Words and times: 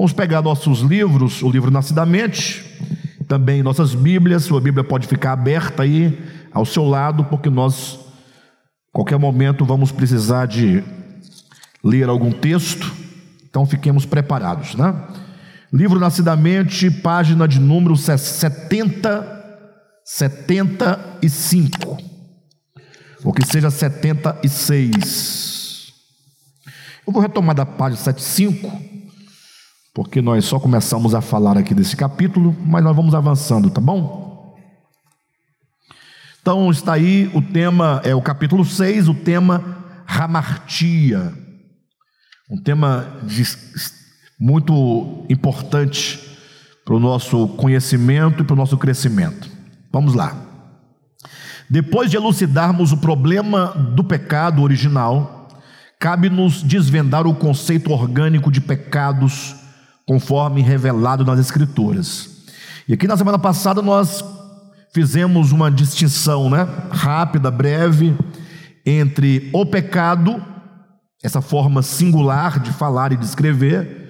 Vamos 0.00 0.14
pegar 0.14 0.40
nossos 0.40 0.80
livros, 0.80 1.42
o 1.42 1.50
livro 1.50 1.70
Nascidamente, 1.70 2.64
também 3.28 3.62
nossas 3.62 3.94
Bíblias. 3.94 4.44
Sua 4.44 4.58
Bíblia 4.58 4.82
pode 4.82 5.06
ficar 5.06 5.32
aberta 5.32 5.82
aí 5.82 6.18
ao 6.50 6.64
seu 6.64 6.88
lado, 6.88 7.24
porque 7.24 7.50
nós, 7.50 8.00
qualquer 8.90 9.18
momento, 9.18 9.62
vamos 9.62 9.92
precisar 9.92 10.46
de 10.46 10.82
ler 11.84 12.08
algum 12.08 12.32
texto. 12.32 12.90
Então 13.46 13.66
fiquemos 13.66 14.06
preparados, 14.06 14.74
né? 14.74 14.94
Livro 15.70 16.00
Nascidamente, 16.00 16.90
página 16.90 17.46
de 17.46 17.60
número 17.60 17.94
70, 17.94 19.60
75. 20.02 21.98
Ou 23.22 23.34
que 23.34 23.44
seja 23.44 23.70
76. 23.70 25.92
Eu 27.06 27.12
vou 27.12 27.20
retomar 27.20 27.54
da 27.54 27.66
página 27.66 28.00
75 28.00 28.88
porque 29.94 30.22
nós 30.22 30.44
só 30.44 30.58
começamos 30.58 31.14
a 31.14 31.20
falar 31.20 31.58
aqui 31.58 31.74
desse 31.74 31.96
capítulo, 31.96 32.56
mas 32.64 32.82
nós 32.82 32.94
vamos 32.94 33.14
avançando, 33.14 33.70
tá 33.70 33.80
bom? 33.80 34.56
Então 36.40 36.70
está 36.70 36.94
aí 36.94 37.30
o 37.34 37.42
tema, 37.42 38.00
é 38.04 38.14
o 38.14 38.22
capítulo 38.22 38.64
6, 38.64 39.08
o 39.08 39.14
tema 39.14 40.02
Ramartia. 40.06 41.32
Um 42.50 42.56
tema 42.56 43.20
de, 43.24 43.44
muito 44.38 45.26
importante 45.28 46.18
para 46.84 46.94
o 46.94 47.00
nosso 47.00 47.48
conhecimento 47.48 48.42
e 48.42 48.44
para 48.44 48.54
o 48.54 48.56
nosso 48.56 48.78
crescimento. 48.78 49.50
Vamos 49.92 50.14
lá. 50.14 50.36
Depois 51.68 52.10
de 52.10 52.16
elucidarmos 52.16 52.90
o 52.90 52.96
problema 52.96 53.66
do 53.94 54.02
pecado 54.02 54.62
original, 54.62 55.48
cabe-nos 56.00 56.62
desvendar 56.62 57.26
o 57.26 57.34
conceito 57.34 57.92
orgânico 57.92 58.50
de 58.50 58.60
pecados 58.60 59.59
conforme 60.06 60.62
revelado 60.62 61.24
nas 61.24 61.38
Escrituras. 61.38 62.44
E 62.88 62.94
aqui 62.94 63.06
na 63.06 63.16
semana 63.16 63.38
passada 63.38 63.80
nós 63.80 64.24
fizemos 64.92 65.52
uma 65.52 65.70
distinção, 65.70 66.50
né, 66.50 66.66
rápida, 66.90 67.50
breve, 67.50 68.16
entre 68.84 69.48
o 69.52 69.64
pecado, 69.64 70.42
essa 71.22 71.40
forma 71.40 71.82
singular 71.82 72.58
de 72.58 72.72
falar 72.72 73.12
e 73.12 73.16
de 73.16 73.24
escrever, 73.24 74.08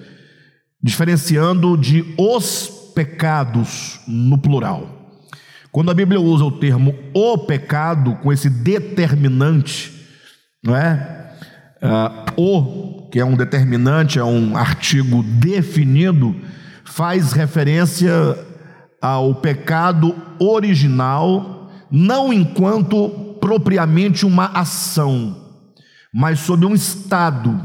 diferenciando 0.81 1.77
de 1.77 2.15
os 2.17 2.91
pecados 2.95 3.99
no 4.07 4.37
plural. 4.37 5.01
Quando 5.71 5.91
a 5.91 5.93
Bíblia 5.93 6.19
usa 6.19 6.43
o 6.43 6.51
termo 6.51 6.93
o 7.13 7.37
pecado 7.37 8.15
com 8.15 8.31
esse 8.33 8.49
determinante, 8.49 9.91
não 10.63 10.75
é? 10.75 11.31
Uh, 11.81 12.41
o 12.41 13.00
que 13.11 13.19
é 13.19 13.25
um 13.25 13.35
determinante, 13.35 14.17
é 14.17 14.23
um 14.23 14.55
artigo 14.55 15.21
definido, 15.21 16.33
faz 16.85 17.33
referência 17.33 18.11
ao 19.01 19.35
pecado 19.35 20.15
original, 20.39 21.69
não 21.91 22.31
enquanto 22.31 23.09
propriamente 23.41 24.25
uma 24.25 24.45
ação, 24.45 25.35
mas 26.13 26.39
sob 26.39 26.65
um 26.65 26.73
estado, 26.73 27.59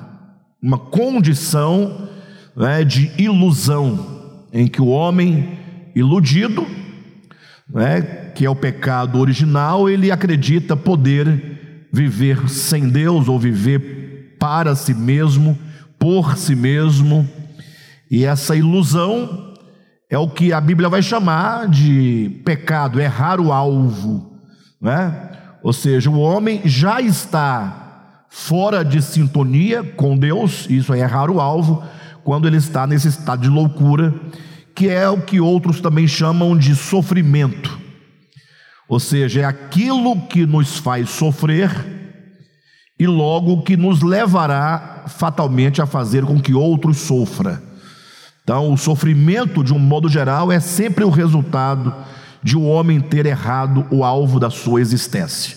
uma 0.61 0.79
condição 0.79 2.09
né, 2.57 2.83
de 2.83 3.13
ilusão, 3.17 4.45
em 4.53 4.67
que 4.67 4.83
o 4.83 4.89
homem 4.89 5.59
iludido, 5.95 6.67
né, 7.73 8.01
que 8.35 8.45
é 8.45 8.51
o 8.51 8.57
pecado 8.57 9.21
original, 9.21 9.89
ele 9.89 10.11
acredita 10.11 10.77
poder 10.77 11.87
viver 11.93 12.49
sem 12.49 12.89
Deus 12.89 13.29
ou 13.29 13.39
viver 13.39 14.06
para 14.39 14.75
si 14.75 14.95
mesmo, 14.95 15.59
por 15.99 16.37
si 16.37 16.55
mesmo, 16.55 17.29
e 18.11 18.25
essa 18.25 18.55
ilusão 18.55 19.55
é 20.09 20.17
o 20.17 20.29
que 20.29 20.53
a 20.53 20.61
Bíblia 20.61 20.89
vai 20.89 21.03
chamar 21.03 21.69
de 21.69 22.41
pecado, 22.45 23.01
errar 23.01 23.41
o 23.41 23.53
alvo, 23.53 24.39
né? 24.81 25.31
Ou 25.63 25.73
seja, 25.73 26.09
o 26.09 26.21
homem 26.21 26.63
já 26.65 27.01
está 27.01 28.25
fora 28.29 28.85
de 28.85 29.03
sintonia 29.03 29.83
com 29.83 30.17
Deus, 30.17 30.67
isso 30.71 30.95
é 30.95 31.01
errar 31.01 31.31
o 31.31 31.41
alvo, 31.41 31.83
quando 32.23 32.47
ele 32.47 32.57
está 32.57 32.87
nesse 32.87 33.09
estado 33.09 33.43
de 33.43 33.49
loucura, 33.49 34.15
que 34.75 34.89
é 34.89 35.09
o 35.09 35.21
que 35.21 35.41
outros 35.41 35.81
também 35.81 36.07
chamam 36.07 36.57
de 36.57 36.77
sofrimento. 36.77 37.81
Ou 38.89 39.01
seja, 39.01 39.41
é 39.41 39.45
aquilo 39.45 40.21
que 40.29 40.47
nos 40.47 40.79
faz 40.79 41.11
sofrer 41.11 41.96
e 42.99 43.07
logo 43.07 43.63
que 43.63 43.77
nos 43.77 44.03
levará 44.03 45.05
fatalmente 45.07 45.83
a 45.83 45.87
fazer 45.87 46.25
com 46.25 46.41
que 46.41 46.55
outros 46.55 46.99
sofra. 46.99 47.63
Então, 48.43 48.73
o 48.73 48.79
sofrimento, 48.79 49.63
de 49.63 49.75
um 49.75 49.79
modo 49.79 50.09
geral, 50.09 50.51
é 50.51 50.61
sempre 50.61 51.05
o 51.05 51.11
resultado 51.11 51.95
de 52.43 52.57
o 52.57 52.61
um 52.61 52.71
homem 52.71 53.01
ter 53.01 53.27
errado 53.27 53.87
o 53.91 54.05
alvo 54.05 54.39
da 54.39 54.51
sua 54.51 54.81
existência. 54.81 55.57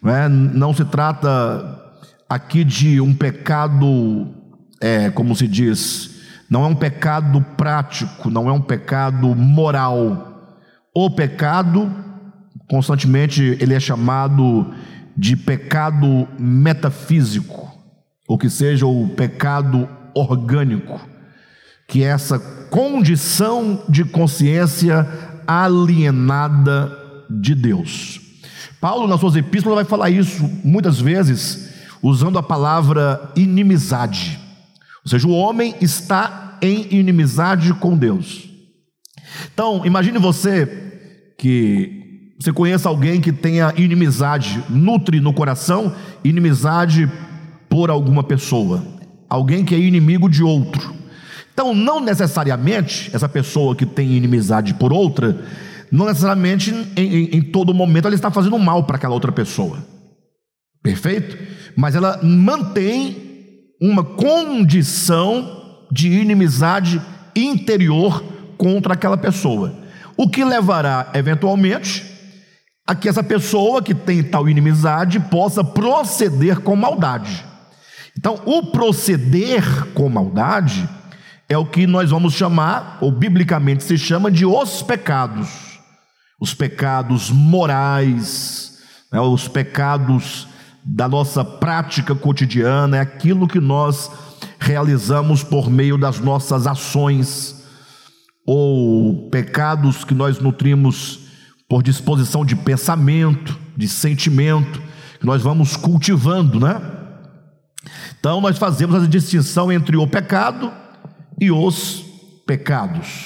Não, 0.00 0.14
é? 0.14 0.28
não 0.28 0.72
se 0.72 0.84
trata 0.84 1.82
aqui 2.28 2.62
de 2.62 3.00
um 3.00 3.12
pecado, 3.12 4.28
é, 4.80 5.10
como 5.10 5.34
se 5.34 5.48
diz, 5.48 6.14
não 6.48 6.64
é 6.64 6.68
um 6.68 6.74
pecado 6.74 7.44
prático, 7.56 8.30
não 8.30 8.48
é 8.48 8.52
um 8.52 8.60
pecado 8.60 9.34
moral. 9.34 10.52
O 10.94 11.10
pecado, 11.10 11.92
constantemente, 12.68 13.56
ele 13.60 13.74
é 13.74 13.80
chamado 13.80 14.72
de 15.16 15.36
pecado 15.36 16.28
metafísico, 16.38 17.72
ou 18.26 18.38
que 18.38 18.50
seja 18.50 18.86
o 18.86 19.08
pecado 19.10 19.88
orgânico, 20.14 21.00
que 21.86 22.02
é 22.02 22.08
essa 22.08 22.38
condição 22.38 23.82
de 23.88 24.04
consciência 24.04 25.06
alienada 25.46 26.92
de 27.30 27.54
Deus. 27.54 28.20
Paulo, 28.80 29.06
nas 29.06 29.20
suas 29.20 29.36
epístolas, 29.36 29.76
vai 29.76 29.84
falar 29.84 30.10
isso 30.10 30.48
muitas 30.64 31.00
vezes 31.00 31.70
usando 32.02 32.38
a 32.38 32.42
palavra 32.42 33.32
inimizade. 33.34 34.38
Ou 35.04 35.10
seja, 35.10 35.26
o 35.26 35.32
homem 35.32 35.74
está 35.80 36.58
em 36.60 36.94
inimizade 36.94 37.72
com 37.74 37.96
Deus. 37.96 38.48
Então, 39.52 39.84
imagine 39.84 40.18
você 40.18 40.66
que 41.38 42.03
você 42.38 42.52
conheça 42.52 42.88
alguém 42.88 43.20
que 43.20 43.32
tenha 43.32 43.72
inimizade, 43.76 44.62
nutre 44.68 45.20
no 45.20 45.32
coração 45.32 45.94
inimizade 46.22 47.10
por 47.68 47.90
alguma 47.90 48.24
pessoa, 48.24 48.84
alguém 49.28 49.64
que 49.64 49.74
é 49.74 49.78
inimigo 49.78 50.28
de 50.28 50.42
outro. 50.42 50.94
Então, 51.52 51.72
não 51.72 52.00
necessariamente 52.00 53.10
essa 53.14 53.28
pessoa 53.28 53.76
que 53.76 53.86
tem 53.86 54.12
inimizade 54.12 54.74
por 54.74 54.92
outra, 54.92 55.38
não 55.90 56.06
necessariamente 56.06 56.74
em, 56.96 57.02
em, 57.02 57.36
em 57.36 57.42
todo 57.42 57.72
momento 57.72 58.06
ela 58.06 58.14
está 58.14 58.30
fazendo 58.30 58.58
mal 58.58 58.82
para 58.84 58.96
aquela 58.96 59.14
outra 59.14 59.30
pessoa. 59.30 59.78
Perfeito? 60.82 61.38
Mas 61.76 61.94
ela 61.94 62.18
mantém 62.22 63.16
uma 63.80 64.02
condição 64.02 65.62
de 65.90 66.08
inimizade 66.08 67.00
interior 67.36 68.22
contra 68.58 68.94
aquela 68.94 69.16
pessoa. 69.16 69.72
O 70.16 70.28
que 70.28 70.44
levará, 70.44 71.10
eventualmente, 71.14 72.13
a 72.86 72.94
que 72.94 73.08
essa 73.08 73.22
pessoa 73.22 73.82
que 73.82 73.94
tem 73.94 74.22
tal 74.22 74.48
inimizade 74.48 75.18
possa 75.18 75.64
proceder 75.64 76.60
com 76.60 76.76
maldade. 76.76 77.44
Então, 78.16 78.40
o 78.44 78.66
proceder 78.66 79.86
com 79.94 80.08
maldade 80.08 80.88
é 81.48 81.56
o 81.56 81.66
que 81.66 81.86
nós 81.86 82.10
vamos 82.10 82.34
chamar, 82.34 82.98
ou 83.00 83.10
biblicamente 83.10 83.82
se 83.82 83.96
chama, 83.96 84.30
de 84.30 84.44
os 84.44 84.82
pecados. 84.82 85.80
Os 86.40 86.52
pecados 86.52 87.30
morais, 87.30 88.78
né, 89.10 89.20
os 89.20 89.48
pecados 89.48 90.46
da 90.84 91.08
nossa 91.08 91.44
prática 91.44 92.14
cotidiana, 92.14 92.98
é 92.98 93.00
aquilo 93.00 93.48
que 93.48 93.60
nós 93.60 94.10
realizamos 94.58 95.42
por 95.42 95.70
meio 95.70 95.96
das 95.96 96.20
nossas 96.20 96.66
ações, 96.66 97.64
ou 98.46 99.30
pecados 99.30 100.04
que 100.04 100.14
nós 100.14 100.38
nutrimos 100.38 101.23
por 101.74 101.82
disposição 101.82 102.44
de 102.44 102.54
pensamento, 102.54 103.58
de 103.76 103.88
sentimento, 103.88 104.80
que 105.18 105.26
nós 105.26 105.42
vamos 105.42 105.76
cultivando, 105.76 106.60
né? 106.60 106.80
Então 108.16 108.40
nós 108.40 108.56
fazemos 108.56 109.02
a 109.02 109.08
distinção 109.08 109.72
entre 109.72 109.96
o 109.96 110.06
pecado 110.06 110.70
e 111.40 111.50
os 111.50 112.04
pecados. 112.46 113.24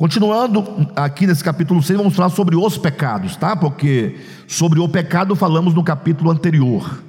Continuando 0.00 0.88
aqui 0.96 1.26
nesse 1.26 1.44
capítulo 1.44 1.82
6, 1.82 1.98
vamos 1.98 2.16
falar 2.16 2.30
sobre 2.30 2.56
os 2.56 2.78
pecados, 2.78 3.36
tá? 3.36 3.54
Porque 3.54 4.18
sobre 4.48 4.80
o 4.80 4.88
pecado 4.88 5.36
falamos 5.36 5.74
no 5.74 5.84
capítulo 5.84 6.30
anterior. 6.30 7.04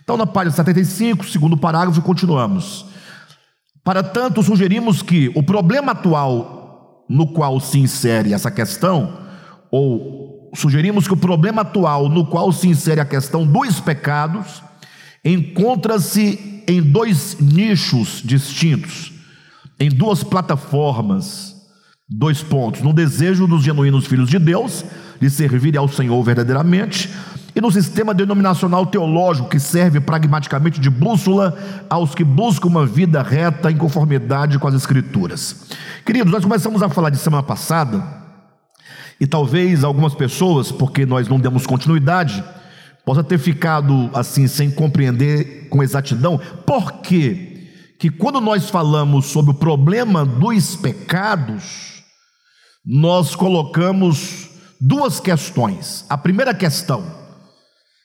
Então, 0.00 0.16
na 0.16 0.24
página 0.24 0.54
75, 0.54 1.26
segundo 1.26 1.56
parágrafo, 1.56 2.00
continuamos. 2.02 2.86
Para 3.82 4.04
tanto, 4.04 4.44
sugerimos 4.44 5.02
que 5.02 5.32
o 5.34 5.42
problema 5.42 5.90
atual 5.90 7.04
no 7.08 7.32
qual 7.32 7.58
se 7.58 7.80
insere 7.80 8.32
essa 8.32 8.48
questão, 8.48 9.12
ou 9.68 10.52
sugerimos 10.54 11.08
que 11.08 11.14
o 11.14 11.16
problema 11.16 11.62
atual 11.62 12.08
no 12.08 12.24
qual 12.24 12.52
se 12.52 12.68
insere 12.68 13.00
a 13.00 13.04
questão 13.04 13.44
dos 13.44 13.80
pecados, 13.80 14.62
encontra-se 15.24 16.62
em 16.68 16.80
dois 16.80 17.40
nichos 17.40 18.22
distintos, 18.24 19.12
em 19.80 19.88
duas 19.88 20.22
plataformas, 20.22 21.49
dois 22.10 22.42
pontos: 22.42 22.82
no 22.82 22.92
desejo 22.92 23.46
dos 23.46 23.62
genuínos 23.62 24.06
filhos 24.06 24.28
de 24.28 24.38
Deus 24.38 24.84
de 25.20 25.30
servir 25.30 25.76
ao 25.76 25.86
Senhor 25.86 26.20
verdadeiramente 26.22 27.10
e 27.54 27.60
no 27.60 27.70
sistema 27.70 28.14
denominacional 28.14 28.86
teológico 28.86 29.48
que 29.48 29.60
serve 29.60 30.00
pragmaticamente 30.00 30.80
de 30.80 30.88
bússola 30.88 31.56
aos 31.88 32.14
que 32.14 32.24
buscam 32.24 32.68
uma 32.68 32.86
vida 32.86 33.22
reta 33.22 33.70
em 33.70 33.76
conformidade 33.76 34.58
com 34.58 34.66
as 34.66 34.74
Escrituras. 34.74 35.68
Queridos, 36.04 36.32
nós 36.32 36.44
começamos 36.44 36.82
a 36.82 36.88
falar 36.88 37.10
de 37.10 37.18
semana 37.18 37.42
passada, 37.42 38.02
e 39.20 39.26
talvez 39.26 39.84
algumas 39.84 40.14
pessoas, 40.14 40.72
porque 40.72 41.04
nós 41.04 41.28
não 41.28 41.38
demos 41.38 41.66
continuidade, 41.66 42.42
possa 43.04 43.22
ter 43.22 43.38
ficado 43.38 44.08
assim 44.14 44.46
sem 44.46 44.70
compreender 44.70 45.68
com 45.68 45.82
exatidão. 45.82 46.40
Por 46.64 47.00
quê? 47.02 47.68
Que 47.98 48.08
quando 48.08 48.40
nós 48.40 48.70
falamos 48.70 49.26
sobre 49.26 49.50
o 49.50 49.54
problema 49.54 50.24
dos 50.24 50.76
pecados, 50.76 51.89
nós 52.84 53.34
colocamos 53.34 54.48
duas 54.80 55.20
questões. 55.20 56.04
A 56.08 56.16
primeira 56.16 56.54
questão 56.54 57.04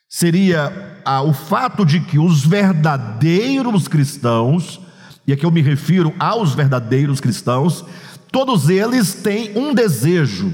seria 0.09 1.01
ah, 1.05 1.21
o 1.21 1.33
fato 1.33 1.85
de 1.85 1.99
que 1.99 2.19
os 2.19 2.45
verdadeiros 2.45 3.87
cristãos, 3.87 4.79
e 5.27 5.33
aqui 5.33 5.45
eu 5.45 5.51
me 5.51 5.61
refiro 5.61 6.13
aos 6.19 6.53
verdadeiros 6.53 7.19
cristãos, 7.19 7.85
todos 8.31 8.69
eles 8.69 9.13
têm 9.13 9.57
um 9.57 9.73
desejo 9.73 10.53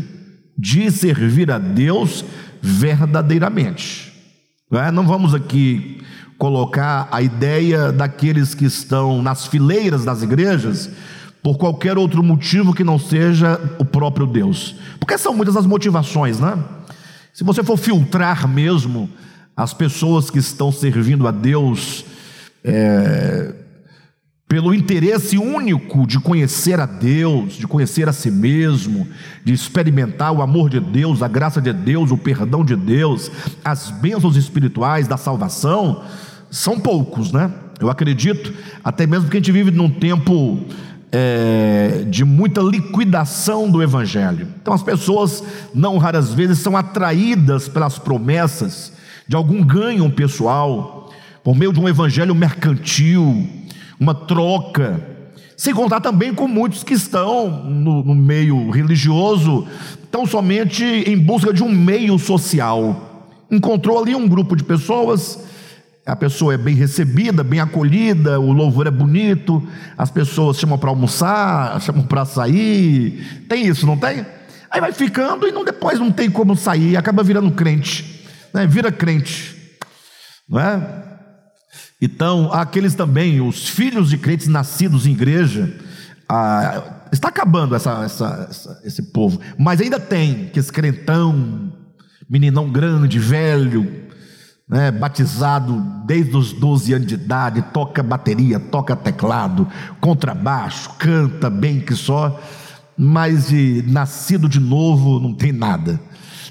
de 0.58 0.92
servir 0.92 1.50
a 1.52 1.58
Deus 1.58 2.24
verdadeiramente. 2.62 4.14
Não, 4.70 4.82
é? 4.82 4.92
Não 4.92 5.06
vamos 5.06 5.34
aqui 5.34 6.02
colocar 6.38 7.08
a 7.12 7.22
ideia 7.22 7.92
daqueles 7.92 8.56
que 8.56 8.66
estão 8.66 9.22
nas 9.22 9.46
fileiras 9.46 10.06
das 10.06 10.24
igrejas 10.24 10.90
por 11.44 11.58
qualquer 11.58 11.98
outro 11.98 12.22
motivo 12.24 12.74
que 12.74 12.84
não 12.84 13.00
seja 13.00 13.60
o 13.80 13.86
próprio 13.86 14.28
Deus. 14.28 14.76
Porque 15.00 15.18
são 15.18 15.34
muitas 15.34 15.56
as 15.56 15.66
motivações, 15.66 16.40
né? 16.40 16.58
Se 17.34 17.44
você 17.44 17.64
for 17.64 17.78
filtrar 17.78 18.48
mesmo 18.48 19.10
as 19.56 19.74
pessoas 19.74 20.30
que 20.30 20.40
estão 20.40 20.72
servindo 20.72 21.28
a 21.28 21.32
Deus 21.32 22.06
é, 22.64 23.54
pelo 24.48 24.74
interesse 24.74 25.38
único 25.38 26.06
de 26.06 26.20
conhecer 26.20 26.80
a 26.80 26.86
Deus, 26.86 27.54
de 27.54 27.66
conhecer 27.66 28.10
a 28.10 28.14
si 28.14 28.30
mesmo, 28.30 29.08
de 29.46 29.54
experimentar 29.54 30.32
o 30.34 30.42
amor 30.42 30.70
de 30.70 30.80
Deus, 30.80 31.24
a 31.24 31.28
graça 31.28 31.62
de 31.62 31.72
Deus, 31.72 32.12
o 32.12 32.18
perdão 32.18 32.64
de 32.64 32.76
Deus, 32.76 33.32
as 33.64 33.90
bênçãos 33.90 34.36
espirituais 34.36 35.08
da 35.08 35.16
salvação, 35.16 36.04
são 36.50 36.78
poucos, 36.80 37.32
né? 37.32 37.50
Eu 37.80 37.90
acredito, 37.90 38.54
até 38.84 39.08
mesmo 39.08 39.30
que 39.30 39.38
a 39.38 39.40
gente 39.40 39.54
vive 39.54 39.72
num 39.72 39.90
tempo 39.90 40.60
é, 41.12 42.06
de 42.10 42.24
muita 42.24 42.62
liquidação 42.62 43.70
do 43.70 43.84
Evangelho. 43.84 44.48
Então, 44.62 44.74
as 44.74 44.82
pessoas, 44.82 45.44
não 45.74 45.98
raras 45.98 46.34
vezes, 46.34 46.60
são 46.60 46.78
atraídas 46.78 47.68
pelas 47.68 48.00
promessas 48.00 48.94
de 49.28 49.36
algum 49.36 49.64
ganho 49.64 50.10
pessoal, 50.10 51.12
por 51.44 51.56
meio 51.56 51.74
de 51.74 51.80
um 51.80 51.90
Evangelho 51.90 52.34
mercantil, 52.34 53.48
uma 54.00 54.16
troca. 54.16 55.02
Sem 55.58 55.74
contar 55.74 56.00
também 56.00 56.34
com 56.34 56.48
muitos 56.48 56.84
que 56.84 56.94
estão 56.94 57.64
no, 57.66 58.04
no 58.04 58.16
meio 58.16 58.70
religioso, 58.72 59.68
tão 60.10 60.26
somente 60.26 60.84
em 60.84 61.18
busca 61.18 61.54
de 61.54 61.62
um 61.62 61.72
meio 61.72 62.18
social. 62.18 63.28
Encontrou 63.50 64.00
ali 64.00 64.16
um 64.16 64.28
grupo 64.28 64.56
de 64.56 64.64
pessoas 64.64 65.51
a 66.12 66.16
pessoa 66.18 66.54
é 66.54 66.58
bem 66.58 66.76
recebida, 66.76 67.42
bem 67.42 67.62
acolhida, 67.62 68.38
o 68.38 68.52
louvor 68.52 68.86
é 68.86 68.92
bonito, 68.92 69.66
as 69.98 70.12
pessoas 70.12 70.58
chamam 70.58 70.78
para 70.78 70.90
almoçar, 70.90 71.80
chamam 71.80 72.04
para 72.04 72.26
sair. 72.26 73.46
Tem 73.48 73.66
isso, 73.66 73.86
não 73.86 73.96
tem? 73.96 74.26
Aí 74.70 74.82
vai 74.82 74.92
ficando 74.92 75.48
e 75.48 75.54
não, 75.54 75.64
depois 75.64 75.98
não 76.00 76.12
tem 76.12 76.30
como 76.30 76.54
sair, 76.54 76.98
acaba 76.98 77.24
virando 77.24 77.50
crente, 77.52 78.26
né? 78.54 78.68
vira 78.68 78.92
crente, 78.92 79.56
não 80.50 80.60
é? 80.60 81.02
Então, 82.02 82.52
aqueles 82.52 82.94
também, 82.94 83.40
os 83.40 83.70
filhos 83.70 84.10
de 84.10 84.18
crentes 84.18 84.48
nascidos 84.48 85.08
em 85.08 85.12
igreja, 85.12 85.74
ah, 86.28 87.06
está 87.10 87.30
acabando 87.30 87.74
essa, 87.74 88.04
essa, 88.04 88.48
essa, 88.50 88.82
esse 88.84 89.14
povo, 89.14 89.40
mas 89.58 89.80
ainda 89.80 89.98
tem 89.98 90.50
que 90.50 90.60
esse 90.60 90.74
crentão, 90.74 91.72
meninão 92.30 92.70
grande, 92.70 93.18
velho, 93.18 94.01
né, 94.72 94.90
batizado 94.90 95.84
desde 96.06 96.38
os 96.38 96.54
12 96.54 96.94
anos 96.94 97.08
de 97.08 97.16
idade, 97.16 97.62
toca 97.74 98.02
bateria, 98.02 98.58
toca 98.58 98.96
teclado, 98.96 99.68
contrabaixo, 100.00 100.92
canta 100.98 101.50
bem 101.50 101.82
que 101.82 101.94
só, 101.94 102.40
mas 102.98 103.50
de 103.50 103.84
nascido 103.86 104.48
de 104.48 104.62
novo 104.62 105.20
não 105.20 105.34
tem 105.34 105.52
nada. 105.52 106.00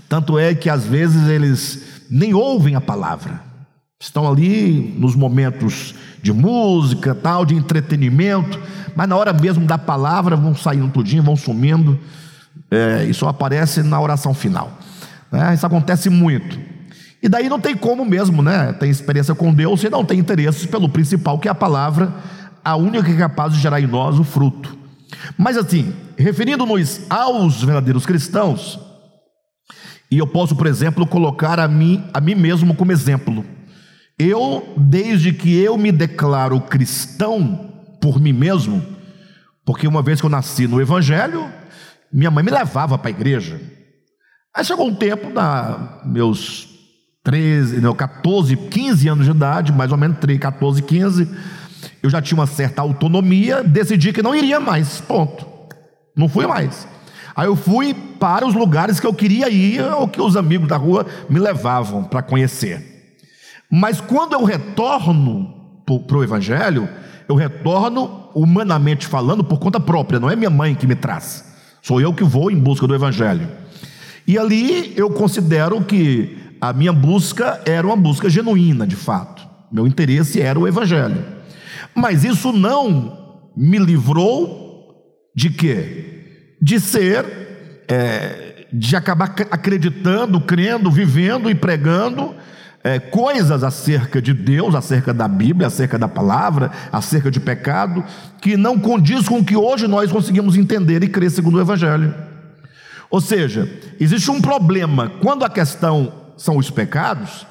Tanto 0.07 0.39
é 0.39 0.55
que 0.55 0.69
às 0.69 0.85
vezes 0.85 1.29
eles 1.29 2.05
nem 2.11 2.35
ouvem 2.35 2.75
a 2.75 2.81
palavra. 2.81 3.41
Estão 3.99 4.29
ali 4.31 4.95
nos 4.99 5.17
momentos 5.17 5.95
de 6.23 6.33
música, 6.33 7.15
tal, 7.15 7.47
de 7.47 7.55
entretenimento, 7.55 8.61
mas 8.95 9.09
na 9.09 9.17
hora 9.17 9.33
mesmo 9.33 9.65
da 9.67 9.79
palavra 9.79 10.37
vão 10.37 10.55
saindo 10.55 10.89
tudinho, 10.89 11.23
vão 11.23 11.37
sumindo, 11.37 11.99
é, 12.71 13.07
e 13.09 13.15
só 13.15 13.29
aparece 13.29 13.83
na 13.83 13.99
oração 13.99 14.35
final. 14.35 14.79
É, 15.33 15.55
isso 15.55 15.65
acontece 15.65 16.11
muito. 16.11 16.70
E 17.23 17.29
daí 17.29 17.49
não 17.49 17.61
tem 17.61 17.77
como 17.77 18.05
mesmo, 18.05 18.43
né? 18.43 18.73
Tem 18.73 18.91
experiência 18.91 19.35
com 19.35 19.53
Deus 19.53 19.83
e 19.83 19.91
não 19.91 20.05
tem 20.05 20.19
interesse 20.19 20.67
pelo 20.69 20.89
principal, 20.89 21.39
que 21.39 21.49
é 21.49 21.51
a 21.51 21.55
palavra, 21.55 22.13
a 22.65 22.77
única 22.77 23.05
que 23.05 23.13
é 23.13 23.17
capaz 23.17 23.53
de 23.53 23.61
gerar 23.61 23.81
em 23.81 23.87
nós 23.87 24.19
o 24.19 24.25
fruto. 24.25 24.77
Mas 25.37 25.57
assim, 25.57 25.95
referindo-nos 26.17 27.03
aos 27.11 27.63
verdadeiros 27.63 28.07
cristãos, 28.07 28.79
e 30.11 30.19
eu 30.19 30.27
posso, 30.27 30.57
por 30.57 30.67
exemplo, 30.67 31.07
colocar 31.07 31.61
a 31.61 31.69
mim, 31.69 32.05
a 32.13 32.21
mim 32.21 32.35
mesmo 32.35 32.75
como 32.75 32.91
exemplo. 32.91 33.45
Eu, 34.19 34.75
desde 34.77 35.33
que 35.33 35.57
eu 35.59 35.79
me 35.79 35.93
declaro 35.93 36.61
cristão 36.61 37.71
por 38.01 38.21
mim 38.21 38.33
mesmo, 38.33 38.83
porque 39.65 39.87
uma 39.87 40.03
vez 40.03 40.21
que 40.21 40.27
eu 40.27 40.31
nasci 40.31 40.67
no 40.67 40.81
Evangelho, 40.81 41.49
minha 42.13 42.31
mãe 42.31 42.43
me 42.43 42.51
levava 42.51 42.99
para 42.99 43.09
a 43.09 43.13
igreja. 43.13 43.61
Aí 44.55 44.65
chegou 44.65 44.89
um 44.89 44.95
tempo, 44.95 45.31
na 45.31 46.01
meus 46.05 46.69
13, 47.23 47.81
não, 47.81 47.95
14, 47.95 48.57
15 48.57 49.09
anos 49.09 49.25
de 49.27 49.31
idade, 49.31 49.73
mais 49.73 49.93
ou 49.93 49.99
menos 49.99 50.19
13, 50.19 50.39
14, 50.39 50.83
15, 50.83 51.29
eu 52.03 52.09
já 52.09 52.23
tinha 52.23 52.39
uma 52.39 52.47
certa 52.47 52.81
autonomia, 52.81 53.63
decidi 53.63 54.13
que 54.13 54.23
não 54.23 54.35
iria 54.35 54.59
mais, 54.59 55.01
ponto. 55.01 55.47
Não 56.17 56.29
fui 56.29 56.47
mais. 56.47 56.89
Aí 57.37 57.47
eu 57.47 57.55
fui 57.55 57.95
para 57.95 58.47
os 58.47 58.55
lugares 58.55 58.99
que 58.99 59.07
eu 59.07 59.15
queria 59.15 59.51
ir, 59.51 59.83
ou 59.83 60.09
que 60.09 60.21
os 60.21 60.37
amigos 60.37 60.69
da 60.69 60.77
rua 60.77 61.07
me 61.29 61.39
levavam 61.39 62.05
para 62.05 62.23
conhecer. 62.23 63.15
Mas 63.71 64.01
quando 64.01 64.33
eu 64.33 64.45
retorno 64.45 65.55
para 66.07 66.17
o 66.17 66.25
Evangelho, 66.25 66.89
eu 67.29 67.35
retorno, 67.37 68.29
humanamente 68.35 69.07
falando, 69.07 69.45
por 69.45 69.59
conta 69.59 69.79
própria, 69.79 70.19
não 70.19 70.31
é 70.31 70.35
minha 70.35 70.51
mãe 70.51 70.75
que 70.75 70.87
me 70.87 70.95
traz, 70.95 71.45
sou 71.83 72.01
eu 72.01 72.13
que 72.13 72.25
vou 72.25 72.51
em 72.51 72.59
busca 72.59 72.87
do 72.87 72.95
Evangelho. 72.95 73.49
E 74.27 74.39
ali 74.39 74.93
eu 74.97 75.11
considero 75.11 75.83
que 75.85 76.40
a 76.61 76.73
minha 76.73 76.93
busca 76.93 77.61
era 77.65 77.87
uma 77.87 77.97
busca 77.97 78.29
genuína, 78.29 78.87
de 78.87 78.97
fato. 78.97 79.49
Meu 79.73 79.87
interesse 79.87 80.41
era 80.41 80.59
o 80.59 80.69
Evangelho. 80.69 81.25
Mas 81.95 82.25
isso 82.25 82.53
não 82.53 83.41
me 83.57 83.79
livrou 83.79 85.31
de 85.35 85.49
quê? 85.49 86.57
De 86.61 86.79
ser, 86.79 87.25
é, 87.89 88.67
de 88.73 88.95
acabar 88.95 89.35
acreditando, 89.51 90.41
crendo, 90.41 90.91
vivendo 90.91 91.51
e 91.51 91.55
pregando 91.55 92.35
é, 92.85 92.99
coisas 92.99 93.63
acerca 93.63 94.21
de 94.21 94.35
Deus, 94.35 94.75
acerca 94.75 95.15
da 95.15 95.29
Bíblia, 95.29 95.69
acerca 95.69 95.99
da 95.99 96.09
palavra, 96.09 96.71
acerca 96.93 97.31
de 97.31 97.41
pecado, 97.41 98.05
que 98.41 98.57
não 98.57 98.79
condiz 98.79 99.29
com 99.29 99.39
o 99.39 99.45
que 99.45 99.57
hoje 99.57 99.87
nós 99.87 100.13
conseguimos 100.13 100.57
entender 100.57 101.03
e 101.03 101.09
crer 101.09 101.31
segundo 101.31 101.57
o 101.57 101.61
Evangelho. 101.61 102.15
Ou 103.11 103.21
seja, 103.21 103.69
existe 103.99 104.31
um 104.31 104.41
problema 104.41 105.11
quando 105.21 105.45
a 105.45 105.51
questão 105.51 106.20
são 106.41 106.57
os 106.57 106.71
pecados, 106.71 107.47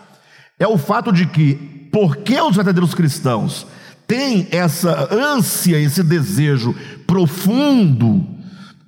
é 0.57 0.67
o 0.67 0.77
fato 0.77 1.11
de 1.11 1.27
que, 1.27 1.89
porque 1.91 2.41
os 2.41 2.55
verdadeiros 2.55 2.95
cristãos 2.95 3.67
têm 4.07 4.47
essa 4.49 5.07
ânsia, 5.13 5.77
esse 5.77 6.01
desejo 6.01 6.75
profundo 7.05 8.27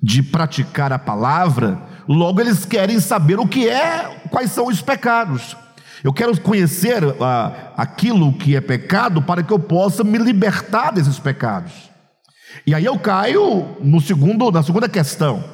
de 0.02 0.20
praticar 0.24 0.92
a 0.92 0.98
palavra, 0.98 1.80
logo 2.08 2.40
eles 2.40 2.64
querem 2.64 2.98
saber 2.98 3.38
o 3.38 3.46
que 3.46 3.68
é, 3.68 4.20
quais 4.28 4.50
são 4.50 4.66
os 4.66 4.82
pecados. 4.82 5.56
Eu 6.02 6.12
quero 6.12 6.38
conhecer 6.40 7.00
ah, 7.20 7.72
aquilo 7.76 8.32
que 8.32 8.56
é 8.56 8.60
pecado 8.60 9.22
para 9.22 9.44
que 9.44 9.52
eu 9.52 9.58
possa 9.60 10.02
me 10.02 10.18
libertar 10.18 10.90
desses 10.90 11.20
pecados. 11.20 11.72
E 12.66 12.74
aí 12.74 12.84
eu 12.84 12.98
caio 12.98 13.76
no 13.80 14.00
segundo, 14.00 14.50
na 14.50 14.64
segunda 14.64 14.88
questão. 14.88 15.44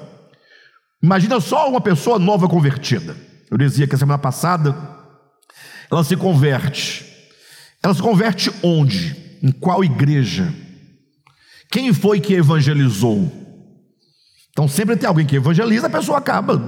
Imagina 1.02 1.38
só 1.38 1.68
uma 1.68 1.82
pessoa 1.82 2.18
nova 2.18 2.48
convertida. 2.48 3.27
Eu 3.50 3.56
dizia 3.56 3.86
que 3.86 3.94
a 3.94 3.98
semana 3.98 4.18
passada 4.18 4.76
ela 5.90 6.04
se 6.04 6.16
converte. 6.16 7.06
Ela 7.82 7.94
se 7.94 8.02
converte 8.02 8.52
onde? 8.62 9.16
Em 9.42 9.50
qual 9.50 9.82
igreja? 9.84 10.52
Quem 11.70 11.92
foi 11.92 12.20
que 12.20 12.34
evangelizou? 12.34 13.30
Então 14.50 14.66
sempre 14.66 14.96
tem 14.96 15.08
alguém 15.08 15.24
que 15.24 15.36
evangeliza, 15.36 15.86
a 15.86 15.90
pessoa 15.90 16.18
acaba, 16.18 16.60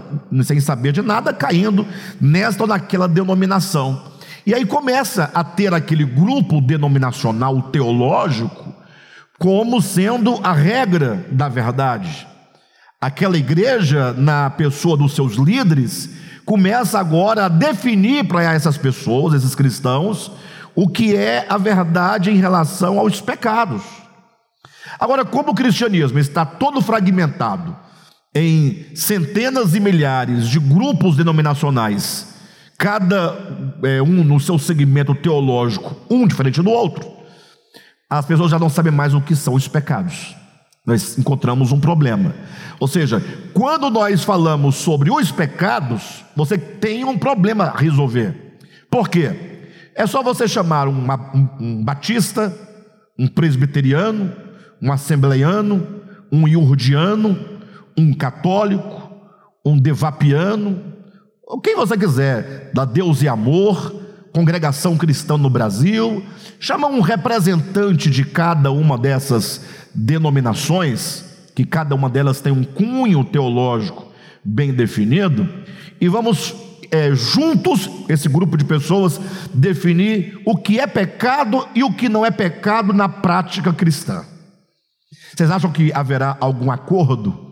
sem 0.44 0.60
saber 0.60 0.92
de 0.92 1.02
nada, 1.02 1.32
caindo 1.32 1.84
nesta 2.20 2.62
ou 2.62 2.68
naquela 2.68 3.08
denominação. 3.08 4.12
E 4.46 4.54
aí 4.54 4.64
começa 4.64 5.30
a 5.34 5.42
ter 5.42 5.74
aquele 5.74 6.04
grupo 6.04 6.60
denominacional 6.60 7.60
teológico 7.62 8.74
como 9.38 9.80
sendo 9.80 10.38
a 10.42 10.52
regra 10.52 11.26
da 11.32 11.48
verdade. 11.48 12.26
Aquela 13.00 13.36
igreja, 13.36 14.12
na 14.12 14.50
pessoa 14.50 14.96
dos 14.96 15.14
seus 15.14 15.34
líderes, 15.34 16.10
começa 16.50 16.98
agora 16.98 17.44
a 17.44 17.48
definir 17.48 18.26
para 18.26 18.42
essas 18.42 18.76
pessoas, 18.76 19.34
esses 19.34 19.54
cristãos, 19.54 20.32
o 20.74 20.88
que 20.88 21.14
é 21.14 21.46
a 21.48 21.56
verdade 21.56 22.28
em 22.28 22.38
relação 22.38 22.98
aos 22.98 23.20
pecados. 23.20 23.84
Agora, 24.98 25.24
como 25.24 25.52
o 25.52 25.54
cristianismo 25.54 26.18
está 26.18 26.44
todo 26.44 26.82
fragmentado 26.82 27.76
em 28.34 28.84
centenas 28.96 29.76
e 29.76 29.80
milhares 29.80 30.48
de 30.48 30.58
grupos 30.58 31.16
denominacionais, 31.16 32.34
cada 32.76 33.38
é, 33.84 34.02
um 34.02 34.24
no 34.24 34.40
seu 34.40 34.58
segmento 34.58 35.14
teológico, 35.14 35.94
um 36.10 36.26
diferente 36.26 36.60
do 36.60 36.70
outro, 36.70 37.08
as 38.10 38.26
pessoas 38.26 38.50
já 38.50 38.58
não 38.58 38.68
sabem 38.68 38.90
mais 38.90 39.14
o 39.14 39.20
que 39.20 39.36
são 39.36 39.54
os 39.54 39.68
pecados. 39.68 40.34
Nós 40.86 41.18
encontramos 41.18 41.72
um 41.72 41.80
problema. 41.80 42.34
Ou 42.78 42.88
seja, 42.88 43.22
quando 43.52 43.90
nós 43.90 44.24
falamos 44.24 44.76
sobre 44.76 45.10
os 45.10 45.30
pecados, 45.30 46.24
você 46.34 46.56
tem 46.56 47.04
um 47.04 47.18
problema 47.18 47.64
a 47.64 47.76
resolver. 47.76 48.58
Por 48.90 49.08
quê? 49.08 49.68
É 49.94 50.06
só 50.06 50.22
você 50.22 50.48
chamar 50.48 50.88
um, 50.88 51.06
um 51.60 51.84
batista, 51.84 52.56
um 53.18 53.26
presbiteriano, 53.26 54.32
um 54.80 54.90
assembleiano, 54.90 55.86
um 56.32 56.48
iurdiano, 56.48 57.38
um 57.96 58.14
católico, 58.14 59.12
um 59.64 59.78
devapiano, 59.78 60.90
quem 61.58 61.74
você 61.74 61.96
quiser, 61.96 62.70
da 62.72 62.84
Deus 62.84 63.22
e 63.22 63.28
Amor, 63.28 63.92
congregação 64.32 64.96
cristã 64.96 65.36
no 65.36 65.50
Brasil, 65.50 66.24
chama 66.60 66.86
um 66.86 67.00
representante 67.00 68.08
de 68.08 68.24
cada 68.24 68.70
uma 68.70 68.96
dessas 68.96 69.60
denominações, 69.94 71.24
que 71.54 71.64
cada 71.64 71.94
uma 71.94 72.08
delas 72.08 72.40
tem 72.40 72.52
um 72.52 72.64
cunho 72.64 73.24
teológico 73.24 74.10
bem 74.44 74.72
definido, 74.72 75.48
e 76.00 76.08
vamos 76.08 76.54
é, 76.90 77.14
juntos, 77.14 77.88
esse 78.08 78.28
grupo 78.28 78.56
de 78.56 78.64
pessoas, 78.64 79.20
definir 79.54 80.40
o 80.44 80.56
que 80.56 80.80
é 80.80 80.86
pecado 80.86 81.68
e 81.74 81.84
o 81.84 81.92
que 81.92 82.08
não 82.08 82.24
é 82.24 82.30
pecado 82.30 82.92
na 82.92 83.08
prática 83.08 83.72
cristã. 83.72 84.24
Vocês 85.34 85.50
acham 85.50 85.70
que 85.70 85.92
haverá 85.92 86.36
algum 86.40 86.70
acordo? 86.70 87.50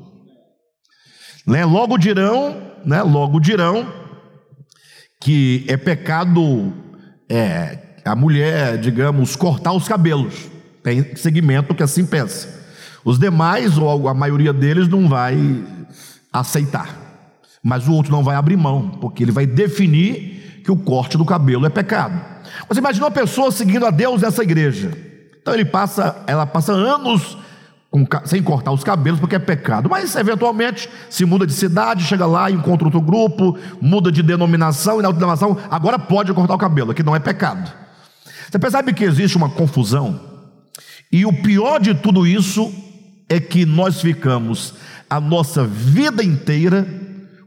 Né? 1.47 1.65
Logo 1.65 1.97
dirão, 1.97 2.61
né? 2.85 3.03
Logo 3.03 3.41
dirão 3.41 3.91
que 5.21 5.65
é 5.69 5.77
pecado 5.77 6.73
é, 7.29 7.79
a 8.05 8.15
mulher, 8.15 8.79
digamos, 8.79 9.37
cortar 9.37 9.73
os 9.73 9.89
cabelos. 9.89 10.49
Tem 10.83 11.15
segmento 11.17 11.75
que 11.75 11.83
assim 11.83 12.05
pensa. 12.05 12.59
Os 13.05 13.19
demais, 13.19 13.79
ou 13.79 14.09
a 14.09 14.15
maioria 14.15 14.53
deles, 14.53 14.89
não 14.89 15.09
vai 15.09 15.65
aceitar. 16.33 16.97
Mas 17.63 17.89
o 17.89 17.93
outro 17.93 18.13
não 18.13 18.23
vai 18.23 18.37
abrir 18.37 18.57
mão, 18.57 18.89
porque 19.01 19.23
ele 19.23 19.33
vai 19.33 19.47
definir 19.47 20.63
que 20.65 20.71
o 20.71 20.77
corte 20.77 21.17
do 21.17 21.25
cabelo 21.25 21.67
é 21.67 21.71
pecado. 21.71 22.21
Você 22.69 22.81
imagina 22.81 23.07
uma 23.07 23.11
pessoa 23.11 23.51
seguindo 23.51 23.87
a 23.87 23.91
Deus 23.91 24.23
nessa 24.23 24.43
igreja. 24.43 24.93
Então 25.41 25.55
ele 25.55 25.65
passa, 25.65 26.23
ela 26.27 26.45
passa 26.45 26.73
anos 26.73 27.39
com, 27.91 28.07
sem 28.27 28.43
cortar 28.43 28.71
os 28.71 28.85
cabelos, 28.85 29.19
porque 29.19 29.37
é 29.37 29.39
pecado. 29.39 29.89
Mas 29.89 30.15
eventualmente 30.15 30.89
se 31.09 31.25
muda 31.25 31.47
de 31.47 31.53
cidade, 31.55 32.05
chega 32.05 32.27
lá, 32.27 32.51
encontra 32.51 32.87
outro 32.87 33.01
grupo, 33.01 33.59
muda 33.81 34.13
de 34.13 34.23
denominação, 34.23 34.99
e 34.99 35.03
na 35.03 35.11
denominação 35.11 35.57
agora 35.71 35.99
pode 35.99 36.33
cortar 36.35 36.55
o 36.55 36.59
cabelo, 36.59 36.93
que 36.93 37.03
não 37.03 37.17
é 37.17 37.19
pecado. 37.19 37.73
Você 38.51 38.59
percebe 38.59 38.93
que 38.93 39.05
existe 39.05 39.37
uma 39.37 39.49
confusão? 39.49 40.28
E 41.11 41.25
o 41.25 41.33
pior 41.33 41.81
de 41.81 41.95
tudo 41.95 42.27
isso 42.27 42.73
é 43.29 43.41
que 43.41 43.65
nós 43.65 44.01
ficamos 44.01 44.75
a 45.09 45.21
nossa 45.21 45.65
vida 45.65 46.23
inteira 46.23 46.87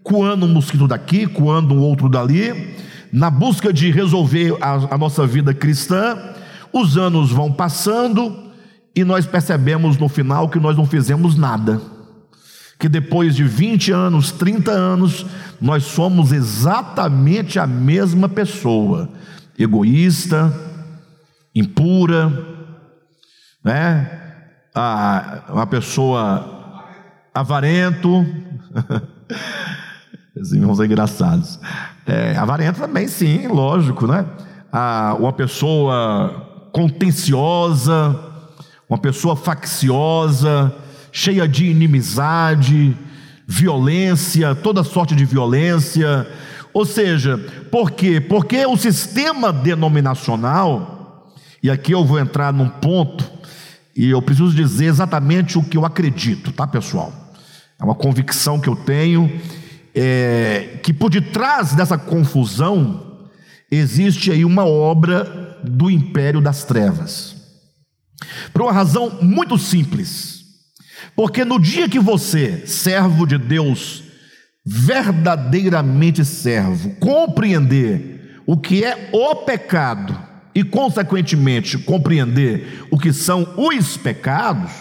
coando 0.03 0.45
um 0.45 0.49
mosquito 0.49 0.87
daqui, 0.87 1.27
coando 1.27 1.75
um 1.75 1.79
outro 1.79 2.09
dali, 2.09 2.75
na 3.11 3.29
busca 3.29 3.71
de 3.71 3.91
resolver 3.91 4.57
a, 4.61 4.95
a 4.95 4.97
nossa 4.97 5.27
vida 5.27 5.53
cristã. 5.53 6.17
Os 6.73 6.97
anos 6.97 7.31
vão 7.31 7.51
passando, 7.51 8.51
e 8.95 9.03
nós 9.03 9.25
percebemos 9.25 9.97
no 9.97 10.09
final 10.09 10.49
que 10.49 10.59
nós 10.59 10.75
não 10.75 10.85
fizemos 10.85 11.35
nada. 11.35 11.81
Que 12.79 12.89
depois 12.89 13.35
de 13.35 13.43
20 13.43 13.91
anos, 13.91 14.31
30 14.31 14.71
anos, 14.71 15.25
nós 15.59 15.83
somos 15.83 16.31
exatamente 16.31 17.59
a 17.59 17.67
mesma 17.67 18.27
pessoa, 18.27 19.07
egoísta, 19.57 20.51
impura, 21.53 22.50
né? 23.63 24.19
Ah, 24.73 25.43
uma 25.49 25.67
pessoa 25.67 26.83
avarento. 27.33 28.25
Esses 30.35 30.53
irmãos 30.53 30.77
são 30.77 30.85
engraçados. 30.85 31.59
É, 32.05 32.35
avarento 32.37 32.79
também, 32.79 33.07
sim, 33.07 33.47
lógico, 33.47 34.07
né? 34.07 34.25
Ah, 34.71 35.15
uma 35.19 35.33
pessoa 35.33 36.69
contenciosa, 36.71 38.17
uma 38.89 38.97
pessoa 38.97 39.35
facciosa, 39.35 40.73
cheia 41.11 41.47
de 41.47 41.65
inimizade, 41.65 42.97
violência, 43.45 44.55
toda 44.55 44.83
sorte 44.83 45.15
de 45.15 45.25
violência. 45.25 46.27
Ou 46.73 46.85
seja, 46.85 47.37
por 47.69 47.91
quê? 47.91 48.19
Porque 48.21 48.65
o 48.65 48.77
sistema 48.77 49.51
denominacional, 49.51 51.31
e 51.61 51.69
aqui 51.69 51.91
eu 51.91 52.05
vou 52.05 52.19
entrar 52.19 52.53
num 52.53 52.69
ponto, 52.69 53.30
e 53.95 54.09
eu 54.09 54.21
preciso 54.21 54.53
dizer 54.53 54.85
exatamente 54.85 55.57
o 55.57 55.63
que 55.63 55.77
eu 55.77 55.85
acredito, 55.85 56.51
tá, 56.51 56.65
pessoal? 56.65 57.13
É 57.79 57.83
uma 57.83 57.95
convicção 57.95 58.59
que 58.59 58.69
eu 58.69 58.75
tenho, 58.75 59.31
é, 59.93 60.79
que 60.81 60.93
por 60.93 61.09
detrás 61.09 61.73
dessa 61.73 61.97
confusão 61.97 63.29
existe 63.69 64.31
aí 64.31 64.45
uma 64.45 64.65
obra 64.65 65.59
do 65.63 65.89
império 65.89 66.39
das 66.39 66.63
trevas. 66.63 67.35
Por 68.53 68.61
uma 68.61 68.71
razão 68.71 69.19
muito 69.21 69.57
simples. 69.57 70.41
Porque 71.15 71.43
no 71.43 71.59
dia 71.59 71.89
que 71.89 71.99
você, 71.99 72.65
servo 72.65 73.25
de 73.25 73.37
Deus, 73.37 74.03
verdadeiramente 74.65 76.23
servo, 76.23 76.91
compreender 76.95 78.41
o 78.45 78.57
que 78.57 78.83
é 78.83 79.09
o 79.11 79.35
pecado 79.35 80.30
e, 80.53 80.63
consequentemente, 80.63 81.77
compreender 81.77 82.85
o 82.91 82.97
que 82.97 83.13
são 83.13 83.47
os 83.57 83.97
pecados, 83.97 84.71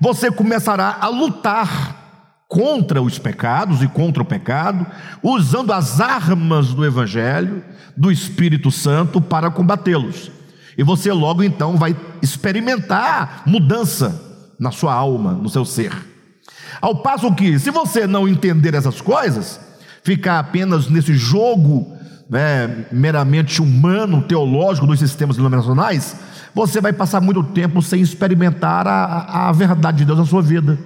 você 0.00 0.30
começará 0.30 0.98
a 1.00 1.08
lutar 1.08 2.04
contra 2.48 3.02
os 3.02 3.18
pecados 3.18 3.82
e 3.82 3.88
contra 3.88 4.22
o 4.22 4.26
pecado, 4.26 4.86
usando 5.22 5.72
as 5.72 6.00
armas 6.00 6.72
do 6.72 6.84
Evangelho, 6.84 7.62
do 7.96 8.10
Espírito 8.10 8.70
Santo 8.70 9.20
para 9.20 9.50
combatê-los. 9.50 10.30
E 10.78 10.82
você 10.82 11.12
logo 11.12 11.42
então 11.42 11.76
vai 11.76 11.96
experimentar 12.22 13.42
mudança 13.46 14.22
na 14.60 14.70
sua 14.70 14.94
alma, 14.94 15.32
no 15.32 15.48
seu 15.48 15.64
ser. 15.64 15.92
Ao 16.80 17.02
passo 17.02 17.34
que, 17.34 17.58
se 17.58 17.70
você 17.70 18.06
não 18.06 18.28
entender 18.28 18.74
essas 18.74 19.00
coisas, 19.00 19.58
ficar 20.02 20.38
apenas 20.38 20.88
nesse 20.88 21.14
jogo 21.14 21.95
né, 22.28 22.86
meramente 22.90 23.62
humano, 23.62 24.22
teológico 24.22 24.86
dos 24.86 24.98
sistemas 24.98 25.36
denominacionais, 25.36 26.16
você 26.54 26.80
vai 26.80 26.92
passar 26.92 27.20
muito 27.20 27.42
tempo 27.42 27.82
sem 27.82 28.00
experimentar 28.00 28.86
a, 28.86 29.48
a 29.48 29.52
verdade 29.52 29.98
de 29.98 30.04
Deus 30.04 30.18
na 30.18 30.24
sua 30.26 30.42
vida. 30.42 30.78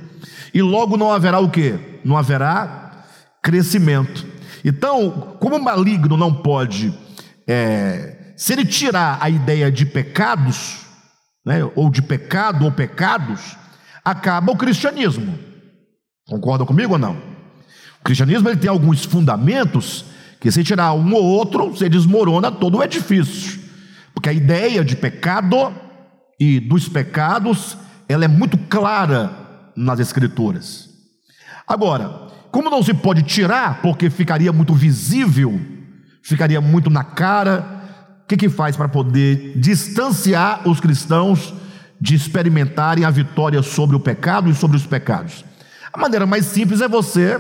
E 0.53 0.61
logo 0.61 0.97
não 0.97 1.13
haverá 1.13 1.39
o 1.39 1.49
que? 1.49 2.01
Não 2.05 2.17
haverá 2.17 3.05
crescimento. 3.43 4.27
Então, 4.65 5.37
como 5.41 5.57
o 5.57 5.63
maligno 5.63 6.17
não 6.17 6.35
pode 6.35 6.93
é, 7.47 8.35
se 8.37 8.53
ele 8.53 8.65
tirar 8.65 9.19
a 9.21 9.29
ideia 9.29 9.71
de 9.71 9.85
pecados, 9.85 10.79
né, 11.45 11.63
ou 11.75 11.91
de 11.91 12.01
pecado 12.01 12.65
ou 12.65 12.73
pecados, 12.73 13.57
acaba 14.05 14.53
o 14.53 14.57
cristianismo. 14.57 15.39
Concordam 16.27 16.67
comigo 16.67 16.95
ou 16.95 16.99
não? 16.99 17.17
O 18.01 18.05
cristianismo 18.05 18.49
ele 18.49 18.59
tem 18.59 18.71
alguns 18.71 19.05
fundamentos 19.05 20.07
que 20.41 20.51
se 20.51 20.65
tirar 20.65 20.95
um 20.95 21.13
ou 21.13 21.23
outro, 21.23 21.71
você 21.71 21.89
desmorona 21.89 22.51
todo 22.51 22.79
o 22.79 22.83
edifício. 22.83 23.61
Porque 24.15 24.31
a 24.31 24.33
ideia 24.33 24.83
de 24.83 24.97
pecado 24.97 25.73
e 26.39 26.59
dos 26.59 26.89
pecados 26.89 27.77
ela 28.09 28.25
é 28.25 28.29
muito 28.29 28.57
clara 28.57 29.31
nas 29.77 30.01
Escrituras. 30.01 30.89
Agora, 31.69 32.29
como 32.51 32.71
não 32.71 32.83
se 32.83 32.93
pode 32.93 33.23
tirar, 33.23 33.81
porque 33.83 34.11
ficaria 34.11 34.53
muito 34.53 34.75
visível, 34.75 35.61
ficaria 36.23 36.61
muito 36.61 36.91
na 36.91 37.05
cara, 37.05 37.83
o 38.25 38.27
que, 38.27 38.37
que 38.37 38.49
faz 38.49 38.77
para 38.77 38.89
poder 38.89 39.53
distanciar 39.57 40.67
os 40.69 40.81
cristãos 40.81 41.55
de 42.01 42.15
experimentarem 42.15 43.05
a 43.05 43.11
vitória 43.11 43.63
sobre 43.63 43.95
o 43.95 44.01
pecado 44.01 44.51
e 44.51 44.55
sobre 44.55 44.77
os 44.77 44.87
pecados? 44.87 45.45
A 45.93 45.99
maneira 45.99 46.27
mais 46.27 46.47
simples 46.47 46.81
é 46.81 46.89
você 46.89 47.39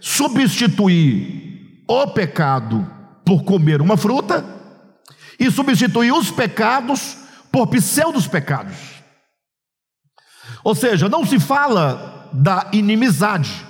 substituir 0.00 1.51
o 1.86 2.06
pecado 2.08 2.86
por 3.24 3.44
comer 3.44 3.80
uma 3.80 3.96
fruta 3.96 4.44
e 5.38 5.50
substituir 5.50 6.12
os 6.12 6.30
pecados 6.30 7.18
por 7.50 7.66
pseudos 7.66 8.26
pecados. 8.26 8.76
Ou 10.64 10.74
seja, 10.74 11.08
não 11.08 11.26
se 11.26 11.38
fala 11.38 12.30
da 12.32 12.68
inimizade. 12.72 13.66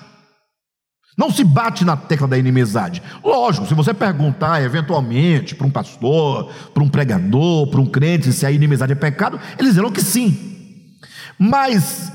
Não 1.16 1.31
se 1.31 1.45
bate 1.45 1.85
na 1.85 1.97
tecla 1.97 2.26
da 2.26 2.38
inimizade. 2.38 3.02
Lógico, 3.23 3.66
se 3.66 3.75
você 3.75 3.92
perguntar 3.92 4.62
eventualmente 4.62 5.54
para 5.54 5.66
um 5.66 5.71
pastor, 5.71 6.50
para 6.73 6.83
um 6.83 6.88
pregador, 6.88 7.66
para 7.69 7.81
um 7.81 7.87
crente 7.87 8.33
se 8.33 8.47
a 8.47 8.50
inimizade 8.50 8.92
é 8.92 8.97
pecado, 8.97 9.38
eles 9.59 9.75
dirão 9.75 9.92
que 9.92 10.00
sim. 10.00 10.99
Mas 11.38 12.11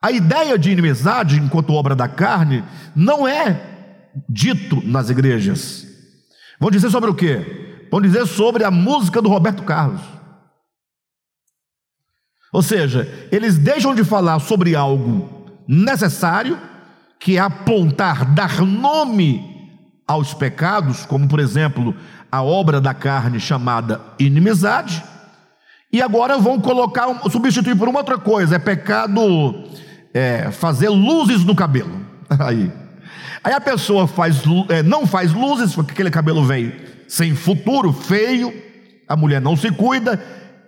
a 0.00 0.12
ideia 0.12 0.56
de 0.58 0.70
inimizade, 0.70 1.36
enquanto 1.36 1.72
obra 1.72 1.96
da 1.96 2.06
carne, 2.06 2.62
não 2.94 3.26
é 3.26 3.71
dito 4.28 4.82
nas 4.86 5.10
igrejas. 5.10 5.86
Vão 6.58 6.70
dizer 6.70 6.90
sobre 6.90 7.10
o 7.10 7.14
quê? 7.14 7.86
Vão 7.90 8.00
dizer 8.00 8.26
sobre 8.26 8.64
a 8.64 8.70
música 8.70 9.20
do 9.20 9.28
Roberto 9.28 9.62
Carlos. 9.62 10.00
Ou 12.52 12.62
seja, 12.62 13.28
eles 13.32 13.56
deixam 13.56 13.94
de 13.94 14.04
falar 14.04 14.38
sobre 14.38 14.76
algo 14.76 15.46
necessário 15.66 16.58
que 17.18 17.36
é 17.36 17.40
apontar, 17.40 18.24
dar 18.34 18.60
nome 18.60 19.52
aos 20.06 20.34
pecados, 20.34 21.06
como 21.06 21.28
por 21.28 21.40
exemplo 21.40 21.94
a 22.30 22.42
obra 22.42 22.80
da 22.80 22.92
carne 22.92 23.38
chamada 23.38 24.00
inimizade, 24.18 25.02
e 25.92 26.00
agora 26.00 26.38
vão 26.38 26.58
colocar, 26.58 27.06
substituir 27.30 27.76
por 27.76 27.88
uma 27.88 28.00
outra 28.00 28.18
coisa, 28.18 28.56
é 28.56 28.58
pecado 28.58 29.68
é, 30.12 30.50
fazer 30.50 30.88
luzes 30.88 31.44
no 31.44 31.54
cabelo. 31.54 32.00
Aí, 32.40 32.72
aí 33.42 33.52
a 33.52 33.60
pessoa 33.60 34.06
faz, 34.06 34.42
é, 34.68 34.82
não 34.82 35.06
faz 35.06 35.32
luzes, 35.32 35.74
porque 35.74 35.92
aquele 35.92 36.10
cabelo 36.10 36.44
vem 36.44 36.72
sem 37.08 37.34
futuro, 37.34 37.92
feio, 37.92 38.52
a 39.06 39.16
mulher 39.16 39.40
não 39.40 39.56
se 39.56 39.70
cuida, 39.70 40.18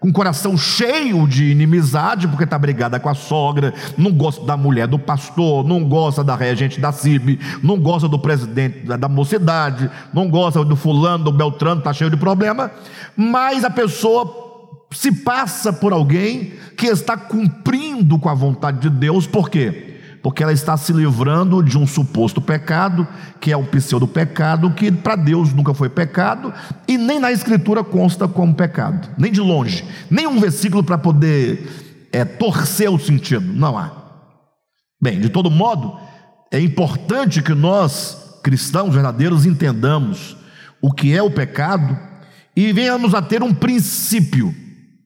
com 0.05 0.11
o 0.11 0.13
coração 0.13 0.55
cheio 0.55 1.27
de 1.27 1.45
inimizade, 1.45 2.29
porque 2.29 2.45
está 2.45 2.59
brigada 2.59 3.01
com 3.01 3.09
a 3.09 3.15
sogra, 3.15 3.73
não 3.97 4.13
gosta 4.13 4.45
da 4.45 4.55
mulher 4.55 4.87
do 4.87 4.99
pastor, 4.99 5.67
não 5.67 5.83
gosta 5.89 6.23
da 6.23 6.37
regente 6.37 6.79
da 6.79 6.93
CIB, 6.93 7.41
não 7.63 7.81
gosta 7.81 8.07
do 8.07 8.19
presidente 8.19 8.81
da 8.81 9.09
mocidade, 9.09 9.91
não 10.13 10.29
gosta 10.29 10.63
do 10.63 10.77
fulano, 10.77 11.25
do 11.25 11.33
Beltrano, 11.33 11.79
está 11.79 11.91
cheio 11.95 12.11
de 12.11 12.19
problema, 12.19 12.71
mas 13.17 13.65
a 13.65 13.71
pessoa 13.71 14.45
se 14.91 15.11
passa 15.11 15.73
por 15.73 15.95
alguém 15.95 16.53
que 16.77 16.87
está 16.87 17.17
cumprindo 17.17 18.19
com 18.19 18.29
a 18.29 18.35
vontade 18.35 18.81
de 18.81 18.91
Deus, 18.91 19.27
por 19.27 19.49
quê? 19.49 19.94
Porque 20.25 20.43
ela 20.43 20.55
está 20.55 20.75
se 20.75 20.91
livrando 20.91 21.63
de 21.63 21.77
um 21.77 21.87
suposto 21.87 22.41
pecado, 22.41 23.07
que 23.39 23.53
é 23.53 23.57
um 23.59 23.67
pseudo-pecado, 23.67 24.71
que 24.71 24.91
para 24.91 25.17
Deus 25.17 25.53
nunca 25.53 25.75
foi 25.75 25.91
pecado, 25.91 26.51
e 26.89 26.97
nem 26.97 27.21
na 27.21 27.31
Escritura 27.31 27.85
consta 27.85 28.27
como 28.27 28.55
pecado, 28.55 29.07
nem 29.19 29.31
de 29.31 29.43
longe, 29.43 29.85
nem 30.09 30.27
um 30.27 30.41
versículo 30.41 30.83
para 30.83 30.97
poder 30.97 32.09
é, 32.11 32.25
torcer 32.25 32.89
o 32.89 32.99
sentido, 32.99 33.45
não 33.53 33.77
há. 33.77 33.93
Bem, 34.99 35.21
de 35.21 35.29
todo 35.29 35.51
modo, 35.51 35.95
é 36.51 36.59
importante 36.59 37.43
que 37.43 37.53
nós, 37.53 38.41
cristãos 38.43 38.95
verdadeiros, 38.95 39.45
entendamos 39.45 40.39
o 40.81 40.91
que 40.91 41.15
é 41.15 41.23
o 41.23 41.31
pecado 41.31 41.99
e 42.57 42.73
venhamos 42.73 43.13
a 43.13 43.21
ter 43.21 43.43
um 43.43 43.53
princípio 43.53 44.55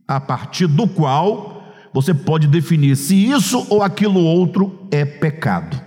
a 0.07 0.21
partir 0.21 0.69
do 0.69 0.87
qual 0.87 1.58
você 2.01 2.15
pode 2.15 2.47
definir 2.47 2.95
se 2.95 3.27
isso 3.27 3.67
ou 3.69 3.83
aquilo 3.83 4.21
outro 4.21 4.87
é 4.89 5.05
pecado. 5.05 5.81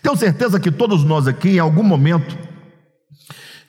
Tenho 0.00 0.16
certeza 0.16 0.60
que 0.60 0.70
todos 0.70 1.02
nós 1.02 1.26
aqui, 1.26 1.56
em 1.56 1.58
algum 1.58 1.82
momento, 1.82 2.38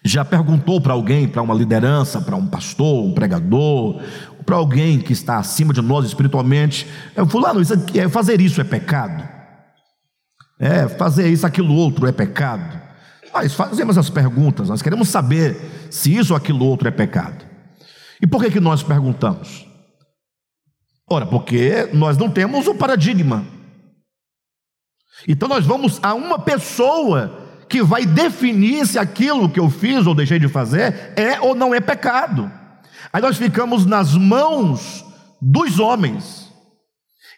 já 0.05 0.23
perguntou 0.23 0.79
para 0.79 0.93
alguém, 0.93 1.27
para 1.27 1.41
uma 1.41 1.55
liderança, 1.55 2.21
para 2.21 2.35
um 2.35 2.45
pastor, 2.45 3.03
um 3.03 3.11
pregador, 3.11 3.99
para 4.45 4.55
alguém 4.55 4.99
que 4.99 5.13
está 5.13 5.39
acima 5.39 5.73
de 5.73 5.81
nós 5.81 6.05
espiritualmente, 6.05 6.85
é, 7.15 7.25
fulano, 7.25 7.59
isso 7.59 7.73
aqui, 7.73 7.99
é, 7.99 8.07
fazer 8.07 8.39
isso 8.39 8.61
é 8.61 8.63
pecado? 8.63 9.27
É, 10.59 10.87
fazer 10.87 11.27
isso, 11.27 11.47
aquilo 11.47 11.73
outro 11.73 12.05
é 12.05 12.11
pecado? 12.11 12.79
Nós 13.33 13.51
fazemos 13.55 13.97
as 13.97 14.11
perguntas, 14.11 14.69
nós 14.69 14.83
queremos 14.83 15.09
saber 15.09 15.87
se 15.89 16.15
isso 16.15 16.33
ou 16.33 16.37
aquilo 16.37 16.63
outro 16.65 16.87
é 16.87 16.91
pecado. 16.91 17.43
E 18.21 18.27
por 18.27 18.43
que, 18.43 18.51
que 18.51 18.59
nós 18.59 18.83
perguntamos? 18.83 19.72
Ora, 21.09 21.25
porque 21.25 21.89
nós 21.93 22.17
não 22.17 22.29
temos 22.29 22.67
o 22.67 22.75
paradigma. 22.75 23.45
Então 25.27 25.47
nós 25.47 25.65
vamos 25.65 25.99
a 26.01 26.13
uma 26.13 26.39
pessoa 26.39 27.39
que 27.69 27.81
vai 27.81 28.05
definir 28.05 28.85
se 28.85 28.99
aquilo 28.99 29.49
que 29.49 29.59
eu 29.59 29.69
fiz 29.69 30.05
ou 30.05 30.15
deixei 30.15 30.39
de 30.39 30.47
fazer 30.47 31.13
é 31.15 31.39
ou 31.41 31.55
não 31.55 31.73
é 31.73 31.79
pecado. 31.79 32.51
Aí 33.11 33.21
nós 33.21 33.37
ficamos 33.37 33.85
nas 33.85 34.15
mãos 34.15 35.05
dos 35.41 35.79
homens. 35.79 36.51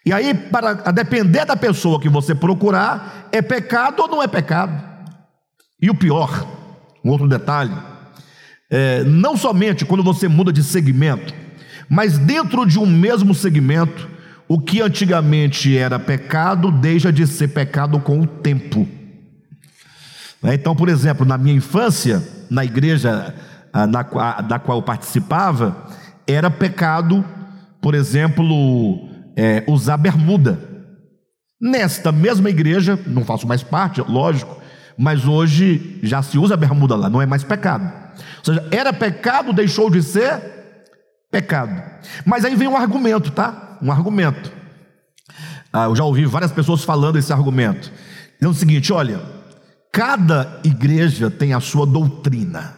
E 0.04 0.12
aí, 0.12 0.32
para 0.32 0.70
a 0.84 0.92
depender 0.92 1.44
da 1.44 1.56
pessoa 1.56 2.00
que 2.00 2.08
você 2.08 2.34
procurar, 2.34 3.28
é 3.32 3.42
pecado 3.42 4.00
ou 4.02 4.08
não 4.08 4.22
é 4.22 4.28
pecado. 4.28 4.80
E 5.82 5.90
o 5.90 5.94
pior, 5.94 6.46
um 7.04 7.10
outro 7.10 7.28
detalhe, 7.28 7.76
é, 8.70 9.02
não 9.04 9.36
somente 9.36 9.84
quando 9.84 10.04
você 10.04 10.28
muda 10.28 10.52
de 10.52 10.62
segmento, 10.62 11.34
mas 11.88 12.18
dentro 12.18 12.66
de 12.66 12.78
um 12.78 12.86
mesmo 12.86 13.34
segmento, 13.34 14.08
o 14.48 14.60
que 14.60 14.80
antigamente 14.80 15.76
era 15.76 15.98
pecado 15.98 16.70
deixa 16.70 17.12
de 17.12 17.26
ser 17.26 17.48
pecado 17.48 17.98
com 18.00 18.20
o 18.20 18.26
tempo. 18.26 18.86
Né? 20.42 20.54
Então, 20.54 20.74
por 20.74 20.88
exemplo, 20.88 21.26
na 21.26 21.36
minha 21.36 21.56
infância, 21.56 22.22
na 22.50 22.64
igreja 22.64 23.34
ah, 23.72 23.86
da 23.86 24.58
qual 24.58 24.78
eu 24.78 24.82
participava, 24.82 25.86
era 26.26 26.50
pecado, 26.50 27.24
por 27.80 27.94
exemplo, 27.94 29.08
é, 29.36 29.64
usar 29.66 29.96
bermuda. 29.96 30.58
Nesta 31.60 32.12
mesma 32.12 32.50
igreja, 32.50 32.98
não 33.06 33.24
faço 33.24 33.46
mais 33.46 33.62
parte, 33.62 34.00
lógico, 34.02 34.60
mas 34.96 35.26
hoje 35.26 35.98
já 36.02 36.22
se 36.22 36.38
usa 36.38 36.56
bermuda 36.56 36.96
lá, 36.96 37.10
não 37.10 37.20
é 37.20 37.26
mais 37.26 37.42
pecado. 37.42 37.90
Ou 38.38 38.44
seja, 38.44 38.66
era 38.70 38.92
pecado, 38.92 39.52
deixou 39.52 39.90
de 39.90 40.02
ser 40.02 40.55
pecado. 41.36 41.82
Mas 42.24 42.44
aí 42.44 42.56
vem 42.56 42.66
um 42.66 42.76
argumento, 42.76 43.30
tá? 43.30 43.76
Um 43.82 43.92
argumento. 43.92 44.50
Ah, 45.70 45.84
eu 45.84 45.96
já 45.96 46.04
ouvi 46.04 46.24
várias 46.24 46.50
pessoas 46.50 46.82
falando 46.82 47.18
esse 47.18 47.32
argumento. 47.32 47.92
Dizendo 48.34 48.52
o 48.52 48.54
seguinte: 48.54 48.92
olha, 48.92 49.20
cada 49.92 50.60
igreja 50.64 51.30
tem 51.30 51.52
a 51.52 51.60
sua 51.60 51.86
doutrina. 51.86 52.74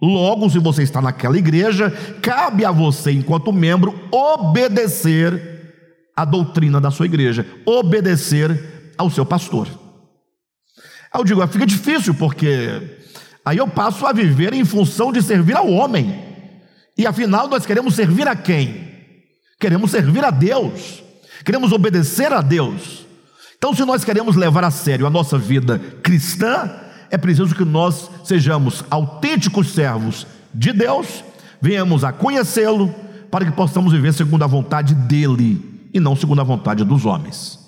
Logo, 0.00 0.48
se 0.50 0.58
você 0.58 0.82
está 0.82 1.00
naquela 1.00 1.36
igreja, 1.36 1.90
cabe 2.20 2.64
a 2.64 2.70
você, 2.70 3.10
enquanto 3.10 3.52
membro, 3.52 3.98
obedecer 4.12 5.72
a 6.16 6.24
doutrina 6.24 6.80
da 6.80 6.90
sua 6.90 7.06
igreja, 7.06 7.46
obedecer 7.66 8.92
ao 8.96 9.10
seu 9.10 9.24
pastor. 9.26 9.66
Aí 11.12 11.20
eu 11.20 11.24
digo, 11.24 11.46
fica 11.48 11.66
difícil, 11.66 12.14
porque 12.14 12.98
aí 13.44 13.56
eu 13.56 13.66
passo 13.66 14.06
a 14.06 14.12
viver 14.12 14.52
em 14.52 14.64
função 14.64 15.12
de 15.12 15.22
servir 15.22 15.56
ao 15.56 15.68
homem. 15.68 16.33
E 16.96 17.06
afinal, 17.06 17.48
nós 17.48 17.66
queremos 17.66 17.94
servir 17.94 18.28
a 18.28 18.36
quem? 18.36 18.92
Queremos 19.58 19.90
servir 19.90 20.24
a 20.24 20.30
Deus, 20.30 21.02
queremos 21.44 21.72
obedecer 21.72 22.32
a 22.32 22.40
Deus. 22.40 23.04
Então, 23.56 23.74
se 23.74 23.84
nós 23.84 24.04
queremos 24.04 24.36
levar 24.36 24.64
a 24.64 24.70
sério 24.70 25.06
a 25.06 25.10
nossa 25.10 25.38
vida 25.38 25.78
cristã, 26.02 26.70
é 27.10 27.16
preciso 27.16 27.54
que 27.54 27.64
nós 27.64 28.10
sejamos 28.24 28.84
autênticos 28.90 29.68
servos 29.72 30.26
de 30.52 30.72
Deus, 30.72 31.24
venhamos 31.60 32.04
a 32.04 32.12
conhecê-lo, 32.12 32.94
para 33.30 33.44
que 33.44 33.52
possamos 33.52 33.92
viver 33.92 34.12
segundo 34.12 34.44
a 34.44 34.46
vontade 34.46 34.94
dele 34.94 35.88
e 35.92 35.98
não 35.98 36.14
segundo 36.14 36.40
a 36.40 36.44
vontade 36.44 36.84
dos 36.84 37.04
homens. 37.04 37.58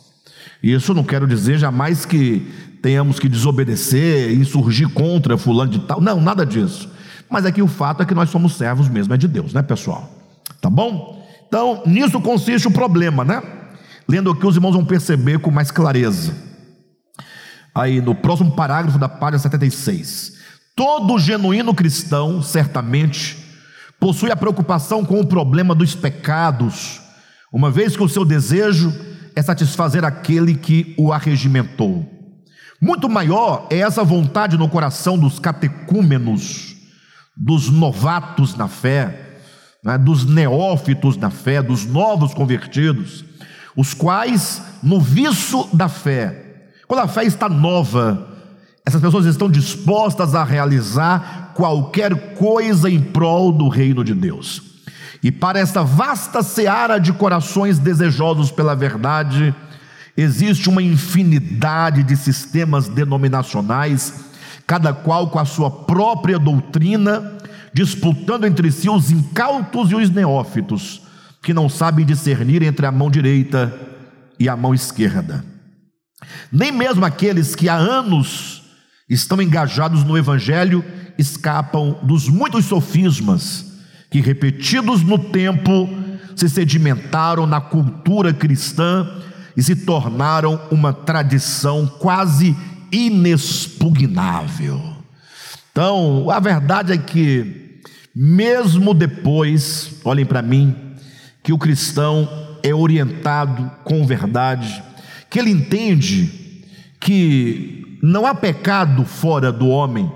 Isso 0.63 0.95
não 0.95 1.03
quero 1.03 1.27
dizer 1.27 1.59
jamais 1.59 2.05
que 2.05 2.47
tenhamos 2.83 3.19
que 3.19 3.29
desobedecer, 3.29 4.33
insurgir 4.33 4.89
contra 4.91 5.37
fulano 5.37 5.73
de 5.73 5.81
tal, 5.81 6.01
não, 6.01 6.21
nada 6.21 6.47
disso. 6.47 6.89
Mas 7.31 7.45
aqui 7.45 7.61
o 7.63 7.67
fato 7.67 8.03
é 8.03 8.07
que 8.07 8.15
nós 8.15 8.31
somos 8.31 8.55
servos 8.57 8.89
mesmo, 8.89 9.13
é 9.15 9.17
de 9.17 9.27
Deus, 9.29 9.53
né, 9.53 9.63
pessoal? 9.63 10.09
Tá 10.61 10.71
bom? 10.71 11.27
Então, 11.47 11.83
nisso 11.87 12.21
consiste 12.21 12.67
o 12.67 12.71
problema, 12.71 13.25
né? 13.25 13.43
Lendo 14.09 14.31
aqui, 14.31 14.47
os 14.47 14.55
irmãos 14.55 14.73
vão 14.73 14.85
perceber 14.85 15.39
com 15.41 15.51
mais 15.51 15.71
clareza. 15.71 16.35
Aí, 17.75 18.01
no 18.01 18.15
próximo 18.15 18.53
parágrafo 18.53 18.99
da 18.99 19.09
página 19.09 19.39
76. 19.39 20.35
Todo 20.75 21.19
genuíno 21.19 21.75
cristão, 21.75 22.43
certamente, 22.43 23.37
possui 23.99 24.31
a 24.31 24.37
preocupação 24.37 25.05
com 25.05 25.21
o 25.21 25.27
problema 25.27 25.75
dos 25.75 25.95
pecados, 25.95 27.01
uma 27.53 27.71
vez 27.71 27.97
que 27.97 28.03
o 28.03 28.09
seu 28.09 28.25
desejo 28.25 28.95
é 29.35 29.43
satisfazer 29.43 30.05
aquele 30.05 30.55
que 30.55 30.95
o 30.99 31.13
arregimentou. 31.13 32.05
Muito 32.81 33.09
maior 33.09 33.67
é 33.71 33.79
essa 33.79 34.05
vontade 34.05 34.57
no 34.57 34.69
coração 34.69 35.19
dos 35.19 35.39
catecúmenos, 35.39 36.76
dos 37.37 37.69
novatos 37.69 38.57
na 38.57 38.67
fé, 38.69 39.39
né, 39.83 39.99
dos 39.99 40.25
neófitos 40.25 41.17
na 41.17 41.31
fé, 41.31 41.63
dos 41.63 41.85
novos 41.85 42.33
convertidos, 42.33 43.25
os 43.77 43.93
quais, 43.93 44.63
no 44.83 45.01
viço 45.01 45.69
da 45.73 45.89
fé, 45.89 46.45
quando 46.89 47.01
a 47.01 47.09
fé 47.09 47.25
está 47.25 47.49
nova, 47.49 48.29
essas 48.85 49.01
pessoas 49.01 49.27
estão 49.27 49.51
dispostas 49.51 50.35
a 50.35 50.45
realizar 50.45 51.53
qualquer 51.55 52.35
coisa 52.35 52.89
em 52.89 53.01
prol 53.01 53.51
do 53.51 53.69
reino 53.69 54.05
de 54.05 54.15
Deus. 54.15 54.63
E 55.23 55.33
para 55.33 55.59
esta 55.59 55.83
vasta 55.83 56.43
seara 56.43 56.99
de 56.99 57.13
corações 57.13 57.79
desejosos 57.81 58.53
pela 58.53 58.77
verdade, 58.77 59.53
existe 60.17 60.69
uma 60.69 60.83
infinidade 60.83 62.05
de 62.05 62.17
sistemas 62.17 62.89
denominacionais, 62.89 64.26
cada 64.67 64.93
qual 64.93 65.31
com 65.31 65.39
a 65.39 65.45
sua 65.45 65.71
própria 65.71 66.39
doutrina, 66.39 67.39
disputando 67.73 68.45
entre 68.45 68.71
si 68.73 68.89
os 68.89 69.11
incautos 69.11 69.91
e 69.91 69.95
os 69.95 70.11
neófitos, 70.11 71.03
que 71.43 71.55
não 71.55 71.69
sabem 71.69 72.05
discernir 72.05 72.63
entre 72.63 72.87
a 72.87 72.93
mão 72.93 73.11
direita 73.11 73.73
e 74.39 74.49
a 74.49 74.57
mão 74.57 74.75
esquerda. 74.75 75.45
Nem 76.51 76.73
mesmo 76.73 77.05
aqueles 77.05 77.55
que 77.55 77.69
há 77.69 77.77
anos 77.77 78.63
estão 79.09 79.41
engajados 79.41 80.03
no 80.03 80.19
Evangelho 80.19 80.85
escapam 81.17 81.99
dos 82.03 82.29
muitos 82.29 82.65
sofismas 82.65 83.67
que, 84.11 84.21
repetidos 84.21 85.03
no 85.03 85.19
tempo, 85.19 85.89
se 86.35 86.49
sedimentaram 86.49 87.47
na 87.47 87.61
cultura 87.61 88.33
cristã 88.33 89.09
e 89.57 89.63
se 89.63 89.75
tornaram 89.75 90.61
uma 90.71 90.93
tradição 90.93 91.87
quase 91.87 92.55
inexpugnável. 92.93 94.81
Então, 95.71 96.31
a 96.31 96.41
verdade 96.41 96.93
é 96.93 96.99
que, 96.99 97.81
mesmo 98.15 98.95
depois, 98.95 100.01
olhem 100.05 100.25
para 100.25 100.41
mim, 100.41 100.75
que 101.43 101.53
o 101.53 101.59
cristão 101.59 102.29
é 102.63 102.75
orientado 102.75 103.71
com 103.85 104.07
verdade, 104.07 104.83
que 105.29 105.39
ele 105.39 105.51
entende 105.51 106.65
que 106.99 107.99
não 108.03 108.27
há 108.27 108.35
pecado 108.35 109.05
fora 109.05 109.53
do 109.53 109.69
homem, 109.69 110.11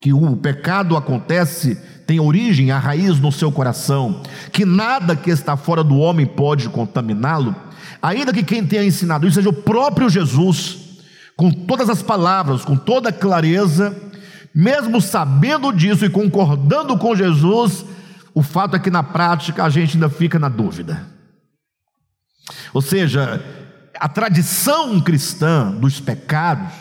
que 0.00 0.12
o 0.12 0.36
pecado 0.36 0.96
acontece 0.96 1.78
tem 2.06 2.20
origem, 2.20 2.70
a 2.70 2.78
raiz 2.78 3.18
no 3.18 3.32
seu 3.32 3.50
coração, 3.50 4.20
que 4.52 4.64
nada 4.66 5.16
que 5.16 5.30
está 5.30 5.56
fora 5.56 5.82
do 5.82 5.96
homem 5.96 6.26
pode 6.26 6.68
contaminá-lo, 6.68 7.56
ainda 8.02 8.32
que 8.32 8.42
quem 8.42 8.66
tenha 8.66 8.84
ensinado 8.84 9.26
isso 9.26 9.36
seja 9.36 9.48
o 9.48 9.52
próprio 9.54 10.10
Jesus, 10.10 10.83
com 11.36 11.50
todas 11.50 11.88
as 11.88 12.02
palavras, 12.02 12.64
com 12.64 12.76
toda 12.76 13.12
clareza, 13.12 13.96
mesmo 14.54 15.00
sabendo 15.00 15.72
disso 15.72 16.04
e 16.04 16.10
concordando 16.10 16.96
com 16.96 17.16
Jesus, 17.16 17.84
o 18.34 18.42
fato 18.42 18.76
é 18.76 18.78
que 18.78 18.90
na 18.90 19.02
prática 19.02 19.64
a 19.64 19.70
gente 19.70 19.96
ainda 19.96 20.08
fica 20.08 20.38
na 20.38 20.48
dúvida. 20.48 21.06
Ou 22.72 22.80
seja, 22.80 23.42
a 23.98 24.08
tradição 24.08 25.00
cristã 25.00 25.70
dos 25.72 26.00
pecados 26.00 26.72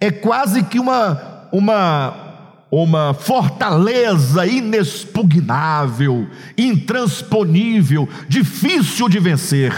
é 0.00 0.10
quase 0.10 0.62
que 0.62 0.78
uma, 0.78 1.48
uma 1.52 2.30
uma 2.70 3.12
fortaleza 3.12 4.46
inexpugnável, 4.46 6.28
intransponível, 6.56 8.08
difícil 8.28 9.08
de 9.08 9.18
vencer. 9.18 9.72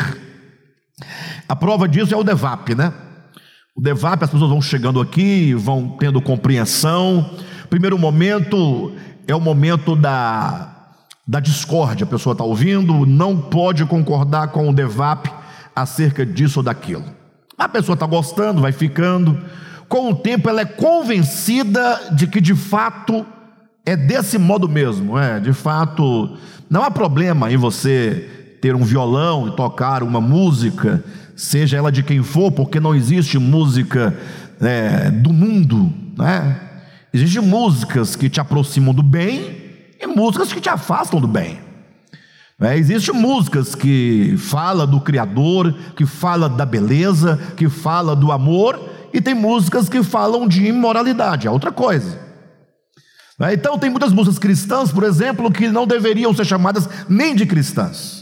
A 1.49 1.57
prova 1.57 1.89
disso 1.89 2.15
é 2.15 2.17
o 2.17 2.23
DEVAP, 2.23 2.75
né? 2.75 2.93
O 3.75 3.81
DEVAP, 3.81 4.25
as 4.25 4.31
pessoas 4.31 4.51
vão 4.51 4.61
chegando 4.61 5.01
aqui, 5.01 5.55
vão 5.55 5.97
tendo 5.99 6.21
compreensão. 6.21 7.31
Primeiro 7.71 7.99
momento 7.99 8.93
é 9.27 9.35
o 9.35 9.41
momento 9.41 9.97
da, 9.97 10.95
da 11.27 11.41
discórdia. 11.41 12.05
A 12.05 12.09
pessoa 12.09 12.33
está 12.33 12.45
ouvindo, 12.45 13.07
não 13.07 13.37
pode 13.41 13.85
concordar 13.87 14.49
com 14.49 14.69
o 14.69 14.75
DEVAP 14.75 15.29
acerca 15.75 16.25
disso 16.25 16.61
ou 16.61 16.63
daquilo. 16.63 17.05
A 17.57 17.69
pessoa 17.69 17.95
está 17.95 18.07
gostando, 18.07 18.61
vai 18.61 18.73
ficando 18.73 19.39
com 19.93 20.11
o 20.11 20.15
tempo 20.15 20.49
ela 20.49 20.63
é 20.63 20.65
convencida 20.65 22.01
de 22.13 22.27
que 22.27 22.41
de 22.41 22.55
fato 22.55 23.27
é 23.85 23.95
desse 23.95 24.39
modo 24.39 24.67
mesmo, 24.67 25.19
é, 25.19 25.39
de 25.39 25.53
fato, 25.53 26.35
não 26.71 26.83
há 26.83 26.91
problema 26.91 27.53
em 27.53 27.59
você 27.59 28.57
ter 28.63 28.75
um 28.75 28.85
violão 28.85 29.49
e 29.49 29.55
tocar 29.55 30.03
uma 30.03 30.19
música, 30.19 31.05
seja 31.43 31.77
ela 31.77 31.91
de 31.91 32.05
quem 32.05 32.23
for, 32.23 32.53
porque 32.53 32.79
não 32.79 32.95
existe 32.95 33.37
música 33.37 34.17
é, 34.61 35.11
do 35.11 35.33
mundo, 35.33 35.93
né? 36.17 36.61
Existem 37.13 37.43
músicas 37.43 38.15
que 38.15 38.31
te 38.31 38.41
aproximam 38.41 38.95
do 38.95 39.03
bem 39.03 39.57
e 40.01 40.07
músicas 40.07 40.53
que 40.53 40.61
te 40.61 40.69
afastam 40.69 41.21
do 41.21 41.27
bem. 41.27 41.59
É, 42.61 42.79
Existem 42.79 43.13
músicas 43.13 43.75
que 43.75 44.37
fala 44.39 44.87
do 44.87 45.01
Criador, 45.01 45.75
que 45.97 46.07
fala 46.07 46.49
da 46.49 46.65
beleza, 46.65 47.39
que 47.57 47.69
fala 47.69 48.15
do 48.15 48.31
amor, 48.31 48.81
e 49.13 49.21
tem 49.21 49.35
músicas 49.35 49.89
que 49.89 50.01
falam 50.03 50.47
de 50.47 50.65
imoralidade, 50.65 51.49
é 51.49 51.51
outra 51.51 51.73
coisa. 51.73 52.21
Né? 53.37 53.55
Então, 53.55 53.77
tem 53.77 53.91
muitas 53.91 54.13
músicas 54.13 54.39
cristãs, 54.39 54.93
por 54.93 55.03
exemplo, 55.03 55.51
que 55.51 55.69
não 55.69 55.89
deveriam 55.89 56.33
ser 56.33 56.45
chamadas 56.45 56.89
nem 57.09 57.35
de 57.35 57.47
cristãs, 57.47 58.22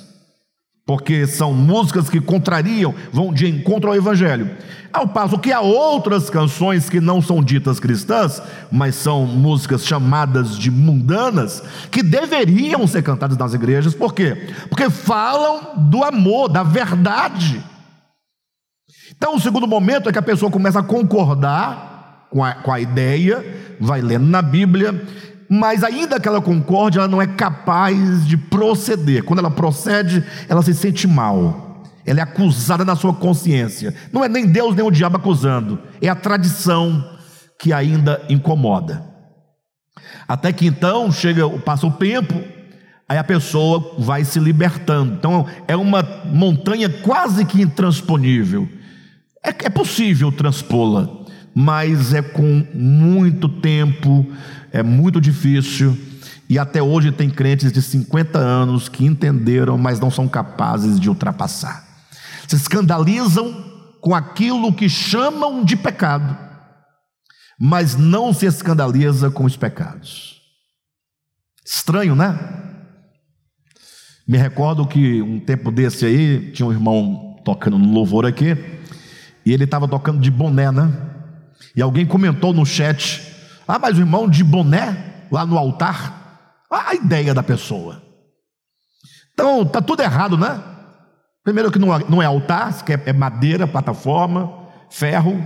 porque 0.90 1.24
são 1.24 1.54
músicas 1.54 2.10
que 2.10 2.20
contrariam, 2.20 2.92
vão 3.12 3.32
de 3.32 3.48
encontro 3.48 3.90
ao 3.90 3.94
Evangelho. 3.94 4.50
Ao 4.92 5.06
passo 5.06 5.38
que 5.38 5.52
há 5.52 5.60
outras 5.60 6.28
canções 6.28 6.90
que 6.90 7.00
não 7.00 7.22
são 7.22 7.44
ditas 7.44 7.78
cristãs, 7.78 8.42
mas 8.72 8.96
são 8.96 9.24
músicas 9.24 9.86
chamadas 9.86 10.58
de 10.58 10.68
mundanas, 10.68 11.62
que 11.92 12.02
deveriam 12.02 12.88
ser 12.88 13.04
cantadas 13.04 13.38
nas 13.38 13.54
igrejas, 13.54 13.94
por 13.94 14.12
quê? 14.12 14.52
Porque 14.68 14.90
falam 14.90 15.76
do 15.76 16.02
amor, 16.02 16.48
da 16.48 16.64
verdade. 16.64 17.64
Então, 19.16 19.36
o 19.36 19.40
segundo 19.40 19.68
momento 19.68 20.08
é 20.08 20.12
que 20.12 20.18
a 20.18 20.22
pessoa 20.22 20.50
começa 20.50 20.80
a 20.80 20.82
concordar 20.82 22.26
com 22.30 22.42
a, 22.42 22.54
com 22.54 22.72
a 22.72 22.80
ideia, 22.80 23.46
vai 23.78 24.00
lendo 24.00 24.26
na 24.26 24.42
Bíblia, 24.42 25.00
mas 25.52 25.82
ainda 25.82 26.20
que 26.20 26.28
ela 26.28 26.40
concorde, 26.40 26.98
ela 26.98 27.08
não 27.08 27.20
é 27.20 27.26
capaz 27.26 28.24
de 28.24 28.36
proceder. 28.36 29.24
Quando 29.24 29.40
ela 29.40 29.50
procede, 29.50 30.24
ela 30.48 30.62
se 30.62 30.72
sente 30.72 31.08
mal. 31.08 31.82
Ela 32.06 32.20
é 32.20 32.22
acusada 32.22 32.84
na 32.84 32.94
sua 32.94 33.12
consciência. 33.12 33.92
Não 34.12 34.24
é 34.24 34.28
nem 34.28 34.46
Deus 34.46 34.76
nem 34.76 34.86
o 34.86 34.92
diabo 34.92 35.16
acusando, 35.16 35.80
é 36.00 36.08
a 36.08 36.14
tradição 36.14 37.04
que 37.58 37.72
ainda 37.72 38.22
incomoda. 38.28 39.04
Até 40.28 40.52
que 40.52 40.66
então 40.66 41.10
chega, 41.10 41.48
passa 41.60 41.84
o 41.84 41.90
tempo, 41.90 42.40
aí 43.08 43.18
a 43.18 43.24
pessoa 43.24 43.96
vai 43.98 44.24
se 44.24 44.38
libertando. 44.38 45.14
Então 45.14 45.46
é 45.66 45.74
uma 45.74 46.04
montanha 46.26 46.88
quase 46.88 47.44
que 47.44 47.60
intransponível. 47.60 48.68
É, 49.44 49.48
é 49.48 49.68
possível 49.68 50.30
transpô-la, 50.30 51.08
mas 51.52 52.14
é 52.14 52.22
com 52.22 52.64
muito 52.72 53.48
tempo, 53.48 54.26
é 54.72 54.82
muito 54.82 55.20
difícil. 55.20 55.96
E 56.48 56.58
até 56.58 56.82
hoje 56.82 57.12
tem 57.12 57.30
crentes 57.30 57.72
de 57.72 57.80
50 57.80 58.38
anos 58.38 58.88
que 58.88 59.04
entenderam, 59.04 59.78
mas 59.78 60.00
não 60.00 60.10
são 60.10 60.28
capazes 60.28 60.98
de 60.98 61.08
ultrapassar. 61.08 61.84
Se 62.48 62.56
escandalizam 62.56 63.64
com 64.00 64.14
aquilo 64.14 64.72
que 64.72 64.88
chamam 64.88 65.64
de 65.64 65.76
pecado, 65.76 66.36
mas 67.58 67.94
não 67.94 68.32
se 68.32 68.46
escandaliza 68.46 69.30
com 69.30 69.44
os 69.44 69.56
pecados. 69.56 70.40
Estranho, 71.64 72.16
né? 72.16 72.36
Me 74.26 74.38
recordo 74.38 74.86
que 74.86 75.20
um 75.22 75.38
tempo 75.38 75.70
desse 75.70 76.06
aí, 76.06 76.50
tinha 76.52 76.66
um 76.66 76.72
irmão 76.72 77.40
tocando 77.44 77.78
no 77.78 77.92
louvor 77.92 78.26
aqui, 78.26 78.56
e 79.44 79.52
ele 79.52 79.64
estava 79.64 79.86
tocando 79.86 80.20
de 80.20 80.30
boné, 80.30 80.70
né? 80.72 80.90
E 81.76 81.82
alguém 81.82 82.06
comentou 82.06 82.52
no 82.52 82.64
chat: 82.64 83.29
Ah, 83.70 83.78
mas 83.78 83.96
o 83.96 84.00
irmão 84.00 84.28
de 84.28 84.42
boné 84.42 85.26
lá 85.30 85.46
no 85.46 85.56
altar. 85.56 86.18
a 86.70 86.94
ideia 86.94 87.32
da 87.32 87.42
pessoa. 87.42 88.02
Então, 89.32 89.64
tá 89.64 89.80
tudo 89.80 90.02
errado, 90.02 90.36
né? 90.36 90.60
Primeiro 91.44 91.70
que 91.70 91.78
não 91.78 92.22
é 92.22 92.26
altar, 92.26 92.84
que 92.84 92.92
é 92.92 93.12
madeira, 93.12 93.66
plataforma, 93.66 94.52
ferro. 94.90 95.40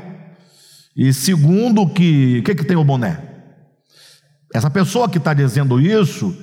E 0.96 1.12
segundo 1.12 1.86
que, 1.86 2.38
o 2.38 2.42
que, 2.44 2.54
que 2.54 2.64
tem 2.64 2.76
o 2.76 2.84
boné? 2.84 3.20
Essa 4.54 4.70
pessoa 4.70 5.08
que 5.08 5.18
está 5.18 5.34
dizendo 5.34 5.80
isso, 5.80 6.34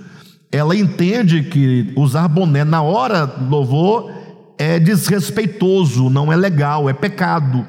ela 0.51 0.75
entende 0.75 1.43
que 1.43 1.93
usar 1.97 2.27
boné 2.27 2.63
na 2.63 2.81
hora 2.81 3.25
do 3.25 3.49
louvor 3.49 4.11
é 4.57 4.79
desrespeitoso, 4.79 6.09
não 6.09 6.31
é 6.31 6.35
legal, 6.35 6.89
é 6.89 6.93
pecado, 6.93 7.65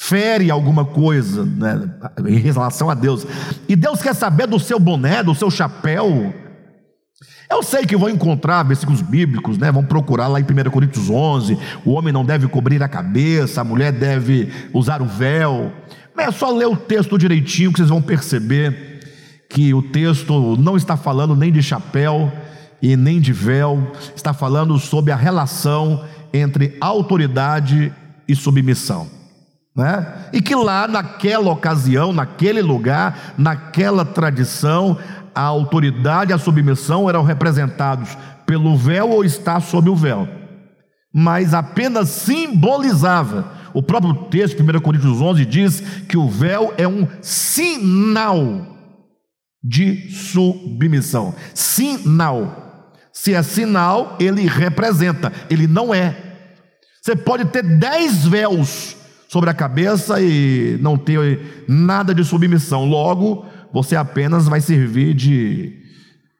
fere 0.00 0.48
alguma 0.48 0.84
coisa 0.84 1.44
né, 1.44 1.90
em 2.28 2.38
relação 2.38 2.88
a 2.88 2.94
Deus. 2.94 3.26
E 3.68 3.74
Deus 3.74 4.00
quer 4.00 4.14
saber 4.14 4.46
do 4.46 4.60
seu 4.60 4.78
boné, 4.78 5.24
do 5.24 5.34
seu 5.34 5.50
chapéu. 5.50 6.32
Eu 7.50 7.62
sei 7.64 7.84
que 7.84 7.96
vão 7.96 8.08
encontrar 8.08 8.62
versículos 8.62 9.02
bíblicos, 9.02 9.58
né? 9.58 9.72
Vão 9.72 9.84
procurar 9.84 10.28
lá 10.28 10.38
em 10.38 10.44
1 10.44 10.70
Coríntios 10.70 11.10
11: 11.10 11.58
o 11.84 11.90
homem 11.90 12.12
não 12.12 12.24
deve 12.24 12.46
cobrir 12.46 12.80
a 12.80 12.88
cabeça, 12.88 13.60
a 13.60 13.64
mulher 13.64 13.90
deve 13.90 14.52
usar 14.72 15.02
o 15.02 15.06
véu. 15.06 15.72
Mas 16.14 16.28
é 16.28 16.30
só 16.30 16.50
ler 16.50 16.66
o 16.66 16.76
texto 16.76 17.18
direitinho 17.18 17.72
que 17.72 17.78
vocês 17.78 17.88
vão 17.88 18.00
perceber 18.00 19.00
que 19.50 19.74
o 19.74 19.82
texto 19.82 20.56
não 20.56 20.76
está 20.76 20.96
falando 20.96 21.34
nem 21.34 21.50
de 21.50 21.62
chapéu 21.62 22.30
e 22.80 22.96
nem 22.96 23.20
de 23.20 23.32
véu, 23.32 23.90
está 24.14 24.32
falando 24.32 24.78
sobre 24.78 25.10
a 25.10 25.16
relação 25.16 26.04
entre 26.32 26.76
autoridade 26.80 27.92
e 28.28 28.36
submissão. 28.36 29.17
Né? 29.78 30.28
E 30.32 30.42
que 30.42 30.56
lá 30.56 30.88
naquela 30.88 31.52
ocasião, 31.52 32.12
naquele 32.12 32.60
lugar, 32.60 33.34
naquela 33.38 34.04
tradição, 34.04 34.98
a 35.32 35.42
autoridade 35.42 36.32
e 36.32 36.34
a 36.34 36.38
submissão 36.38 37.08
eram 37.08 37.22
representados 37.22 38.18
pelo 38.44 38.76
véu 38.76 39.08
ou 39.10 39.24
está 39.24 39.60
sob 39.60 39.88
o 39.88 39.94
véu, 39.94 40.28
mas 41.14 41.54
apenas 41.54 42.08
simbolizava. 42.08 43.52
O 43.72 43.80
próprio 43.80 44.14
texto, 44.24 44.60
1 44.60 44.80
Coríntios 44.80 45.20
11, 45.20 45.46
diz 45.46 45.80
que 46.08 46.16
o 46.16 46.28
véu 46.28 46.74
é 46.76 46.88
um 46.88 47.06
sinal 47.22 48.66
de 49.62 50.10
submissão. 50.10 51.36
Sinal. 51.54 52.90
Se 53.12 53.32
é 53.32 53.42
sinal, 53.44 54.16
ele 54.18 54.48
representa, 54.48 55.32
ele 55.48 55.68
não 55.68 55.94
é. 55.94 56.16
Você 57.00 57.14
pode 57.14 57.44
ter 57.44 57.62
dez 57.62 58.26
véus 58.26 58.97
sobre 59.28 59.50
a 59.50 59.54
cabeça 59.54 60.20
e 60.20 60.78
não 60.80 60.96
ter 60.96 61.64
nada 61.68 62.14
de 62.14 62.24
submissão. 62.24 62.86
Logo, 62.86 63.44
você 63.72 63.94
apenas 63.94 64.48
vai 64.48 64.60
servir 64.60 65.14
de, 65.14 65.82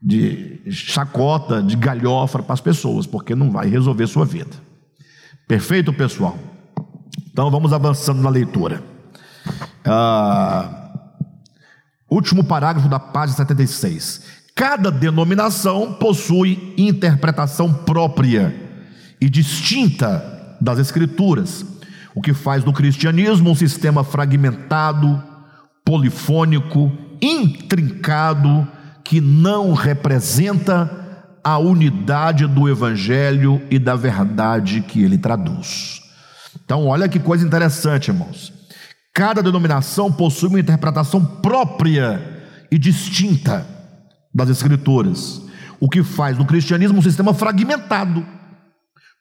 de 0.03 0.63
chacota, 0.71 1.63
de 1.63 1.77
galhofa 1.77 2.43
para 2.43 2.55
as 2.55 2.61
pessoas, 2.61 3.07
porque 3.07 3.35
não 3.35 3.51
vai 3.51 3.69
resolver 3.69 4.07
sua 4.07 4.25
vida. 4.25 4.57
Perfeito, 5.47 5.93
pessoal? 5.93 6.39
Então 7.31 7.51
vamos 7.51 7.73
avançando 7.73 8.23
na 8.23 8.31
leitura. 8.31 8.83
Ah, 9.85 10.91
último 12.11 12.43
parágrafo 12.43 12.89
da 12.89 12.99
página 12.99 13.37
76. 13.37 14.39
Cada 14.55 14.91
denominação 14.91 15.93
possui 15.93 16.75
interpretação 16.77 17.73
própria 17.73 18.55
e 19.21 19.29
distinta 19.31 20.57
das 20.61 20.79
Escrituras, 20.79 21.65
o 22.19 22.21
que 22.21 22.35
faz 22.35 22.65
do 22.65 22.73
cristianismo 22.73 23.49
um 23.49 23.55
sistema 23.55 24.03
fragmentado, 24.03 25.23
polifônico 25.85 26.91
intrincado 27.23 28.67
que 29.05 29.21
não 29.21 29.73
representa 29.73 31.37
a 31.45 31.59
unidade 31.59 32.45
do 32.49 32.69
Evangelho 32.69 33.63
e 33.71 33.79
da 33.79 33.95
verdade 33.95 34.81
que 34.81 35.01
ele 35.01 35.17
traduz. 35.17 36.03
Então, 36.65 36.89
olha 36.89 37.09
que 37.09 37.21
coisa 37.21 37.47
interessante, 37.47 38.09
irmãos. 38.09 38.53
Cada 39.15 39.41
denominação 39.41 40.11
possui 40.13 40.49
uma 40.49 40.59
interpretação 40.59 41.25
própria 41.25 42.21
e 42.69 42.77
distinta 42.77 43.65
das 44.35 44.49
Escrituras, 44.49 45.41
o 45.79 45.89
que 45.89 46.03
faz 46.03 46.37
do 46.37 46.45
cristianismo 46.45 46.99
um 46.99 47.03
sistema 47.03 47.33
fragmentado, 47.33 48.27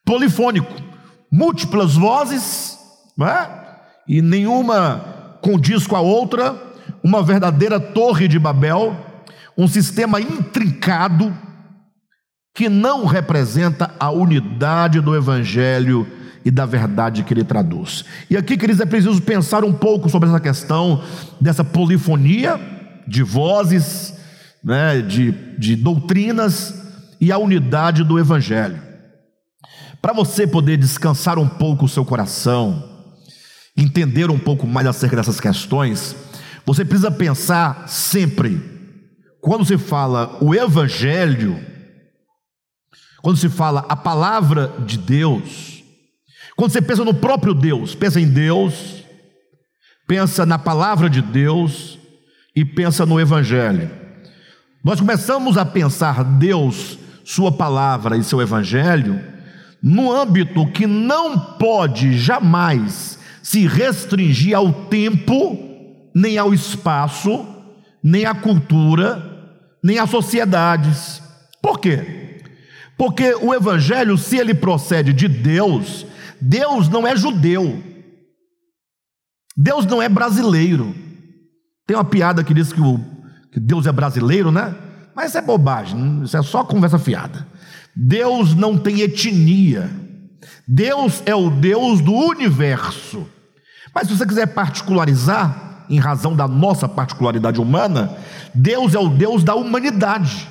polifônico, 0.03 0.87
múltiplas 1.31 1.95
vozes, 1.95 2.66
é? 3.25 3.67
e 4.07 4.21
nenhuma 4.21 5.37
condiz 5.41 5.85
com 5.85 5.95
a 5.95 6.01
outra, 6.01 6.55
uma 7.03 7.21
verdadeira 7.21 7.79
torre 7.79 8.27
de 8.27 8.39
Babel, 8.39 8.95
um 9.57 9.67
sistema 9.67 10.21
intrincado 10.21 11.35
que 12.53 12.69
não 12.69 13.05
representa 13.05 13.91
a 13.99 14.09
unidade 14.09 14.99
do 14.99 15.15
Evangelho 15.15 16.07
e 16.43 16.49
da 16.49 16.65
verdade 16.65 17.23
que 17.23 17.33
ele 17.33 17.43
traduz. 17.43 18.05
E 18.29 18.37
aqui, 18.37 18.57
queridos, 18.57 18.81
é 18.81 18.85
preciso 18.85 19.21
pensar 19.21 19.63
um 19.63 19.73
pouco 19.73 20.09
sobre 20.09 20.29
essa 20.29 20.39
questão 20.39 21.03
dessa 21.39 21.63
polifonia 21.63 22.59
de 23.07 23.21
vozes, 23.21 24.13
né, 24.63 25.01
de, 25.01 25.31
de 25.57 25.75
doutrinas 25.75 26.73
e 27.19 27.31
a 27.31 27.37
unidade 27.37 28.03
do 28.03 28.17
Evangelho. 28.17 28.81
Para 30.01 30.13
você 30.13 30.47
poder 30.47 30.77
descansar 30.77 31.37
um 31.37 31.47
pouco 31.47 31.85
o 31.85 31.89
seu 31.89 32.05
coração, 32.05 32.96
entender 33.77 34.31
um 34.31 34.39
pouco 34.39 34.65
mais 34.65 34.87
acerca 34.87 35.15
dessas 35.15 35.39
questões, 35.39 36.15
você 36.65 36.83
precisa 36.83 37.11
pensar 37.11 37.87
sempre, 37.87 38.59
quando 39.39 39.63
se 39.63 39.77
fala 39.77 40.37
o 40.41 40.53
Evangelho, 40.53 41.63
quando 43.21 43.37
se 43.37 43.47
fala 43.47 43.85
a 43.87 43.95
palavra 43.95 44.73
de 44.85 44.97
Deus, 44.97 45.83
quando 46.55 46.71
você 46.71 46.81
pensa 46.81 47.05
no 47.05 47.13
próprio 47.13 47.53
Deus, 47.53 47.93
pensa 47.93 48.19
em 48.19 48.27
Deus, 48.27 49.03
pensa 50.07 50.45
na 50.45 50.57
palavra 50.57 51.09
de 51.09 51.21
Deus 51.21 51.99
e 52.55 52.65
pensa 52.65 53.05
no 53.05 53.19
Evangelho. 53.19 53.91
Nós 54.83 54.99
começamos 54.99 55.57
a 55.57 55.65
pensar 55.65 56.23
Deus, 56.23 56.97
Sua 57.23 57.51
palavra 57.51 58.17
e 58.17 58.23
seu 58.23 58.41
Evangelho, 58.41 59.21
no 59.83 60.11
âmbito 60.11 60.65
que 60.71 60.87
não 60.87 61.37
pode 61.37 62.17
jamais 62.17 63.16
se 63.47 63.65
restringir 63.65 64.53
ao 64.57 64.73
tempo 64.87 65.57
nem 66.13 66.37
ao 66.37 66.53
espaço, 66.53 67.47
nem 68.03 68.25
à 68.25 68.35
cultura, 68.35 69.23
nem 69.81 69.99
às 69.99 70.09
sociedades. 70.09 71.21
Por 71.61 71.79
quê? 71.79 72.41
Porque 72.97 73.33
o 73.35 73.53
evangelho, 73.53 74.17
se 74.17 74.35
ele 74.35 74.53
procede 74.53 75.13
de 75.13 75.29
Deus, 75.29 76.05
Deus 76.41 76.89
não 76.89 77.07
é 77.07 77.15
judeu. 77.15 77.81
Deus 79.55 79.85
não 79.85 80.01
é 80.01 80.09
brasileiro. 80.09 80.93
Tem 81.87 81.95
uma 81.95 82.03
piada 82.03 82.43
que 82.43 82.53
diz 82.53 82.73
que, 82.73 82.81
o, 82.81 82.99
que 83.49 83.61
Deus 83.61 83.87
é 83.87 83.93
brasileiro, 83.93 84.51
né? 84.51 84.75
Mas 85.15 85.29
isso 85.29 85.37
é 85.37 85.41
bobagem, 85.41 86.21
isso 86.21 86.35
é 86.35 86.43
só 86.43 86.65
conversa 86.65 86.99
fiada. 86.99 87.47
Deus 87.95 88.53
não 88.53 88.77
tem 88.77 88.99
etnia. 88.99 89.89
Deus 90.67 91.23
é 91.25 91.33
o 91.33 91.49
Deus 91.49 92.01
do 92.01 92.13
universo. 92.13 93.36
Mas 93.93 94.07
se 94.07 94.15
você 94.15 94.25
quiser 94.25 94.47
particularizar, 94.47 95.85
em 95.89 95.99
razão 95.99 96.35
da 96.35 96.47
nossa 96.47 96.87
particularidade 96.87 97.59
humana, 97.59 98.17
Deus 98.53 98.93
é 98.93 98.99
o 98.99 99.09
Deus 99.09 99.43
da 99.43 99.55
humanidade. 99.55 100.47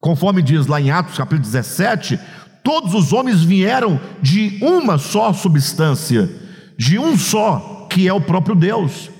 Conforme 0.00 0.42
diz 0.42 0.66
lá 0.66 0.80
em 0.80 0.90
Atos 0.90 1.16
capítulo 1.16 1.42
17, 1.42 2.18
todos 2.62 2.94
os 2.94 3.12
homens 3.12 3.42
vieram 3.42 4.00
de 4.22 4.58
uma 4.62 4.98
só 4.98 5.32
substância, 5.32 6.28
de 6.78 6.98
um 6.98 7.16
só, 7.18 7.86
que 7.90 8.08
é 8.08 8.12
o 8.12 8.20
próprio 8.20 8.54
Deus. 8.54 9.10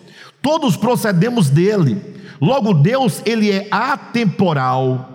Todos 0.43 0.77
procedemos 0.77 1.51
dele. 1.51 2.21
Logo 2.41 2.73
Deus, 2.73 3.21
ele 3.27 3.51
é 3.51 3.69
atemporal. 3.71 5.11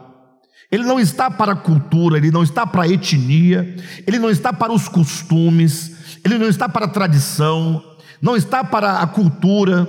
Ele 0.72 0.84
não 0.84 1.00
está 1.00 1.32
para 1.32 1.54
a 1.54 1.56
cultura, 1.56 2.18
ele 2.18 2.32
não 2.32 2.44
está 2.44 2.66
para 2.68 2.84
a 2.84 2.88
etnia, 2.88 3.76
ele 4.06 4.20
não 4.20 4.30
está 4.30 4.52
para 4.52 4.74
os 4.74 4.88
costumes, 4.88 5.95
ele 6.26 6.38
não 6.40 6.48
está 6.48 6.68
para 6.68 6.86
a 6.86 6.90
tradição, 6.90 7.84
não 8.20 8.36
está 8.36 8.64
para 8.64 9.00
a 9.00 9.06
cultura, 9.06 9.88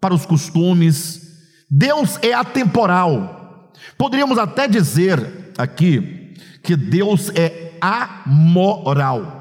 para 0.00 0.12
os 0.12 0.26
costumes. 0.26 1.28
Deus 1.70 2.18
é 2.20 2.34
atemporal. 2.34 3.70
Poderíamos 3.96 4.36
até 4.36 4.66
dizer 4.66 5.52
aqui 5.56 6.34
que 6.64 6.74
Deus 6.74 7.30
é 7.36 7.74
amoral. 7.80 9.36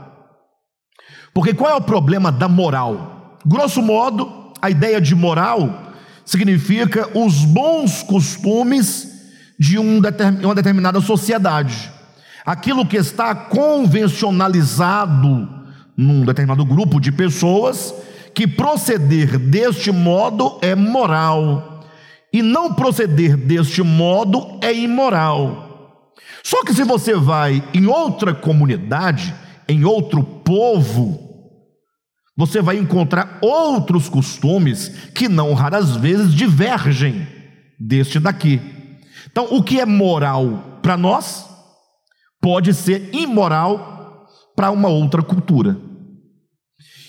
Porque 1.33 1.55
qual 1.55 1.71
é 1.71 1.75
o 1.75 1.81
problema 1.81 2.31
da 2.31 2.47
moral? 2.47 3.39
Grosso 3.43 3.81
modo, 3.81 4.53
a 4.61 4.69
ideia 4.69 5.01
de 5.01 5.15
moral 5.15 5.93
significa 6.23 7.09
os 7.17 7.43
bons 7.43 8.03
costumes 8.03 9.07
de 9.59 9.79
um 9.79 9.99
uma 10.43 10.53
determinada 10.53 11.01
sociedade. 11.01 11.91
Aquilo 12.45 12.85
que 12.85 12.97
está 12.97 13.33
convencionalizado 13.33 15.56
num 15.97 16.23
determinado 16.23 16.63
grupo 16.63 16.99
de 16.99 17.11
pessoas 17.11 17.93
que 18.35 18.45
proceder 18.45 19.39
deste 19.39 19.91
modo 19.91 20.59
é 20.61 20.75
moral 20.75 21.83
e 22.31 22.43
não 22.43 22.73
proceder 22.73 23.35
deste 23.35 23.81
modo 23.81 24.59
é 24.61 24.71
imoral. 24.71 26.13
Só 26.43 26.63
que 26.63 26.73
se 26.73 26.83
você 26.83 27.15
vai 27.15 27.63
em 27.73 27.87
outra 27.87 28.35
comunidade, 28.35 29.33
em 29.67 29.83
outro 29.83 30.23
povo, 30.23 31.19
você 32.37 32.61
vai 32.61 32.77
encontrar 32.77 33.39
outros 33.41 34.07
costumes 34.07 34.89
que 35.15 35.27
não 35.27 35.55
raras 35.55 35.95
vezes 35.95 36.33
divergem 36.33 37.27
deste 37.79 38.19
daqui. 38.19 38.61
Então, 39.31 39.47
o 39.49 39.63
que 39.63 39.79
é 39.79 39.85
moral 39.85 40.79
para 40.81 40.95
nós 40.95 41.49
pode 42.39 42.73
ser 42.73 43.09
imoral 43.13 44.27
para 44.55 44.71
uma 44.71 44.89
outra 44.89 45.21
cultura. 45.21 45.86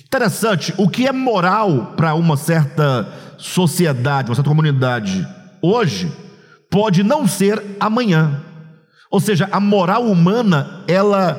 Interessante, 0.09 0.73
o 0.79 0.88
que 0.88 1.07
é 1.07 1.12
moral 1.12 1.92
para 1.94 2.14
uma 2.14 2.35
certa 2.35 3.07
sociedade, 3.37 4.31
uma 4.31 4.35
certa 4.35 4.49
comunidade 4.49 5.29
hoje, 5.61 6.11
pode 6.71 7.03
não 7.03 7.29
ser 7.29 7.62
amanhã. 7.79 8.42
Ou 9.11 9.21
seja, 9.21 9.47
a 9.53 9.61
moral 9.61 10.05
humana, 10.05 10.83
ela 10.88 11.38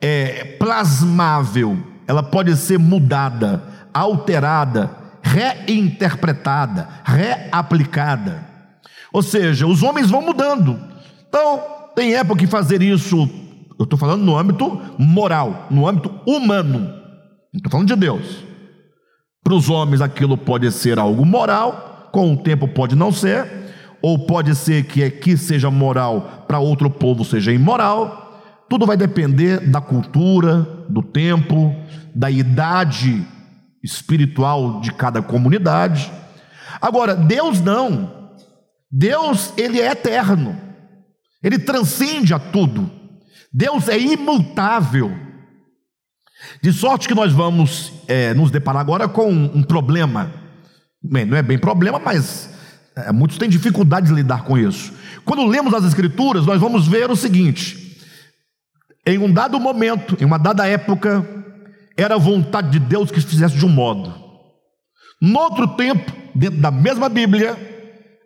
é 0.00 0.56
plasmável, 0.58 1.78
ela 2.08 2.24
pode 2.24 2.56
ser 2.56 2.76
mudada, 2.76 3.62
alterada, 3.94 4.90
reinterpretada, 5.22 6.88
reaplicada. 7.04 8.44
Ou 9.12 9.22
seja, 9.22 9.64
os 9.64 9.80
homens 9.80 10.10
vão 10.10 10.22
mudando. 10.22 10.76
Então, 11.28 11.62
tem 11.94 12.16
época 12.16 12.40
que 12.40 12.46
fazer 12.48 12.82
isso, 12.82 13.30
eu 13.78 13.84
estou 13.84 13.96
falando 13.96 14.24
no 14.24 14.36
âmbito 14.36 14.80
moral, 14.98 15.68
no 15.70 15.86
âmbito 15.86 16.12
humano, 16.26 17.01
estou 17.58 17.70
falando 17.70 17.88
de 17.88 17.96
Deus. 17.96 18.44
Para 19.42 19.54
os 19.54 19.68
homens 19.68 20.00
aquilo 20.00 20.36
pode 20.38 20.70
ser 20.70 20.98
algo 20.98 21.24
moral, 21.24 22.08
com 22.12 22.32
o 22.32 22.36
tempo 22.36 22.68
pode 22.68 22.94
não 22.94 23.10
ser, 23.12 23.46
ou 24.00 24.26
pode 24.26 24.54
ser 24.54 24.84
que 24.84 25.02
aqui 25.02 25.36
seja 25.36 25.70
moral, 25.70 26.44
para 26.46 26.58
outro 26.58 26.90
povo 26.90 27.24
seja 27.24 27.52
imoral. 27.52 28.40
Tudo 28.68 28.86
vai 28.86 28.96
depender 28.96 29.60
da 29.68 29.80
cultura, 29.80 30.62
do 30.88 31.02
tempo, 31.02 31.74
da 32.14 32.30
idade 32.30 33.26
espiritual 33.82 34.80
de 34.80 34.92
cada 34.92 35.20
comunidade. 35.20 36.10
Agora, 36.80 37.14
Deus 37.14 37.60
não. 37.60 38.30
Deus, 38.90 39.52
ele 39.56 39.80
é 39.80 39.90
eterno. 39.90 40.56
Ele 41.42 41.58
transcende 41.58 42.32
a 42.32 42.38
tudo. 42.38 42.90
Deus 43.52 43.88
é 43.88 43.98
imutável. 43.98 45.12
De 46.60 46.72
sorte 46.72 47.08
que 47.08 47.14
nós 47.14 47.32
vamos 47.32 47.92
é, 48.08 48.34
nos 48.34 48.50
deparar 48.50 48.80
agora 48.80 49.08
com 49.08 49.30
um 49.30 49.62
problema. 49.62 50.32
Bem, 51.02 51.24
não 51.24 51.36
é 51.36 51.42
bem 51.42 51.58
problema, 51.58 51.98
mas 51.98 52.50
é, 52.96 53.12
muitos 53.12 53.38
têm 53.38 53.48
dificuldade 53.48 54.08
de 54.08 54.14
lidar 54.14 54.44
com 54.44 54.56
isso. 54.56 54.92
Quando 55.24 55.46
lemos 55.46 55.72
as 55.74 55.84
Escrituras, 55.84 56.46
nós 56.46 56.60
vamos 56.60 56.86
ver 56.86 57.10
o 57.10 57.16
seguinte: 57.16 57.98
em 59.06 59.18
um 59.18 59.32
dado 59.32 59.58
momento, 59.58 60.16
em 60.20 60.24
uma 60.24 60.38
dada 60.38 60.66
época, 60.66 61.26
era 61.96 62.14
a 62.14 62.18
vontade 62.18 62.70
de 62.70 62.78
Deus 62.78 63.10
que 63.10 63.20
se 63.20 63.26
fizesse 63.26 63.56
de 63.56 63.66
um 63.66 63.68
modo. 63.68 64.12
No 65.20 65.38
outro 65.38 65.68
tempo, 65.68 66.12
dentro 66.34 66.60
da 66.60 66.70
mesma 66.70 67.08
Bíblia, 67.08 67.56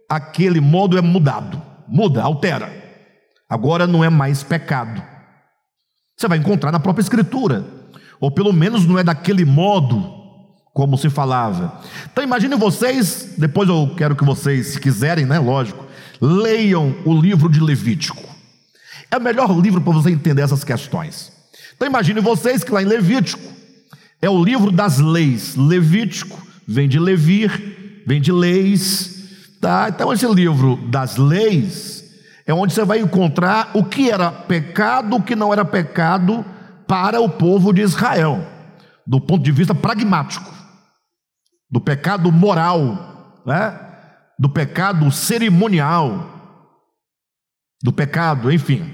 aquele 0.09 0.61
modo 0.61 0.97
é 0.97 1.03
mudado, 1.03 1.61
muda, 1.87 2.23
altera. 2.23 2.73
Agora 3.49 3.87
não 3.87 4.03
é 4.03 4.09
mais 4.09 4.43
pecado. 4.43 5.03
Você 6.17 6.27
vai 6.27 6.39
encontrar 6.39 6.73
na 6.73 6.81
própria 6.81 7.03
Escritura, 7.03 7.65
ou 8.21 8.31
pelo 8.31 8.53
menos 8.53 8.87
não 8.87 8.99
é 8.99 9.05
daquele 9.05 9.45
modo 9.45 10.15
como 10.73 10.99
se 10.99 11.09
falava. 11.09 11.81
Então 12.13 12.23
imagine 12.23 12.55
vocês, 12.55 13.35
depois 13.39 13.69
eu 13.69 13.95
quero 13.97 14.15
que 14.15 14.25
vocês, 14.25 14.69
se 14.69 14.81
quiserem, 14.81 15.25
né, 15.25 15.39
lógico, 15.39 15.87
leiam 16.21 16.95
o 17.05 17.19
livro 17.19 17.49
de 17.49 17.61
Levítico. 17.61 18.23
É 19.11 19.17
o 19.17 19.21
melhor 19.21 19.51
livro 19.59 19.81
para 19.81 19.93
você 19.93 20.11
entender 20.11 20.43
essas 20.43 20.65
questões. 20.65 21.33
Então 21.75 21.89
imagine 21.89 22.21
vocês 22.21 22.63
que 22.63 22.73
lá 22.73 22.83
em 22.83 22.87
Levítico 22.87 23.43
é 24.21 24.29
o 24.29 24.43
livro 24.43 24.71
das 24.71 24.99
leis. 24.99 25.57
Levítico 25.57 26.47
vem 26.67 26.89
de 26.89 26.99
Levir, 26.99 28.03
vem 28.07 28.21
de 28.21 28.33
leis, 28.33 29.57
tá? 29.61 29.89
Então 29.89 30.13
esse 30.13 30.27
livro 30.27 30.77
das 30.89 31.17
leis 31.17 32.05
é 32.47 32.53
onde 32.53 32.75
você 32.75 32.85
vai 32.85 33.01
encontrar 33.01 33.71
o 33.75 33.83
que 33.83 34.11
era 34.11 34.31
pecado, 34.31 35.17
o 35.17 35.23
que 35.23 35.35
não 35.35 35.53
era 35.53 35.65
pecado 35.65 36.45
para 36.87 37.21
o 37.21 37.29
povo 37.29 37.73
de 37.73 37.83
Israel, 37.83 38.47
do 39.07 39.21
ponto 39.21 39.43
de 39.43 39.53
vista 39.53 39.75
pragmático, 39.75 40.53
do 41.71 41.81
pecado 41.81 42.31
moral, 42.31 43.43
né? 43.45 43.81
do 44.39 44.49
pecado 44.49 45.11
cerimonial, 45.11 46.33
do 47.83 47.93
pecado, 47.93 48.53
enfim. 48.53 48.93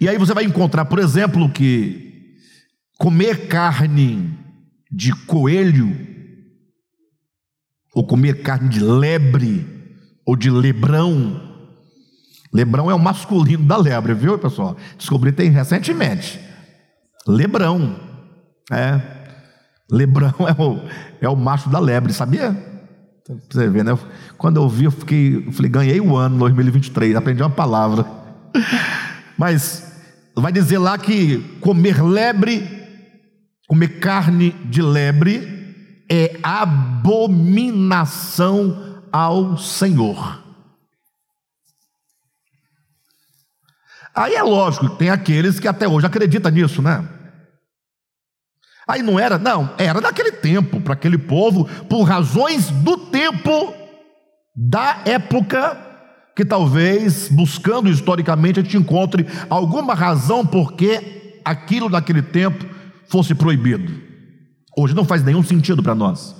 E 0.00 0.08
aí 0.08 0.16
você 0.16 0.32
vai 0.32 0.44
encontrar, 0.44 0.84
por 0.84 0.98
exemplo, 0.98 1.50
que 1.50 2.36
comer 2.98 3.48
carne 3.48 4.38
de 4.90 5.12
coelho, 5.26 6.08
ou 7.94 8.06
comer 8.06 8.42
carne 8.42 8.68
de 8.68 8.80
lebre, 8.80 9.66
ou 10.24 10.36
de 10.36 10.50
lebrão, 10.50 11.50
Lebrão 12.52 12.90
é 12.90 12.94
o 12.94 12.98
masculino 12.98 13.64
da 13.64 13.76
lebre, 13.76 14.12
viu, 14.12 14.38
pessoal? 14.38 14.76
Descobri 14.98 15.30
tem 15.30 15.50
recentemente. 15.50 16.40
Lebrão. 17.26 17.96
É. 18.70 19.00
Lebrão 19.90 20.34
é 20.46 20.62
o, 20.62 20.80
é 21.20 21.28
o 21.28 21.36
macho 21.36 21.68
da 21.68 21.78
lebre, 21.78 22.12
sabia? 22.12 22.56
Você 23.48 23.68
ver, 23.68 23.84
né? 23.84 23.96
Quando 24.36 24.56
eu 24.56 24.68
vi, 24.68 24.84
eu 24.86 24.90
fiquei, 24.90 25.44
eu 25.46 25.52
falei, 25.52 25.70
ganhei 25.70 26.00
o 26.00 26.16
ano 26.16 26.38
2023, 26.38 27.14
aprendi 27.14 27.42
uma 27.42 27.50
palavra. 27.50 28.04
Mas 29.38 29.92
vai 30.34 30.50
dizer 30.52 30.78
lá 30.78 30.98
que 30.98 31.38
comer 31.60 32.02
lebre, 32.02 32.68
comer 33.68 34.00
carne 34.00 34.50
de 34.64 34.82
lebre, 34.82 35.60
é 36.10 36.38
abominação 36.42 37.44
ao 39.12 39.56
Senhor. 39.56 40.39
Aí 44.14 44.34
é 44.34 44.42
lógico, 44.42 44.88
tem 44.90 45.10
aqueles 45.10 45.60
que 45.60 45.68
até 45.68 45.86
hoje 45.88 46.06
acreditam 46.06 46.50
nisso, 46.50 46.82
né? 46.82 47.06
Aí 48.86 49.02
não 49.02 49.20
era, 49.20 49.38
não, 49.38 49.72
era 49.78 50.00
daquele 50.00 50.32
tempo, 50.32 50.80
para 50.80 50.94
aquele 50.94 51.16
povo, 51.16 51.64
por 51.88 52.02
razões 52.02 52.70
do 52.70 52.96
tempo, 52.96 53.72
da 54.56 55.02
época, 55.04 55.78
que 56.34 56.44
talvez, 56.44 57.28
buscando 57.28 57.88
historicamente, 57.88 58.58
a 58.58 58.62
gente 58.62 58.76
encontre 58.76 59.26
alguma 59.48 59.94
razão 59.94 60.44
porque 60.44 61.40
aquilo 61.44 61.88
daquele 61.88 62.22
tempo 62.22 62.64
fosse 63.08 63.34
proibido. 63.34 63.92
Hoje 64.76 64.94
não 64.94 65.04
faz 65.04 65.22
nenhum 65.22 65.42
sentido 65.42 65.82
para 65.82 65.94
nós. 65.94 66.34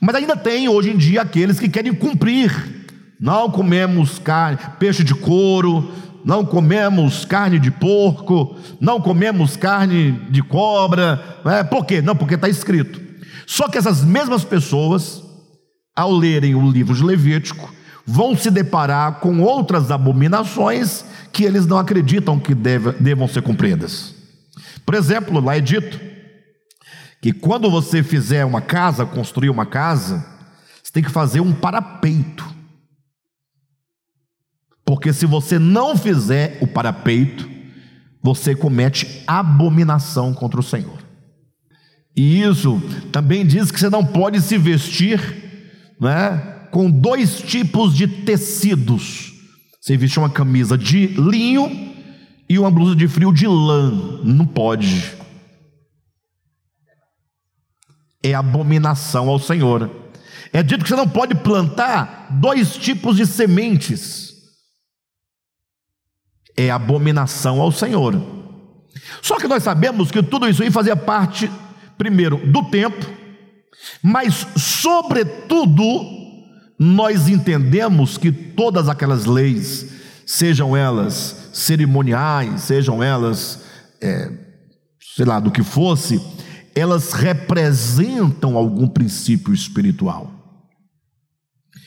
Mas 0.00 0.14
ainda 0.14 0.36
tem 0.36 0.68
hoje 0.68 0.90
em 0.90 0.96
dia 0.96 1.22
aqueles 1.22 1.58
que 1.58 1.68
querem 1.68 1.92
cumprir. 1.92 2.50
Não 3.20 3.50
comemos 3.50 4.18
carne, 4.18 4.58
peixe 4.78 5.02
de 5.02 5.14
couro, 5.14 5.92
não 6.24 6.44
comemos 6.44 7.24
carne 7.24 7.58
de 7.58 7.70
porco, 7.70 8.56
não 8.80 9.00
comemos 9.00 9.56
carne 9.56 10.12
de 10.30 10.42
cobra. 10.42 11.40
É, 11.44 11.64
por 11.64 11.84
quê? 11.84 12.02
Não, 12.02 12.14
porque 12.16 12.34
está 12.34 12.48
escrito. 12.48 13.00
Só 13.46 13.68
que 13.68 13.78
essas 13.78 14.04
mesmas 14.04 14.44
pessoas, 14.44 15.22
ao 15.96 16.12
lerem 16.12 16.54
o 16.54 16.70
livro 16.70 16.94
de 16.94 17.02
Levítico, 17.02 17.72
vão 18.06 18.36
se 18.36 18.50
deparar 18.50 19.20
com 19.20 19.40
outras 19.40 19.90
abominações 19.90 21.04
que 21.32 21.44
eles 21.44 21.66
não 21.66 21.78
acreditam 21.78 22.38
que 22.38 22.54
deve, 22.54 22.92
devam 22.92 23.28
ser 23.28 23.42
cumpridas. 23.42 24.14
Por 24.84 24.94
exemplo, 24.94 25.40
lá 25.40 25.56
é 25.56 25.60
dito 25.60 26.00
que 27.20 27.32
quando 27.32 27.70
você 27.70 28.02
fizer 28.02 28.44
uma 28.44 28.60
casa, 28.60 29.04
construir 29.04 29.50
uma 29.50 29.66
casa, 29.66 30.24
você 30.82 30.92
tem 30.92 31.02
que 31.02 31.10
fazer 31.10 31.40
um 31.40 31.52
parapeito. 31.52 32.44
Porque 34.98 35.12
se 35.12 35.26
você 35.26 35.60
não 35.60 35.96
fizer 35.96 36.58
o 36.60 36.66
parapeito, 36.66 37.48
você 38.20 38.52
comete 38.52 39.22
abominação 39.28 40.34
contra 40.34 40.58
o 40.58 40.62
Senhor. 40.62 40.98
E 42.16 42.42
isso 42.42 42.82
também 43.12 43.46
diz 43.46 43.70
que 43.70 43.78
você 43.78 43.88
não 43.88 44.04
pode 44.04 44.40
se 44.40 44.58
vestir 44.58 45.20
né, 46.00 46.36
com 46.72 46.90
dois 46.90 47.40
tipos 47.40 47.94
de 47.94 48.08
tecidos. 48.08 49.34
Você 49.80 49.96
veste 49.96 50.18
uma 50.18 50.28
camisa 50.28 50.76
de 50.76 51.06
linho 51.06 51.94
e 52.48 52.58
uma 52.58 52.68
blusa 52.68 52.96
de 52.96 53.06
frio 53.06 53.32
de 53.32 53.46
lã. 53.46 53.92
Não 54.24 54.44
pode. 54.44 55.12
É 58.20 58.34
abominação 58.34 59.28
ao 59.28 59.38
Senhor. 59.38 59.88
É 60.52 60.60
dito 60.60 60.82
que 60.82 60.90
você 60.90 60.96
não 60.96 61.08
pode 61.08 61.36
plantar 61.36 62.26
dois 62.40 62.76
tipos 62.76 63.16
de 63.16 63.24
sementes 63.24 64.27
é 66.58 66.70
abominação 66.70 67.60
ao 67.60 67.70
Senhor. 67.70 68.20
Só 69.22 69.36
que 69.36 69.46
nós 69.46 69.62
sabemos 69.62 70.10
que 70.10 70.20
tudo 70.22 70.48
isso 70.48 70.62
aí 70.62 70.70
fazia 70.72 70.96
parte, 70.96 71.48
primeiro, 71.96 72.36
do 72.36 72.64
tempo, 72.64 73.06
mas, 74.02 74.46
sobretudo, 74.56 75.84
nós 76.76 77.28
entendemos 77.28 78.18
que 78.18 78.32
todas 78.32 78.88
aquelas 78.88 79.24
leis, 79.24 79.86
sejam 80.26 80.76
elas 80.76 81.50
cerimoniais, 81.52 82.62
sejam 82.62 83.02
elas, 83.02 83.62
é, 84.00 84.30
sei 85.16 85.24
lá, 85.24 85.38
do 85.38 85.52
que 85.52 85.62
fosse, 85.62 86.20
elas 86.74 87.12
representam 87.12 88.56
algum 88.56 88.88
princípio 88.88 89.54
espiritual 89.54 90.37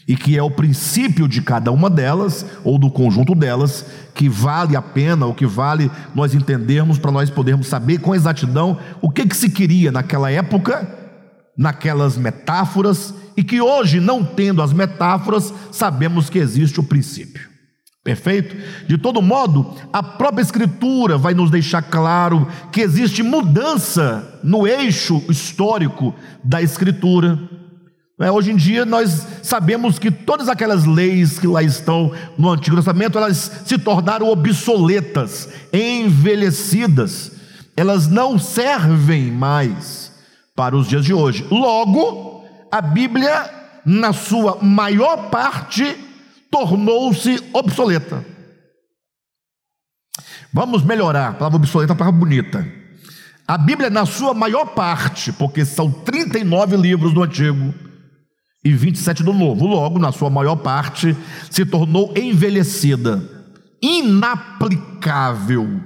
e 0.08 0.16
que 0.16 0.38
é 0.38 0.43
o 0.43 0.52
princípio 0.52 1.28
de 1.28 1.41
cada 1.41 1.72
uma 1.72 1.89
delas, 1.89 2.45
ou 2.64 2.78
do 2.78 2.89
conjunto 2.89 3.36
delas, 3.36 3.86
que 4.14 4.28
vale 4.28 4.76
a 4.76 4.82
pena, 4.82 5.26
ou 5.26 5.34
que 5.34 5.45
vale 5.45 5.91
nós 6.14 6.34
entendermos 6.34 6.97
para 6.97 7.12
nós 7.12 7.30
podermos 7.30 7.68
saber 7.68 7.99
com 7.99 8.16
exatidão 8.16 8.78
o 9.02 9.10
que, 9.10 9.26
que 9.26 9.36
se 9.36 9.49
queria 9.49 9.91
naquela 9.91 10.32
época, 10.32 10.88
naquelas 11.58 12.18
metáforas 12.18 13.14
e 13.38 13.43
que 13.43 13.62
hoje, 13.62 13.99
não 13.99 14.24
tendo 14.24 14.62
as 14.62 14.74
metáforas, 14.74 15.54
sabemos 15.72 16.30
que 16.30 16.39
existe 16.39 16.80
o 16.80 16.84
princípio. 16.84 17.49
Perfeito? 18.04 18.56
De 18.88 18.97
todo 18.97 19.22
modo, 19.22 19.76
a 19.93 20.02
própria 20.02 20.41
Escritura 20.41 21.20
vai 21.20 21.36
nos 21.36 21.52
deixar 21.52 21.84
claro 21.84 22.47
que 22.72 22.82
existe 22.82 23.22
mudança 23.22 24.39
no 24.43 24.66
eixo 24.66 25.24
histórico 25.30 26.14
da 26.43 26.62
Escritura. 26.62 27.38
É, 28.22 28.30
hoje 28.30 28.52
em 28.52 28.56
dia 28.56 28.86
nós 28.86 29.26
sabemos 29.42 29.98
que 29.98 30.12
todas 30.12 30.48
aquelas 30.48 30.86
leis 30.86 31.40
que 31.40 31.48
lá 31.48 31.64
estão 31.64 32.14
no 32.38 32.52
Antigo 32.52 32.76
Testamento, 32.76 33.18
elas 33.18 33.64
se 33.66 33.80
tornaram 33.80 34.28
obsoletas, 34.30 35.50
envelhecidas, 35.74 37.32
elas 37.76 38.08
não 38.08 38.38
servem 38.38 39.32
mais 39.32 40.12
para 40.56 40.78
os 40.78 40.88
dias 40.88 41.04
de 41.04 41.16
hoje. 41.16 41.48
Logo, 41.50 42.46
a 42.72 42.80
Bíblia, 42.80 43.50
na 43.84 44.14
sua 44.14 44.60
maior 44.62 45.32
parte, 45.32 45.98
tornou-se 46.52 47.44
obsoleta. 47.52 48.24
Vamos 50.54 50.84
melhorar, 50.84 51.30
a 51.30 51.34
palavra 51.34 51.58
obsoleta 51.58 51.94
é 51.94 51.96
palavra 51.96 52.20
bonita. 52.20 52.68
A 53.48 53.58
Bíblia, 53.58 53.90
na 53.90 54.06
sua 54.06 54.36
maior 54.36 54.66
parte, 54.76 55.34
porque 55.34 55.66
são 55.66 55.90
39 55.90 56.78
livros 56.78 57.14
do 57.16 57.24
Antigo 57.24 57.74
e 58.64 58.74
27 58.74 59.24
do 59.24 59.34
Novo, 59.34 59.66
logo, 59.66 59.97
na 59.97 60.12
sua 60.12 60.30
maior 60.30 60.57
parte, 60.57 61.18
se 61.49 61.66
tornou 61.66 62.16
envelhecida, 62.16 63.22
inaplicável. 63.82 65.82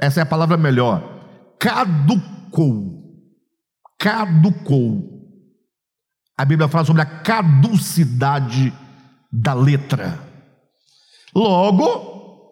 Essa 0.00 0.20
é 0.20 0.22
a 0.24 0.26
palavra 0.26 0.56
melhor. 0.56 1.54
Caducou. 1.60 3.00
Caducou. 3.96 5.08
A 6.36 6.44
Bíblia 6.44 6.68
fala 6.68 6.84
sobre 6.84 7.02
a 7.02 7.06
caducidade 7.06 8.72
da 9.30 9.54
letra. 9.54 10.18
Logo, 11.32 12.50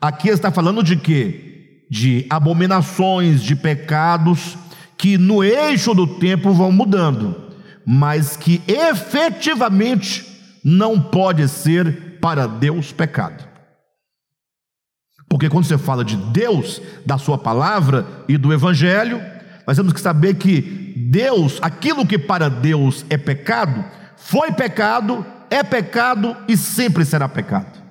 aqui 0.00 0.30
está 0.30 0.50
falando 0.50 0.82
de 0.82 0.96
quê? 0.96 1.84
De 1.90 2.26
abominações, 2.30 3.42
de 3.42 3.54
pecados 3.54 4.56
que 4.96 5.18
no 5.18 5.42
eixo 5.44 5.94
do 5.94 6.06
tempo 6.06 6.52
vão 6.52 6.72
mudando, 6.72 7.52
mas 7.84 8.36
que 8.36 8.62
efetivamente 8.66 10.24
não 10.64 11.00
pode 11.00 11.48
ser 11.48 12.18
para 12.20 12.46
Deus 12.46 12.92
pecado. 12.92 13.44
Porque 15.28 15.48
quando 15.48 15.64
você 15.64 15.76
fala 15.78 16.04
de 16.04 16.16
Deus, 16.16 16.80
da 17.04 17.18
sua 17.18 17.36
palavra 17.36 18.06
e 18.28 18.36
do 18.36 18.52
evangelho, 18.52 19.20
nós 19.66 19.76
temos 19.76 19.92
que 19.92 20.00
saber 20.00 20.34
que 20.34 20.94
Deus, 20.96 21.58
aquilo 21.60 22.06
que 22.06 22.18
para 22.18 22.48
Deus 22.48 23.04
é 23.10 23.16
pecado, 23.16 23.84
foi 24.16 24.52
pecado, 24.52 25.26
é 25.50 25.62
pecado 25.62 26.36
e 26.48 26.56
sempre 26.56 27.04
será 27.04 27.28
pecado. 27.28 27.85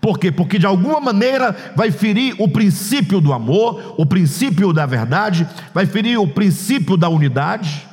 Por 0.00 0.18
quê? 0.18 0.30
Porque 0.30 0.58
de 0.58 0.66
alguma 0.66 1.00
maneira 1.00 1.72
vai 1.76 1.90
ferir 1.90 2.34
o 2.38 2.48
princípio 2.48 3.20
do 3.20 3.32
amor, 3.32 3.94
o 3.96 4.06
princípio 4.06 4.72
da 4.72 4.86
verdade, 4.86 5.46
vai 5.74 5.86
ferir 5.86 6.20
o 6.20 6.28
princípio 6.28 6.96
da 6.96 7.08
unidade. 7.08 7.86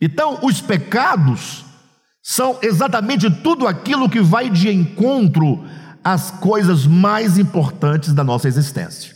Então, 0.00 0.38
os 0.42 0.60
pecados 0.60 1.64
são 2.22 2.58
exatamente 2.62 3.30
tudo 3.30 3.66
aquilo 3.66 4.08
que 4.08 4.20
vai 4.20 4.48
de 4.48 4.70
encontro 4.70 5.64
às 6.02 6.30
coisas 6.30 6.86
mais 6.86 7.38
importantes 7.38 8.12
da 8.12 8.24
nossa 8.24 8.48
existência. 8.48 9.14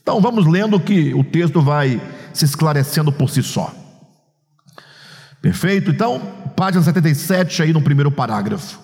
Então, 0.00 0.20
vamos 0.20 0.46
lendo 0.46 0.78
que 0.78 1.14
o 1.14 1.24
texto 1.24 1.60
vai 1.60 2.00
se 2.32 2.44
esclarecendo 2.44 3.12
por 3.12 3.30
si 3.30 3.42
só. 3.42 3.72
Perfeito? 5.40 5.90
Então, 5.90 6.20
página 6.56 6.82
77, 6.82 7.62
aí 7.62 7.72
no 7.72 7.82
primeiro 7.82 8.10
parágrafo. 8.10 8.80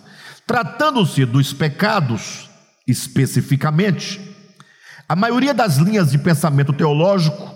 Tratando-se 0.47 1.25
dos 1.25 1.53
pecados, 1.53 2.49
especificamente, 2.87 4.21
a 5.09 5.17
maioria 5.17 5.53
das 5.53 5.77
linhas 5.77 6.11
de 6.11 6.19
pensamento 6.19 6.73
teológico 6.73 7.55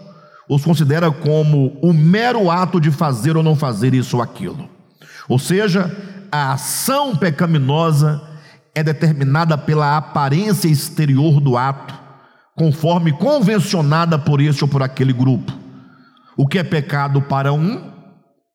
os 0.48 0.64
considera 0.64 1.10
como 1.10 1.78
o 1.82 1.92
mero 1.92 2.50
ato 2.50 2.80
de 2.80 2.90
fazer 2.90 3.36
ou 3.36 3.42
não 3.42 3.56
fazer 3.56 3.94
isso 3.94 4.16
ou 4.16 4.22
aquilo. 4.22 4.68
Ou 5.28 5.38
seja, 5.38 5.90
a 6.30 6.52
ação 6.52 7.16
pecaminosa 7.16 8.20
é 8.74 8.82
determinada 8.82 9.56
pela 9.56 9.96
aparência 9.96 10.68
exterior 10.68 11.40
do 11.40 11.56
ato, 11.56 11.94
conforme 12.56 13.12
convencionada 13.12 14.18
por 14.18 14.40
este 14.40 14.64
ou 14.64 14.68
por 14.68 14.82
aquele 14.82 15.12
grupo. 15.12 15.52
O 16.36 16.46
que 16.46 16.58
é 16.58 16.64
pecado 16.64 17.22
para 17.22 17.52
um 17.52 17.92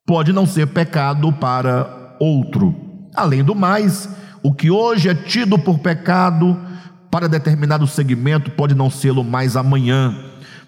pode 0.06 0.34
não 0.34 0.46
ser 0.46 0.68
pecado 0.68 1.32
para 1.32 2.18
outro. 2.20 2.89
Além 3.16 3.44
do 3.44 3.56
mais, 3.56 4.10
o 4.42 4.54
que 4.54 4.72
hoje 4.72 5.10
é 5.10 5.16
tido 5.16 5.58
por 5.58 5.80
pecado 5.80 6.60
para 7.12 7.28
determinado 7.28 7.88
segmento 7.88 8.52
pode 8.52 8.76
não 8.76 8.90
sê-lo 8.90 9.24
mais 9.24 9.56
amanhã, 9.56 10.16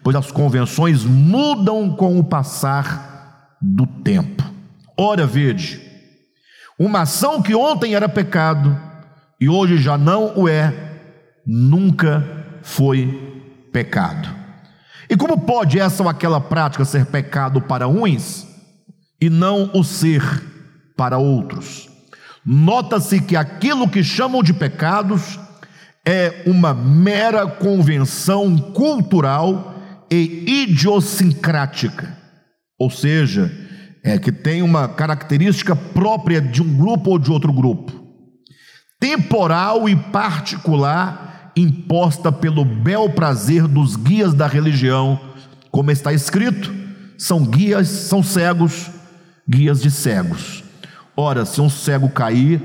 pois 0.04 0.16
as 0.16 0.32
convenções 0.32 1.04
mudam 1.04 1.96
com 1.96 2.20
o 2.20 2.24
passar 2.24 3.58
do 3.62 3.86
tempo. 3.86 4.44
Ora, 4.98 5.26
vede, 5.26 5.80
uma 6.78 7.02
ação 7.02 7.42
que 7.42 7.54
ontem 7.54 7.94
era 7.94 8.10
pecado 8.10 8.78
e 9.40 9.48
hoje 9.48 9.78
já 9.78 9.98
não 9.98 10.34
o 10.36 10.50
é, 10.50 10.74
nunca 11.46 12.26
foi 12.64 13.70
pecado. 13.72 14.30
E 15.10 15.16
como 15.16 15.42
pode 15.42 15.80
essa 15.80 16.04
ou 16.04 16.10
aquela 16.10 16.40
prática 16.40 16.86
ser 16.86 17.06
pecado 17.06 17.62
para 17.62 17.88
uns 17.88 18.48
e 19.20 19.30
não 19.30 19.70
o 19.74 19.84
ser 19.84 20.24
para 20.96 21.18
outros? 21.18 21.91
Nota-se 22.46 23.22
que 23.22 23.36
aquilo 23.36 23.88
que 23.88 24.04
chamam 24.04 24.42
de 24.42 24.54
pecados 24.54 25.40
é 26.06 26.44
uma 26.48 26.74
mera 26.74 27.46
convenção 27.46 28.58
cultural 28.58 29.76
e 30.12 30.64
idiosincrática, 30.64 32.18
ou 32.78 32.90
seja, 32.90 33.52
é 34.04 34.18
que 34.18 34.32
tem 34.32 34.62
uma 34.62 34.88
característica 34.88 35.76
própria 35.76 36.42
de 36.42 36.62
um 36.62 36.76
grupo 36.76 37.12
ou 37.12 37.20
de 37.20 37.32
outro 37.32 37.54
grupo, 37.54 37.94
temporal 39.00 39.88
e 39.88 39.96
particular 39.96 41.52
imposta 41.56 42.32
pelo 42.32 42.66
bel 42.66 43.10
prazer 43.10 43.68
dos 43.68 43.96
guias 43.96 44.34
da 44.34 44.48
religião, 44.48 45.20
como 45.70 45.92
está 45.92 46.12
escrito, 46.12 46.74
são 47.18 47.46
guias, 47.46 47.88
são 47.88 48.24
cegos, 48.24 48.90
guias 49.48 49.82
de 49.82 49.92
cegos. 49.92 50.61
Ora, 51.16 51.46
se 51.46 51.60
um 51.62 51.70
cego 51.70 52.10
cair, 52.10 52.62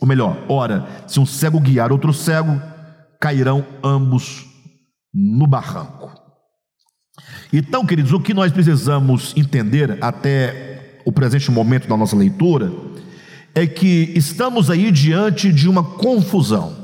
ou 0.00 0.06
melhor, 0.06 0.36
ora, 0.48 0.86
se 1.06 1.18
um 1.18 1.26
cego 1.26 1.60
guiar 1.60 1.92
outro 1.92 2.12
cego, 2.12 2.60
cairão 3.20 3.64
ambos 3.82 4.46
no 5.12 5.46
barranco. 5.46 6.12
Então, 7.52 7.86
queridos, 7.86 8.12
o 8.12 8.20
que 8.20 8.34
nós 8.34 8.52
precisamos 8.52 9.32
entender 9.36 9.98
até 10.02 11.00
o 11.04 11.12
presente 11.12 11.50
momento 11.50 11.88
da 11.88 11.96
nossa 11.96 12.16
leitura 12.16 12.72
é 13.54 13.66
que 13.66 14.12
estamos 14.16 14.70
aí 14.70 14.90
diante 14.90 15.52
de 15.52 15.68
uma 15.68 15.82
confusão. 15.82 16.76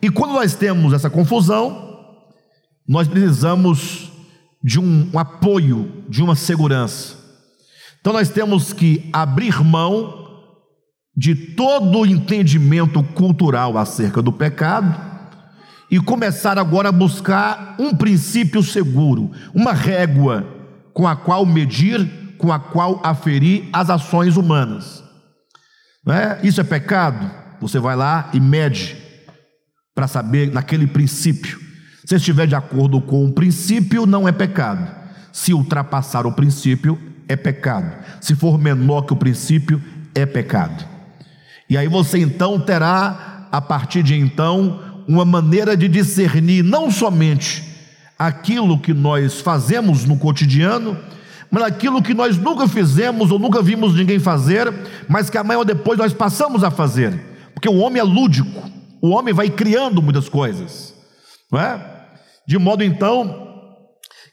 E 0.00 0.10
quando 0.10 0.32
nós 0.32 0.54
temos 0.54 0.92
essa 0.92 1.08
confusão, 1.08 2.06
nós 2.86 3.08
precisamos 3.08 4.12
de 4.62 4.78
um, 4.78 5.08
apoio, 5.18 6.04
de 6.08 6.22
uma 6.22 6.36
segurança. 6.36 7.21
Então 8.02 8.12
nós 8.12 8.28
temos 8.30 8.72
que 8.72 9.08
abrir 9.12 9.62
mão 9.62 10.42
de 11.16 11.36
todo 11.36 12.00
o 12.00 12.06
entendimento 12.06 13.00
cultural 13.00 13.78
acerca 13.78 14.20
do 14.20 14.32
pecado 14.32 14.92
e 15.88 16.00
começar 16.00 16.58
agora 16.58 16.88
a 16.88 16.92
buscar 16.92 17.76
um 17.78 17.94
princípio 17.94 18.60
seguro, 18.60 19.30
uma 19.54 19.72
régua 19.72 20.44
com 20.92 21.06
a 21.06 21.14
qual 21.14 21.46
medir, 21.46 22.34
com 22.38 22.52
a 22.52 22.58
qual 22.58 23.00
aferir 23.04 23.68
as 23.72 23.88
ações 23.88 24.36
humanas. 24.36 25.04
É? 26.08 26.44
Isso 26.44 26.60
é 26.60 26.64
pecado? 26.64 27.30
Você 27.60 27.78
vai 27.78 27.94
lá 27.94 28.30
e 28.32 28.40
mede 28.40 28.96
para 29.94 30.08
saber 30.08 30.50
naquele 30.50 30.88
princípio. 30.88 31.60
Se 32.04 32.16
estiver 32.16 32.48
de 32.48 32.56
acordo 32.56 33.00
com 33.00 33.24
o 33.24 33.32
princípio, 33.32 34.06
não 34.06 34.26
é 34.26 34.32
pecado. 34.32 34.90
Se 35.32 35.54
ultrapassar 35.54 36.26
o 36.26 36.32
princípio, 36.32 37.11
é 37.32 37.36
pecado. 37.36 37.92
Se 38.20 38.34
for 38.34 38.58
menor 38.58 39.02
que 39.02 39.12
o 39.12 39.16
princípio, 39.16 39.82
é 40.14 40.26
pecado. 40.26 40.84
E 41.68 41.76
aí 41.76 41.88
você 41.88 42.18
então 42.18 42.60
terá, 42.60 43.48
a 43.50 43.60
partir 43.60 44.02
de 44.02 44.14
então, 44.14 44.80
uma 45.08 45.24
maneira 45.24 45.76
de 45.76 45.88
discernir 45.88 46.62
não 46.62 46.90
somente 46.90 47.64
aquilo 48.18 48.78
que 48.78 48.92
nós 48.92 49.40
fazemos 49.40 50.04
no 50.04 50.16
cotidiano, 50.16 50.96
mas 51.50 51.64
aquilo 51.64 52.02
que 52.02 52.14
nós 52.14 52.38
nunca 52.38 52.68
fizemos 52.68 53.30
ou 53.30 53.38
nunca 53.38 53.60
vimos 53.60 53.94
ninguém 53.94 54.18
fazer, 54.18 54.72
mas 55.08 55.28
que 55.28 55.36
amanhã 55.36 55.58
ou 55.58 55.64
depois 55.64 55.98
nós 55.98 56.12
passamos 56.12 56.62
a 56.62 56.70
fazer. 56.70 57.18
Porque 57.52 57.68
o 57.68 57.76
homem 57.78 58.00
é 58.00 58.04
lúdico. 58.04 58.70
O 59.00 59.10
homem 59.10 59.34
vai 59.34 59.50
criando 59.50 60.00
muitas 60.00 60.28
coisas, 60.28 60.94
não 61.50 61.60
é? 61.60 61.80
De 62.46 62.56
modo 62.56 62.84
então 62.84 63.51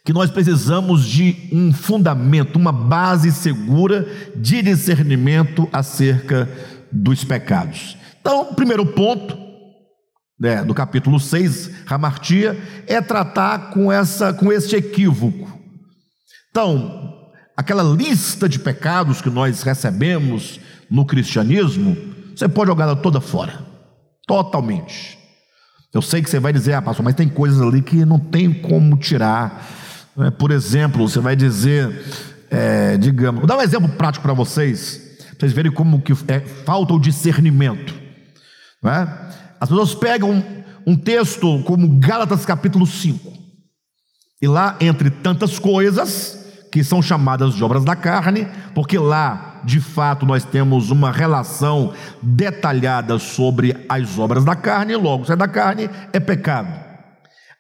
que 0.10 0.14
nós 0.14 0.32
precisamos 0.32 1.06
de 1.06 1.36
um 1.52 1.72
fundamento, 1.72 2.56
uma 2.56 2.72
base 2.72 3.32
segura 3.32 4.08
de 4.36 4.60
discernimento 4.64 5.70
acerca 5.72 6.50
dos 6.92 7.24
pecados. 7.24 7.96
Então, 8.20 8.56
primeiro 8.56 8.88
ponto 8.88 9.38
né, 10.40 10.64
do 10.64 10.74
capítulo 10.74 11.20
6, 11.20 11.86
Ramartia, 11.86 12.60
é 12.88 13.00
tratar 13.00 13.70
com, 13.70 13.92
essa, 13.92 14.34
com 14.34 14.52
este 14.52 14.76
equívoco. 14.76 15.48
Então, 16.50 17.30
aquela 17.56 17.84
lista 17.84 18.50
de 18.50 18.58
pecados 18.58 19.22
que 19.22 19.30
nós 19.30 19.62
recebemos 19.62 20.60
no 20.90 21.06
cristianismo, 21.06 21.96
você 22.36 22.50
pode 22.50 22.72
jogar 22.72 22.86
ela 22.86 22.96
toda 22.96 23.22
fora, 23.22 23.64
totalmente. 24.26 25.20
Eu 25.94 26.02
sei 26.02 26.24
que 26.24 26.32
você 26.32 26.40
vai 26.40 26.52
dizer, 26.52 26.74
ah, 26.74 26.82
pastor, 26.82 27.06
mas 27.06 27.14
tem 27.14 27.30
coisas 27.30 27.62
ali 27.62 27.84
que 27.84 28.04
não 28.06 28.18
tem 28.18 28.52
como 28.52 28.98
tirar. 28.98 29.78
Né? 30.16 30.32
Por 30.32 30.52
exemplo, 30.52 31.08
você 31.08 31.20
vai 31.20 31.36
dizer, 31.36 32.06
é, 32.50 32.98
digamos, 32.98 33.40
vou 33.40 33.48
dar 33.48 33.58
um 33.58 33.62
exemplo 33.62 33.90
prático 33.90 34.24
para 34.24 34.34
vocês, 34.34 35.18
para 35.30 35.40
vocês 35.40 35.54
verem 35.54 35.72
como 35.72 36.02
que 36.02 36.14
é, 36.28 36.40
falta 36.40 36.94
o 36.94 37.00
discernimento. 37.00 37.94
Né? 38.84 39.08
As 39.60 39.70
pessoas 39.70 39.94
pegam 39.96 40.44
um 40.86 40.96
texto 40.96 41.62
como 41.64 42.00
Gálatas 42.00 42.46
capítulo 42.46 42.86
5, 42.86 43.40
e 44.42 44.48
lá, 44.48 44.78
entre 44.80 45.10
tantas 45.10 45.60
coisas, 45.60 46.40
que 46.72 46.84
são 46.84 47.02
chamadas 47.02 47.56
de 47.56 47.64
obras 47.64 47.84
da 47.84 47.96
carne, 47.96 48.48
porque 48.74 48.98
lá, 48.98 49.62
de 49.66 49.82
fato, 49.82 50.26
nós 50.26 50.46
temos 50.46 50.92
uma 50.92 51.12
relação 51.12 51.94
detalhada 52.22 53.20
sobre 53.20 53.76
as 53.90 54.18
obras 54.18 54.46
da 54.46 54.56
carne, 54.56 54.96
logo, 54.96 55.26
se 55.26 55.34
é 55.34 55.36
da 55.36 55.48
carne, 55.48 55.90
é 56.14 56.20
pecado. 56.20 56.89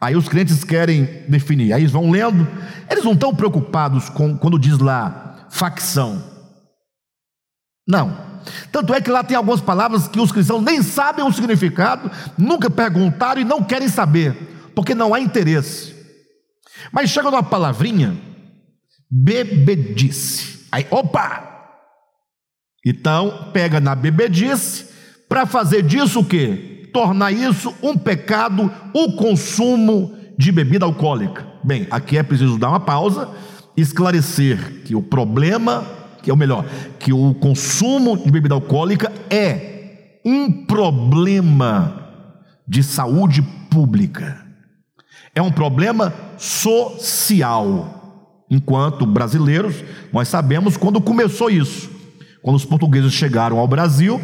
Aí 0.01 0.15
os 0.15 0.29
crentes 0.29 0.63
querem 0.63 1.05
definir, 1.27 1.73
aí 1.73 1.81
eles 1.81 1.91
vão 1.91 2.09
lendo, 2.09 2.47
eles 2.89 3.03
não 3.03 3.11
estão 3.13 3.35
preocupados 3.35 4.09
com 4.09 4.37
quando 4.37 4.57
diz 4.57 4.77
lá 4.77 5.47
facção. 5.49 6.23
Não. 7.87 8.29
Tanto 8.71 8.93
é 8.93 9.01
que 9.01 9.09
lá 9.09 9.23
tem 9.23 9.35
algumas 9.35 9.59
palavras 9.59 10.07
que 10.07 10.19
os 10.19 10.31
cristãos 10.31 10.63
nem 10.63 10.81
sabem 10.81 11.25
o 11.25 11.31
significado, 11.33 12.09
nunca 12.37 12.69
perguntaram 12.69 13.41
e 13.41 13.43
não 13.43 13.61
querem 13.61 13.89
saber, 13.89 14.33
porque 14.73 14.95
não 14.95 15.13
há 15.13 15.19
interesse. 15.19 15.93
Mas 16.91 17.09
chega 17.09 17.27
uma 17.27 17.43
palavrinha, 17.43 18.17
bebedice. 19.11 20.65
Aí, 20.71 20.87
opa! 20.89 21.47
Então, 22.85 23.49
pega 23.51 23.81
na 23.81 23.93
bebedice, 23.93 24.87
para 25.27 25.45
fazer 25.45 25.83
disso 25.83 26.21
o 26.21 26.25
quê? 26.25 26.78
Tornar 26.93 27.31
isso 27.31 27.73
um 27.81 27.97
pecado, 27.97 28.71
o 28.93 29.13
consumo 29.13 30.15
de 30.37 30.51
bebida 30.51 30.85
alcoólica. 30.85 31.45
Bem, 31.63 31.87
aqui 31.91 32.17
é 32.17 32.23
preciso 32.23 32.57
dar 32.57 32.69
uma 32.69 32.79
pausa, 32.79 33.29
esclarecer 33.75 34.83
que 34.85 34.95
o 34.95 35.01
problema 35.01 35.99
que 36.21 36.29
é 36.29 36.33
o 36.33 36.37
melhor, 36.37 36.65
que 36.99 37.13
o 37.13 37.33
consumo 37.33 38.17
de 38.17 38.31
bebida 38.31 38.53
alcoólica 38.53 39.11
é 39.29 40.19
um 40.25 40.65
problema 40.65 42.07
de 42.67 42.83
saúde 42.83 43.41
pública. 43.41 44.45
É 45.33 45.41
um 45.41 45.51
problema 45.51 46.13
social. 46.37 47.95
Enquanto 48.49 49.05
brasileiros, 49.05 49.83
nós 50.11 50.27
sabemos 50.27 50.75
quando 50.75 50.99
começou 50.99 51.49
isso. 51.49 51.89
Quando 52.41 52.55
os 52.55 52.65
portugueses 52.65 53.13
chegaram 53.13 53.59
ao 53.59 53.67
Brasil, 53.67 54.19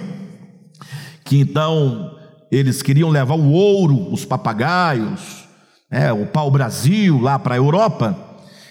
que 1.24 1.38
então 1.38 2.15
eles 2.52 2.82
queriam 2.82 3.10
levar 3.10 3.36
o 3.36 3.52
ouro, 3.52 4.12
os 4.12 4.26
papagaios, 4.26 5.48
é, 5.90 6.12
o 6.12 6.26
pau-brasil 6.26 7.20
lá 7.20 7.38
para 7.40 7.56
a 7.56 7.58
Europa, 7.58 8.18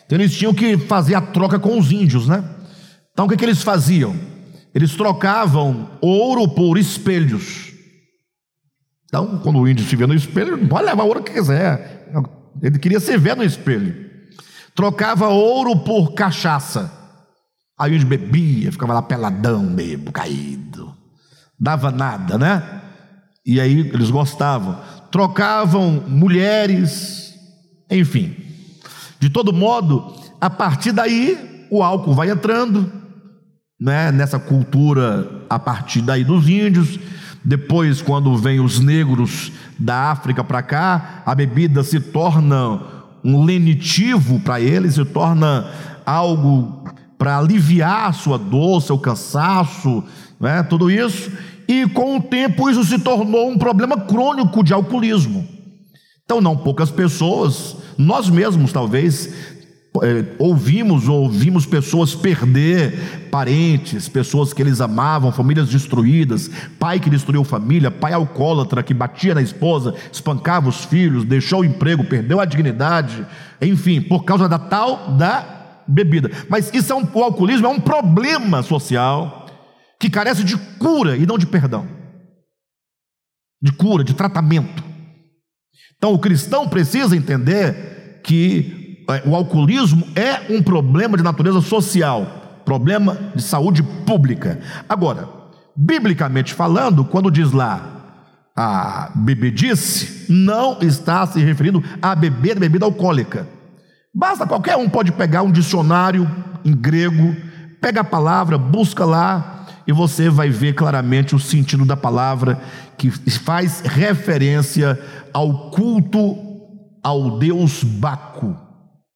então 0.06 0.18
eles 0.18 0.36
tinham 0.36 0.52
que 0.52 0.76
fazer 0.76 1.14
a 1.14 1.20
troca 1.20 1.58
com 1.58 1.78
os 1.78 1.90
índios, 1.90 2.28
né? 2.28 2.44
Então 3.12 3.26
o 3.26 3.28
que, 3.28 3.36
que 3.36 3.44
eles 3.44 3.62
faziam? 3.62 4.14
Eles 4.74 4.94
trocavam 4.94 5.90
ouro 6.00 6.48
por 6.48 6.76
espelhos. 6.76 7.72
Então, 9.06 9.38
quando 9.38 9.60
o 9.60 9.68
índio 9.68 9.86
se 9.86 9.94
vê 9.94 10.06
no 10.06 10.14
espelho, 10.14 10.66
pode 10.66 10.84
levar 10.84 11.04
ouro 11.04 11.22
que 11.22 11.32
quiser. 11.32 12.10
Ele 12.60 12.78
queria 12.78 12.98
se 12.98 13.16
ver 13.16 13.36
no 13.36 13.44
espelho. 13.44 14.10
Trocava 14.74 15.28
ouro 15.28 15.76
por 15.76 16.14
cachaça. 16.14 16.92
Aí 17.78 17.92
o 17.92 17.94
índio 17.94 18.08
bebia, 18.08 18.72
ficava 18.72 18.94
lá 18.94 19.02
peladão, 19.02 19.62
meio 19.62 20.10
caído. 20.10 20.92
Dava 21.58 21.92
nada, 21.92 22.36
né? 22.36 22.82
E 23.44 23.60
aí 23.60 23.90
eles 23.92 24.10
gostavam. 24.10 24.78
Trocavam 25.10 26.02
mulheres, 26.08 27.34
enfim. 27.90 28.34
De 29.20 29.28
todo 29.28 29.52
modo, 29.52 30.14
a 30.40 30.50
partir 30.50 30.92
daí, 30.92 31.66
o 31.70 31.82
álcool 31.82 32.14
vai 32.14 32.30
entrando, 32.30 32.90
né, 33.80 34.10
nessa 34.10 34.38
cultura 34.38 35.44
a 35.48 35.58
partir 35.58 36.00
daí 36.00 36.24
dos 36.24 36.48
índios. 36.48 36.98
Depois, 37.44 38.00
quando 38.00 38.36
vem 38.36 38.60
os 38.60 38.80
negros 38.80 39.52
da 39.78 40.10
África 40.10 40.42
para 40.42 40.62
cá, 40.62 41.22
a 41.26 41.34
bebida 41.34 41.82
se 41.82 42.00
torna 42.00 42.80
um 43.22 43.44
lenitivo 43.44 44.40
para 44.40 44.60
eles, 44.60 44.94
se 44.94 45.04
torna 45.04 45.70
algo 46.04 46.84
para 47.18 47.38
aliviar 47.38 48.08
a 48.08 48.12
sua 48.12 48.38
dor, 48.38 48.82
seu 48.82 48.98
cansaço, 48.98 50.02
né, 50.40 50.62
tudo 50.62 50.90
isso. 50.90 51.30
E 51.66 51.86
com 51.88 52.16
o 52.16 52.22
tempo 52.22 52.68
isso 52.68 52.84
se 52.84 52.98
tornou 52.98 53.48
um 53.48 53.58
problema 53.58 53.96
crônico 54.00 54.62
de 54.62 54.72
alcoolismo. 54.72 55.46
Então, 56.24 56.40
não 56.40 56.56
poucas 56.56 56.90
pessoas, 56.90 57.76
nós 57.98 58.30
mesmos 58.30 58.72
talvez, 58.72 59.32
é, 60.02 60.24
ouvimos 60.38 61.06
ouvimos 61.06 61.66
pessoas 61.66 62.14
perder 62.14 63.28
parentes, 63.30 64.08
pessoas 64.08 64.52
que 64.52 64.62
eles 64.62 64.80
amavam, 64.80 65.30
famílias 65.30 65.68
destruídas, 65.68 66.50
pai 66.78 66.98
que 66.98 67.10
destruiu 67.10 67.44
família, 67.44 67.90
pai 67.90 68.12
alcoólatra 68.12 68.82
que 68.82 68.94
batia 68.94 69.34
na 69.34 69.42
esposa, 69.42 69.94
espancava 70.10 70.68
os 70.68 70.84
filhos, 70.84 71.24
deixou 71.24 71.60
o 71.60 71.64
emprego, 71.64 72.04
perdeu 72.04 72.40
a 72.40 72.44
dignidade, 72.44 73.24
enfim, 73.60 74.00
por 74.00 74.24
causa 74.24 74.48
da 74.48 74.58
tal 74.58 75.12
da 75.16 75.82
bebida. 75.86 76.30
Mas 76.48 76.72
isso 76.72 76.92
é 76.92 76.96
um, 76.96 77.06
o 77.12 77.22
alcoolismo 77.22 77.66
é 77.66 77.70
um 77.70 77.80
problema 77.80 78.62
social 78.62 79.43
que 79.98 80.10
carece 80.10 80.44
de 80.44 80.56
cura 80.78 81.16
e 81.16 81.26
não 81.26 81.38
de 81.38 81.46
perdão, 81.46 81.86
de 83.62 83.72
cura, 83.72 84.04
de 84.04 84.14
tratamento. 84.14 84.82
Então 85.96 86.12
o 86.12 86.18
cristão 86.18 86.68
precisa 86.68 87.16
entender 87.16 88.20
que 88.22 89.04
é, 89.08 89.22
o 89.26 89.34
alcoolismo 89.34 90.06
é 90.14 90.52
um 90.52 90.62
problema 90.62 91.16
de 91.16 91.22
natureza 91.22 91.60
social, 91.60 92.60
problema 92.64 93.32
de 93.34 93.42
saúde 93.42 93.82
pública. 93.82 94.60
Agora, 94.88 95.28
biblicamente 95.76 96.54
falando, 96.54 97.04
quando 97.04 97.30
diz 97.30 97.52
lá 97.52 97.90
a 98.56 99.10
bebedice, 99.14 100.26
não 100.32 100.78
está 100.80 101.26
se 101.26 101.40
referindo 101.40 101.82
a 102.00 102.14
beber 102.14 102.58
bebida 102.58 102.84
alcoólica. 102.84 103.48
Basta 104.14 104.46
qualquer 104.46 104.76
um 104.76 104.88
pode 104.88 105.10
pegar 105.10 105.42
um 105.42 105.50
dicionário 105.50 106.30
em 106.64 106.74
grego, 106.74 107.34
pega 107.80 108.02
a 108.02 108.04
palavra, 108.04 108.56
busca 108.56 109.04
lá 109.04 109.53
e 109.86 109.92
você 109.92 110.28
vai 110.28 110.50
ver 110.50 110.74
claramente 110.74 111.34
o 111.34 111.38
sentido 111.38 111.84
da 111.84 111.96
palavra 111.96 112.60
que 112.96 113.10
faz 113.10 113.80
referência 113.80 114.98
ao 115.32 115.70
culto 115.70 116.36
ao 117.02 117.38
deus 117.38 117.84
Baco 117.84 118.64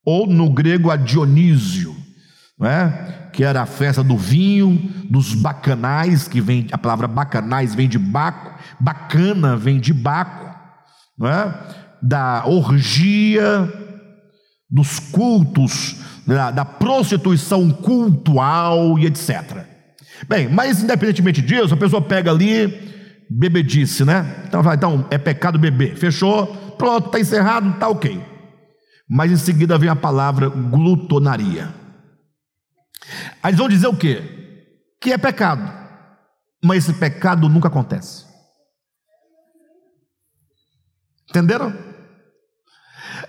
ou 0.04 0.26
no 0.26 0.50
grego 0.50 0.90
a 0.90 0.96
Dionísio, 0.96 1.94
é? 2.62 3.28
que 3.30 3.44
era 3.44 3.60
a 3.60 3.66
festa 3.66 4.02
do 4.02 4.16
vinho, 4.16 4.90
dos 5.08 5.34
bacanais, 5.34 6.26
que 6.26 6.40
vem, 6.40 6.66
a 6.72 6.78
palavra 6.78 7.06
bacanais 7.06 7.74
vem 7.74 7.86
de 7.86 7.98
baco, 7.98 8.58
bacana 8.80 9.54
vem 9.54 9.78
de 9.78 9.92
baco, 9.92 10.48
é? 11.22 11.52
da 12.02 12.46
orgia, 12.46 13.70
dos 14.70 14.98
cultos, 14.98 15.96
da, 16.26 16.50
da 16.50 16.64
prostituição 16.64 17.70
cultual 17.70 18.98
e 18.98 19.04
etc. 19.04 19.67
Bem, 20.26 20.48
mas 20.48 20.82
independentemente 20.82 21.40
disso, 21.40 21.74
a 21.74 21.76
pessoa 21.76 22.02
pega 22.02 22.30
ali, 22.30 23.26
bebedice, 23.30 24.04
né? 24.04 24.44
Então, 24.46 24.62
então 24.72 25.06
é 25.10 25.18
pecado 25.18 25.58
beber, 25.58 25.96
fechou, 25.96 26.46
pronto, 26.78 27.06
está 27.06 27.20
encerrado, 27.20 27.70
está 27.70 27.88
ok. 27.88 28.20
Mas 29.08 29.30
em 29.30 29.36
seguida 29.36 29.78
vem 29.78 29.88
a 29.88 29.96
palavra 29.96 30.48
glutonaria. 30.48 31.72
Aí 33.42 33.50
eles 33.50 33.58
vão 33.58 33.68
dizer 33.68 33.86
o 33.86 33.96
quê? 33.96 34.22
Que 35.00 35.12
é 35.12 35.18
pecado. 35.18 35.78
Mas 36.62 36.84
esse 36.84 36.98
pecado 36.98 37.48
nunca 37.48 37.68
acontece. 37.68 38.26
Entenderam? 41.30 41.72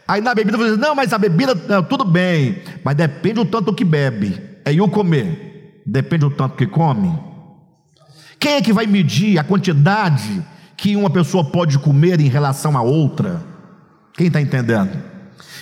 Aí 0.08 0.22
na 0.22 0.34
bebida 0.34 0.58
você 0.58 0.72
diz, 0.72 0.80
não, 0.80 0.96
mas 0.96 1.14
a 1.14 1.18
bebida, 1.18 1.54
não, 1.54 1.84
tudo 1.84 2.04
bem, 2.04 2.64
mas 2.84 2.96
depende 2.96 3.36
do 3.36 3.46
tanto 3.46 3.74
que 3.74 3.86
bebe. 3.86 4.60
É 4.66 4.74
e 4.74 4.82
o 4.82 4.90
comer? 4.90 5.49
Depende 5.90 6.22
do 6.22 6.30
tanto 6.30 6.56
que 6.56 6.68
come. 6.68 7.12
Quem 8.40 8.54
é 8.54 8.62
que 8.62 8.72
vai 8.72 8.86
medir 8.86 9.40
a 9.40 9.44
quantidade 9.44 10.46
que 10.78 10.96
uma 10.96 11.10
pessoa 11.10 11.44
pode 11.44 11.80
comer 11.80 12.22
em 12.22 12.30
relação 12.30 12.78
a 12.78 12.82
outra? 12.84 13.42
Quem 14.14 14.28
está 14.28 14.40
entendendo? 14.40 15.02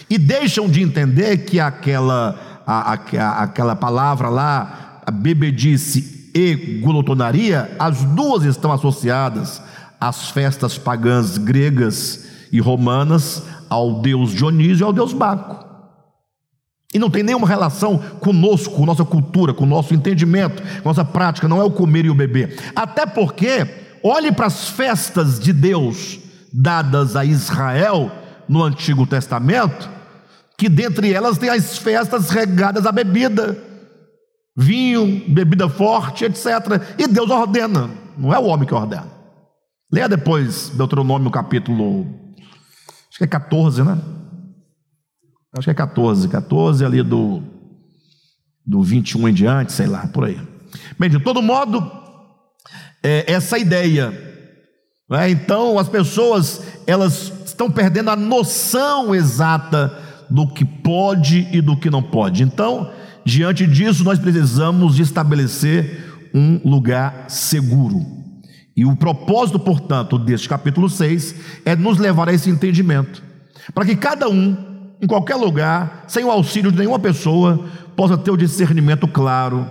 E 0.10 0.18
deixam 0.18 0.68
de 0.68 0.82
entender 0.82 1.38
que 1.46 1.62
aquela, 1.62 2.62
a, 2.68 2.94
a, 2.94 3.44
aquela 3.44 3.76
palavra 3.76 4.28
lá, 4.28 5.02
a 5.06 5.12
bebedice 5.12 6.30
e 6.36 6.82
glutonaria, 6.84 7.74
as 7.80 8.04
duas 8.04 8.44
estão 8.44 8.72
associadas 8.74 9.62
às 10.00 10.30
festas 10.30 10.78
pagãs 10.78 11.38
gregas 11.38 12.28
e 12.52 12.60
romanas, 12.60 13.44
ao 13.70 14.02
deus 14.02 14.32
Dionísio 14.32 14.84
e 14.84 14.86
ao 14.86 14.94
deus 14.94 15.14
Baco. 15.14 15.67
E 16.98 17.00
não 17.00 17.12
tem 17.12 17.22
nenhuma 17.22 17.48
relação 17.48 18.00
conosco, 18.20 18.74
com 18.74 18.84
nossa 18.84 19.06
cultura, 19.06 19.54
com 19.54 19.68
nosso 19.68 19.94
entendimento, 19.94 20.64
com 20.82 20.90
nossa 20.90 21.06
prática, 21.06 21.48
não 21.48 21.62
é 21.62 21.64
o 21.64 21.70
comer 21.70 22.06
e 22.06 22.10
o 22.10 22.16
beber. 22.16 22.58
Até 22.76 23.06
porque, 23.06 23.68
olhe 24.04 24.32
para 24.32 24.48
as 24.48 24.70
festas 24.70 25.40
de 25.40 25.54
Deus 25.54 26.18
dadas 26.52 27.16
a 27.16 27.24
Israel 27.24 28.12
no 28.50 28.64
Antigo 28.64 29.06
Testamento, 29.06 29.88
que 30.58 30.68
dentre 30.68 31.14
elas 31.14 31.38
tem 31.38 31.50
as 31.52 31.78
festas 31.78 32.32
regadas 32.32 32.88
à 32.88 32.92
bebida, 32.92 33.56
vinho, 34.58 35.24
bebida 35.28 35.70
forte, 35.70 36.26
etc. 36.26 36.48
E 36.98 37.08
Deus 37.08 37.30
ordena, 37.30 37.92
não 38.18 38.34
é 38.34 38.40
o 38.40 38.46
homem 38.46 38.68
que 38.68 38.74
ordena. 38.74 39.06
Leia 39.94 40.10
depois 40.10 40.70
Deuteronômio 40.70 41.30
capítulo, 41.30 42.08
acho 43.08 43.20
que 43.20 43.24
é 43.24 43.28
14, 43.28 43.84
né? 43.84 44.00
Acho 45.58 45.66
que 45.66 45.72
é 45.72 45.74
14, 45.74 46.28
14 46.28 46.86
ali 46.86 47.02
do, 47.02 47.42
do 48.66 48.84
21 48.84 49.30
em 49.30 49.34
diante, 49.34 49.74
sei 49.74 49.88
lá, 49.88 50.08
por 50.08 50.26
aí. 50.26 50.40
Bem, 51.00 51.10
de 51.10 51.20
todo 51.20 51.42
modo, 51.42 51.92
é, 53.02 53.32
essa 53.32 53.58
ideia. 53.58 54.12
Né? 55.10 55.32
Então, 55.32 55.80
as 55.80 55.90
pessoas, 55.90 56.62
elas 56.86 57.32
estão 57.46 57.72
perdendo 57.72 58.10
a 58.12 58.16
noção 58.16 59.16
exata 59.16 59.98
do 60.30 60.48
que 60.48 60.64
pode 60.64 61.48
e 61.52 61.62
do 61.62 61.76
que 61.76 61.90
não 61.90 62.04
pode. 62.04 62.44
Então, 62.44 62.92
diante 63.26 63.66
disso, 63.66 64.04
nós 64.04 64.20
precisamos 64.20 65.00
estabelecer 65.00 66.30
um 66.36 66.62
lugar 66.64 67.26
seguro. 67.30 68.06
E 68.76 68.86
o 68.86 68.96
propósito, 68.96 69.58
portanto, 69.58 70.20
deste 70.20 70.48
capítulo 70.48 70.88
6 70.88 71.34
é 71.66 71.76
nos 71.76 71.98
levar 71.98 72.30
a 72.30 72.34
esse 72.34 72.48
entendimento, 72.48 73.24
para 73.74 73.86
que 73.86 73.96
cada 73.96 74.30
um 74.30 74.77
em 75.02 75.08
qualquer 75.08 75.36
lugar, 75.36 76.06
sem 76.08 76.24
o 76.24 76.32
auxílio 76.32 76.72
de 76.72 76.78
nenhuma 76.78 77.00
pessoa, 77.00 77.66
possa 77.96 78.18
ter 78.18 78.32
o 78.32 78.38
discernimento 78.38 79.08
claro. 79.08 79.68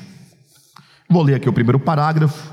Vou 1.09 1.23
ler 1.23 1.37
aqui 1.37 1.49
o 1.49 1.53
primeiro 1.53 1.81
parágrafo. 1.81 2.53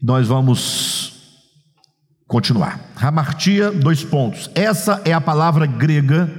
Nós 0.00 0.28
vamos 0.28 1.42
continuar. 2.28 2.78
Ramartia, 2.94 3.72
dois 3.72 4.04
pontos. 4.04 4.48
Essa 4.54 5.02
é 5.04 5.12
a 5.12 5.20
palavra 5.20 5.66
grega 5.66 6.32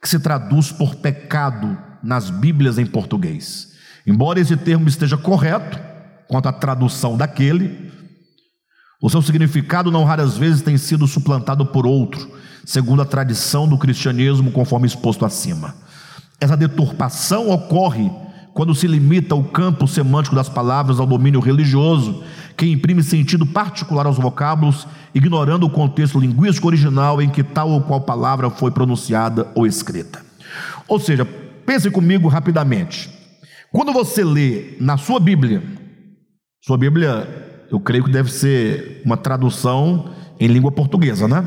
que 0.00 0.08
se 0.08 0.18
traduz 0.18 0.72
por 0.72 0.94
pecado 0.94 1.76
nas 2.02 2.30
Bíblias 2.30 2.78
em 2.78 2.86
português. 2.86 3.74
Embora 4.06 4.40
esse 4.40 4.56
termo 4.56 4.88
esteja 4.88 5.18
correto 5.18 5.78
quanto 6.26 6.48
à 6.48 6.52
tradução 6.52 7.14
daquele, 7.14 7.92
o 9.02 9.10
seu 9.10 9.20
significado 9.20 9.90
não 9.90 10.04
raras 10.04 10.38
vezes 10.38 10.62
tem 10.62 10.78
sido 10.78 11.06
suplantado 11.06 11.66
por 11.66 11.86
outro, 11.86 12.37
segundo 12.64 13.02
a 13.02 13.04
tradição 13.04 13.68
do 13.68 13.78
cristianismo, 13.78 14.50
conforme 14.50 14.86
exposto 14.86 15.24
acima. 15.24 15.74
Essa 16.40 16.56
deturpação 16.56 17.50
ocorre 17.50 18.10
quando 18.54 18.74
se 18.74 18.86
limita 18.86 19.34
o 19.34 19.44
campo 19.44 19.86
semântico 19.86 20.34
das 20.34 20.48
palavras 20.48 20.98
ao 20.98 21.06
domínio 21.06 21.40
religioso, 21.40 22.24
que 22.56 22.66
imprime 22.66 23.02
sentido 23.02 23.46
particular 23.46 24.04
aos 24.06 24.16
vocábulos, 24.16 24.86
ignorando 25.14 25.64
o 25.64 25.70
contexto 25.70 26.18
linguístico 26.18 26.66
original 26.66 27.22
em 27.22 27.28
que 27.28 27.44
tal 27.44 27.70
ou 27.70 27.80
qual 27.82 28.00
palavra 28.00 28.50
foi 28.50 28.70
pronunciada 28.70 29.46
ou 29.54 29.66
escrita. 29.66 30.20
Ou 30.88 30.98
seja, 30.98 31.24
pense 31.64 31.90
comigo 31.90 32.26
rapidamente. 32.26 33.08
Quando 33.70 33.92
você 33.92 34.24
lê 34.24 34.76
na 34.80 34.96
sua 34.96 35.20
Bíblia, 35.20 35.62
sua 36.60 36.76
Bíblia 36.76 37.28
eu 37.70 37.78
creio 37.78 38.04
que 38.04 38.10
deve 38.10 38.32
ser 38.32 39.02
uma 39.04 39.16
tradução 39.16 40.10
em 40.40 40.48
língua 40.48 40.72
portuguesa, 40.72 41.28
né? 41.28 41.44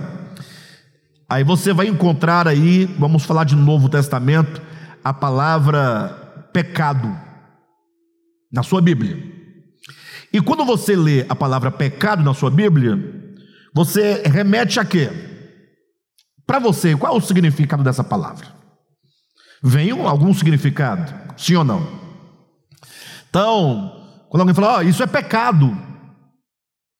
Aí 1.32 1.46
você 1.46 1.72
vai 1.72 1.88
encontrar 1.88 2.46
aí, 2.46 2.84
vamos 3.00 3.24
falar 3.24 3.46
de 3.46 3.56
Novo 3.56 3.88
Testamento, 3.88 4.62
a 5.02 5.14
palavra 5.14 6.50
pecado 6.52 7.10
na 8.52 8.64
sua 8.64 8.82
Bíblia. 8.82 9.18
E 10.34 10.42
quando 10.42 10.66
você 10.66 10.94
lê 10.94 11.26
a 11.30 11.34
palavra 11.34 11.72
pecado 11.72 12.22
na 12.22 12.34
sua 12.34 12.52
Bíblia, 12.52 13.00
você 13.74 14.24
remete 14.26 14.78
a 14.78 14.84
quê? 14.84 15.10
Para 16.46 16.60
você, 16.60 16.98
qual 16.98 17.16
é 17.16 17.18
o 17.18 17.22
significado 17.22 17.82
dessa 17.82 18.04
palavra? 18.04 18.48
Vem 19.64 19.90
algum 19.92 20.34
significado? 20.34 21.14
Sim 21.38 21.56
ou 21.56 21.64
não? 21.64 21.88
Então, 23.30 24.06
quando 24.30 24.42
alguém 24.42 24.54
fala, 24.54 24.80
oh, 24.80 24.82
isso 24.82 25.02
é 25.02 25.08
pecado, 25.08 25.72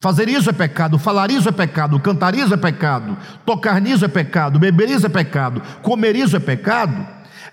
Fazer 0.02 0.28
isso 0.28 0.50
é 0.50 0.54
pecado, 0.54 0.98
falar 0.98 1.30
isso 1.30 1.48
é 1.48 1.52
pecado, 1.52 2.00
cantar 2.00 2.34
isso 2.34 2.52
é 2.52 2.58
pecado, 2.58 3.16
tocar 3.46 3.80
nisso 3.80 4.04
é 4.04 4.08
pecado, 4.08 4.58
beber 4.58 4.90
isso 4.90 5.06
é 5.06 5.10
pecado, 5.10 5.62
comer 5.84 6.16
isso 6.16 6.36
é 6.36 6.40
pecado. 6.40 7.08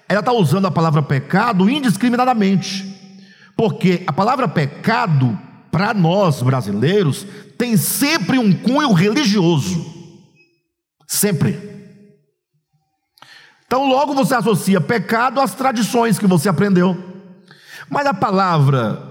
Ela 0.08 0.20
está 0.20 0.32
usando 0.32 0.66
a 0.66 0.70
palavra 0.70 1.02
pecado 1.02 1.68
indiscriminadamente, 1.68 3.22
porque 3.54 4.02
a 4.06 4.12
palavra 4.14 4.48
pecado, 4.48 5.38
para 5.70 5.92
nós 5.92 6.40
brasileiros, 6.40 7.26
tem 7.58 7.76
sempre 7.76 8.38
um 8.38 8.50
cunho 8.50 8.94
religioso. 8.94 9.84
Sempre. 11.06 11.68
Então, 13.66 13.86
logo 13.86 14.14
você 14.14 14.34
associa 14.34 14.80
pecado 14.80 15.38
às 15.38 15.54
tradições 15.54 16.18
que 16.18 16.26
você 16.26 16.48
aprendeu. 16.48 16.96
Mas 17.90 18.06
a 18.06 18.14
palavra 18.14 19.07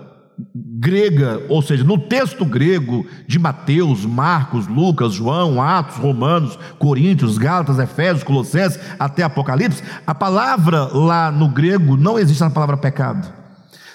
grega, 0.55 1.43
ou 1.49 1.61
seja, 1.61 1.83
no 1.83 1.97
texto 1.97 2.45
grego 2.45 3.05
de 3.27 3.39
Mateus, 3.39 4.05
Marcos, 4.05 4.67
Lucas, 4.67 5.13
João, 5.13 5.61
Atos, 5.61 5.97
Romanos, 5.97 6.57
Coríntios, 6.77 7.37
Gálatas, 7.37 7.79
Efésios, 7.79 8.23
Colossenses, 8.23 8.79
até 8.99 9.23
Apocalipse, 9.23 9.83
a 10.05 10.13
palavra 10.13 10.85
lá 10.85 11.31
no 11.31 11.49
grego 11.49 11.97
não 11.97 12.19
existe 12.19 12.43
a 12.43 12.49
palavra 12.49 12.77
pecado. 12.77 13.33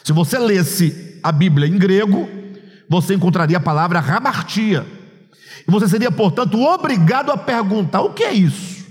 Se 0.02 0.12
você 0.12 0.38
lesse 0.38 1.20
a 1.22 1.30
Bíblia 1.30 1.68
em 1.68 1.78
grego, 1.78 2.28
você 2.88 3.14
encontraria 3.14 3.58
a 3.58 3.60
palavra 3.60 4.00
ramartia. 4.00 4.84
E 5.66 5.70
você 5.70 5.88
seria, 5.88 6.10
portanto, 6.10 6.60
obrigado 6.60 7.30
a 7.30 7.36
perguntar: 7.36 8.00
o 8.00 8.12
que 8.12 8.24
é 8.24 8.32
isso? 8.32 8.82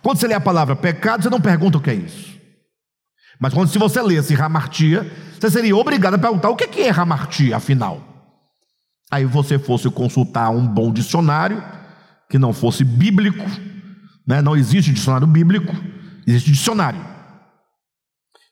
Quando 0.00 0.18
você 0.18 0.28
lê 0.28 0.34
a 0.34 0.40
palavra 0.40 0.76
pecado, 0.76 1.22
você 1.22 1.30
não 1.30 1.40
pergunta 1.40 1.78
o 1.78 1.80
que 1.80 1.90
é 1.90 1.94
isso. 1.94 2.33
Mas 3.38 3.52
quando 3.52 3.68
se 3.68 3.78
você 3.78 4.00
lesse 4.00 4.34
Ramartia, 4.34 5.10
você 5.38 5.50
seria 5.50 5.76
obrigado 5.76 6.14
a 6.14 6.18
perguntar 6.18 6.50
o 6.50 6.56
que 6.56 6.80
é 6.80 6.90
Ramartia, 6.90 7.56
afinal. 7.56 8.02
Aí 9.10 9.24
você 9.24 9.58
fosse 9.58 9.88
consultar 9.90 10.50
um 10.50 10.66
bom 10.66 10.92
dicionário, 10.92 11.62
que 12.28 12.38
não 12.38 12.52
fosse 12.52 12.84
bíblico, 12.84 13.44
né? 14.26 14.40
não 14.40 14.56
existe 14.56 14.92
dicionário 14.92 15.26
bíblico, 15.26 15.74
existe 16.26 16.50
dicionário. 16.50 17.04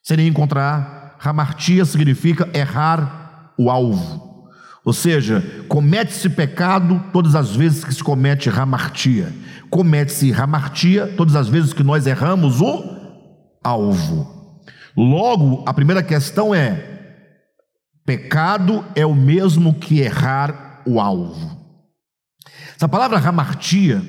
Seria 0.02 0.26
encontrar 0.26 1.16
Ramartia 1.18 1.84
significa 1.84 2.48
errar 2.52 3.52
o 3.56 3.70
alvo. 3.70 4.48
Ou 4.84 4.92
seja, 4.92 5.40
comete-se 5.68 6.28
pecado 6.28 7.00
todas 7.12 7.36
as 7.36 7.54
vezes 7.54 7.84
que 7.84 7.94
se 7.94 8.02
comete 8.02 8.50
ramartia. 8.50 9.32
Comete-se 9.70 10.32
ramartia 10.32 11.06
todas 11.16 11.36
as 11.36 11.48
vezes 11.48 11.72
que 11.72 11.84
nós 11.84 12.08
erramos 12.08 12.60
o 12.60 12.84
alvo. 13.62 14.41
Logo, 14.96 15.64
a 15.66 15.72
primeira 15.72 16.02
questão 16.02 16.54
é: 16.54 17.16
pecado 18.04 18.84
é 18.94 19.04
o 19.06 19.14
mesmo 19.14 19.74
que 19.74 20.00
errar 20.00 20.82
o 20.86 21.00
alvo. 21.00 21.60
Essa 22.76 22.88
palavra 22.88 23.18
ramartia, 23.18 24.02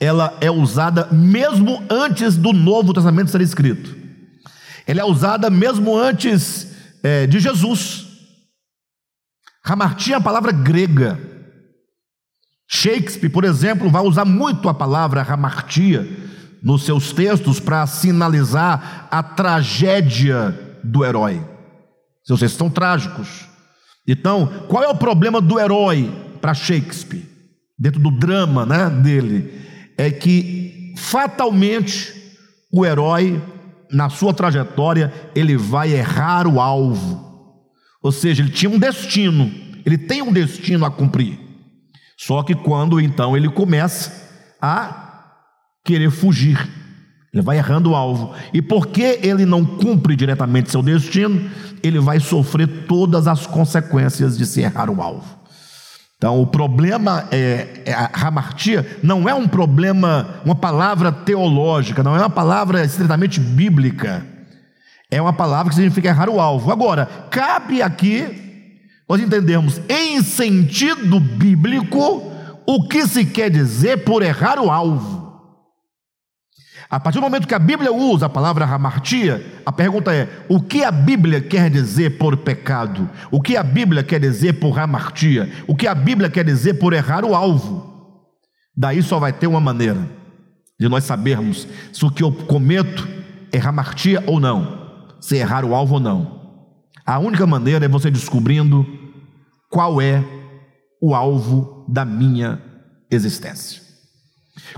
ela 0.00 0.36
é 0.40 0.50
usada 0.50 1.08
mesmo 1.10 1.82
antes 1.90 2.36
do 2.36 2.52
Novo 2.52 2.92
Testamento 2.92 3.30
ser 3.30 3.40
escrito. 3.40 3.96
Ela 4.86 5.00
é 5.00 5.04
usada 5.04 5.48
mesmo 5.48 5.96
antes 5.96 6.74
é, 7.02 7.26
de 7.26 7.40
Jesus. 7.40 8.06
Ramartia 9.64 10.16
é 10.16 10.18
a 10.18 10.20
palavra 10.20 10.52
grega. 10.52 11.18
Shakespeare, 12.68 13.30
por 13.30 13.44
exemplo, 13.44 13.90
vai 13.90 14.02
usar 14.02 14.24
muito 14.24 14.68
a 14.68 14.74
palavra 14.74 15.22
hamartia 15.22 16.06
nos 16.64 16.84
seus 16.84 17.12
textos 17.12 17.60
para 17.60 17.86
sinalizar 17.86 19.06
a 19.10 19.22
tragédia 19.22 20.78
do 20.82 21.04
herói. 21.04 21.46
Seus 22.24 22.40
textos 22.40 22.58
são 22.58 22.70
trágicos. 22.70 23.46
Então, 24.08 24.46
qual 24.66 24.82
é 24.82 24.88
o 24.88 24.94
problema 24.94 25.42
do 25.42 25.60
herói 25.60 26.10
para 26.40 26.54
Shakespeare? 26.54 27.28
Dentro 27.78 28.00
do 28.00 28.10
drama 28.10 28.64
né, 28.64 28.88
dele, 28.88 29.60
é 29.98 30.10
que 30.10 30.94
fatalmente 30.96 32.14
o 32.72 32.84
herói, 32.86 33.42
na 33.90 34.08
sua 34.08 34.32
trajetória, 34.32 35.12
ele 35.34 35.56
vai 35.56 35.92
errar 35.92 36.46
o 36.46 36.60
alvo. 36.60 37.22
Ou 38.02 38.10
seja, 38.10 38.42
ele 38.42 38.50
tinha 38.50 38.70
um 38.70 38.78
destino, 38.78 39.52
ele 39.84 39.98
tem 39.98 40.22
um 40.22 40.32
destino 40.32 40.86
a 40.86 40.90
cumprir. 40.90 41.38
Só 42.16 42.42
que 42.42 42.54
quando 42.54 43.00
então 43.00 43.36
ele 43.36 43.48
começa 43.50 44.12
a 44.60 45.03
querer 45.84 46.10
fugir. 46.10 46.68
Ele 47.32 47.42
vai 47.42 47.58
errando 47.58 47.90
o 47.90 47.94
alvo. 47.94 48.32
E 48.52 48.62
porque 48.62 49.18
ele 49.22 49.44
não 49.44 49.64
cumpre 49.64 50.16
diretamente 50.16 50.70
seu 50.70 50.82
destino, 50.82 51.50
ele 51.82 51.98
vai 51.98 52.20
sofrer 52.20 52.86
todas 52.86 53.26
as 53.26 53.46
consequências 53.46 54.38
de 54.38 54.46
se 54.46 54.60
errar 54.60 54.88
o 54.88 55.02
alvo. 55.02 55.44
Então, 56.16 56.40
o 56.40 56.46
problema 56.46 57.28
é, 57.30 57.82
é 57.84 57.92
a 57.92 58.28
hamartia 58.28 58.98
não 59.02 59.28
é 59.28 59.34
um 59.34 59.46
problema, 59.46 60.40
uma 60.44 60.54
palavra 60.54 61.12
teológica, 61.12 62.02
não 62.02 62.16
é 62.16 62.20
uma 62.20 62.30
palavra 62.30 62.84
estritamente 62.84 63.38
bíblica. 63.38 64.24
É 65.10 65.20
uma 65.20 65.32
palavra 65.32 65.68
que 65.68 65.74
significa 65.74 66.08
errar 66.08 66.30
o 66.30 66.40
alvo. 66.40 66.72
Agora, 66.72 67.06
cabe 67.30 67.82
aqui 67.82 68.42
nós 69.08 69.20
entendermos 69.20 69.80
em 69.88 70.22
sentido 70.22 71.20
bíblico 71.20 72.32
o 72.66 72.88
que 72.88 73.06
se 73.06 73.24
quer 73.26 73.50
dizer 73.50 74.04
por 74.04 74.22
errar 74.22 74.58
o 74.58 74.70
alvo. 74.70 75.23
A 76.90 77.00
partir 77.00 77.18
do 77.18 77.22
momento 77.22 77.48
que 77.48 77.54
a 77.54 77.58
Bíblia 77.58 77.92
usa 77.92 78.26
a 78.26 78.28
palavra 78.28 78.64
hamartia, 78.64 79.44
a 79.64 79.72
pergunta 79.72 80.14
é: 80.14 80.28
o 80.48 80.60
que 80.60 80.84
a 80.84 80.90
Bíblia 80.90 81.40
quer 81.40 81.70
dizer 81.70 82.18
por 82.18 82.36
pecado? 82.36 83.08
O 83.30 83.40
que 83.40 83.56
a 83.56 83.62
Bíblia 83.62 84.02
quer 84.02 84.20
dizer 84.20 84.54
por 84.54 84.78
hamartia? 84.78 85.50
O 85.66 85.74
que 85.74 85.86
a 85.86 85.94
Bíblia 85.94 86.28
quer 86.28 86.44
dizer 86.44 86.74
por 86.74 86.92
errar 86.92 87.24
o 87.24 87.34
alvo? 87.34 87.92
Daí 88.76 89.02
só 89.02 89.18
vai 89.18 89.32
ter 89.32 89.46
uma 89.46 89.60
maneira 89.60 90.08
de 90.78 90.88
nós 90.88 91.04
sabermos 91.04 91.66
se 91.92 92.04
o 92.04 92.10
que 92.10 92.22
eu 92.22 92.32
cometo 92.32 93.06
é 93.52 93.58
hamartia 93.58 94.22
ou 94.26 94.40
não, 94.40 95.16
se 95.20 95.36
errar 95.36 95.64
o 95.64 95.74
alvo 95.74 95.94
ou 95.94 96.00
não. 96.00 96.42
A 97.06 97.18
única 97.18 97.46
maneira 97.46 97.84
é 97.84 97.88
você 97.88 98.10
descobrindo 98.10 98.86
qual 99.70 100.00
é 100.00 100.24
o 101.00 101.14
alvo 101.14 101.84
da 101.88 102.04
minha 102.04 102.60
existência. 103.10 103.82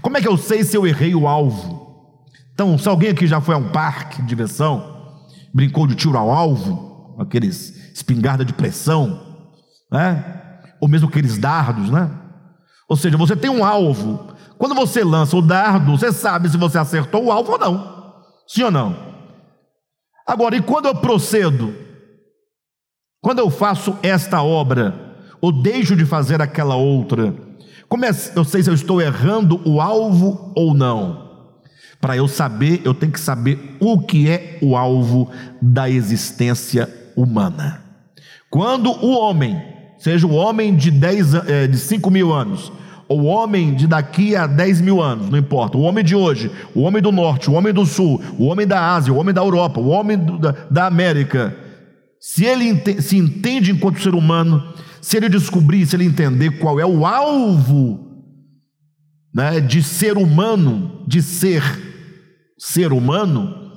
Como 0.02 0.16
é 0.16 0.20
que 0.20 0.28
eu 0.28 0.36
sei 0.36 0.64
se 0.64 0.76
eu 0.76 0.86
errei 0.86 1.14
o 1.14 1.28
alvo? 1.28 1.85
Então, 2.56 2.78
se 2.78 2.88
alguém 2.88 3.10
aqui 3.10 3.26
já 3.26 3.38
foi 3.38 3.54
a 3.54 3.58
um 3.58 3.68
parque 3.68 4.22
de 4.22 4.28
diversão, 4.28 5.12
brincou 5.52 5.86
de 5.86 5.94
tiro 5.94 6.16
ao 6.16 6.30
alvo, 6.30 7.14
aqueles 7.18 7.92
espingarda 7.92 8.46
de 8.46 8.54
pressão, 8.54 9.20
né? 9.92 10.62
Ou 10.80 10.88
mesmo 10.88 11.06
aqueles 11.06 11.36
dardos, 11.36 11.90
né? 11.90 12.10
Ou 12.88 12.96
seja, 12.96 13.18
você 13.18 13.36
tem 13.36 13.50
um 13.50 13.62
alvo. 13.62 14.28
Quando 14.56 14.74
você 14.74 15.04
lança 15.04 15.36
o 15.36 15.42
dardo, 15.42 15.98
você 15.98 16.10
sabe 16.10 16.48
se 16.48 16.56
você 16.56 16.78
acertou 16.78 17.26
o 17.26 17.30
alvo 17.30 17.52
ou 17.52 17.58
não. 17.58 18.24
Sim 18.48 18.62
ou 18.62 18.70
não? 18.70 18.96
Agora, 20.26 20.56
e 20.56 20.62
quando 20.62 20.86
eu 20.86 20.94
procedo? 20.94 21.74
Quando 23.20 23.40
eu 23.40 23.50
faço 23.50 23.98
esta 24.02 24.42
obra, 24.42 25.14
ou 25.42 25.52
deixo 25.52 25.94
de 25.94 26.06
fazer 26.06 26.40
aquela 26.40 26.74
outra, 26.74 27.34
como 27.86 28.06
é, 28.06 28.10
eu 28.34 28.44
sei 28.44 28.62
se 28.62 28.70
eu 28.70 28.74
estou 28.74 28.98
errando 28.98 29.60
o 29.68 29.78
alvo 29.78 30.54
ou 30.56 30.72
não? 30.72 31.25
Para 32.00 32.16
eu 32.16 32.28
saber, 32.28 32.82
eu 32.84 32.94
tenho 32.94 33.12
que 33.12 33.20
saber 33.20 33.76
o 33.80 34.00
que 34.00 34.28
é 34.28 34.58
o 34.60 34.76
alvo 34.76 35.30
da 35.60 35.88
existência 35.88 36.88
humana. 37.16 37.82
Quando 38.50 38.90
o 38.90 39.18
homem, 39.18 39.60
seja 39.98 40.26
o 40.26 40.34
homem 40.34 40.74
de, 40.76 40.90
10, 40.90 41.34
eh, 41.34 41.66
de 41.66 41.78
5 41.78 42.10
mil 42.10 42.32
anos, 42.32 42.72
ou 43.08 43.20
o 43.20 43.24
homem 43.24 43.74
de 43.74 43.86
daqui 43.86 44.34
a 44.34 44.46
10 44.46 44.80
mil 44.80 45.00
anos, 45.00 45.30
não 45.30 45.38
importa, 45.38 45.78
o 45.78 45.82
homem 45.82 46.04
de 46.04 46.14
hoje, 46.14 46.50
o 46.74 46.82
homem 46.82 47.00
do 47.00 47.12
norte, 47.12 47.48
o 47.48 47.54
homem 47.54 47.72
do 47.72 47.86
sul, 47.86 48.20
o 48.38 48.46
homem 48.46 48.66
da 48.66 48.94
Ásia, 48.94 49.12
o 49.12 49.16
homem 49.16 49.34
da 49.34 49.40
Europa, 49.40 49.80
o 49.80 49.88
homem 49.88 50.18
do, 50.18 50.38
da, 50.38 50.54
da 50.70 50.86
América, 50.86 51.56
se 52.20 52.44
ele 52.44 53.00
se 53.00 53.16
entende 53.16 53.70
enquanto 53.70 54.02
ser 54.02 54.14
humano, 54.14 54.62
se 55.00 55.16
ele 55.16 55.28
descobrir, 55.28 55.86
se 55.86 55.94
ele 55.94 56.04
entender 56.04 56.58
qual 56.58 56.80
é 56.80 56.86
o 56.86 57.06
alvo 57.06 58.06
né, 59.32 59.60
de 59.60 59.82
ser 59.82 60.16
humano, 60.16 61.04
de 61.06 61.22
ser 61.22 61.62
ser 62.58 62.92
humano, 62.92 63.72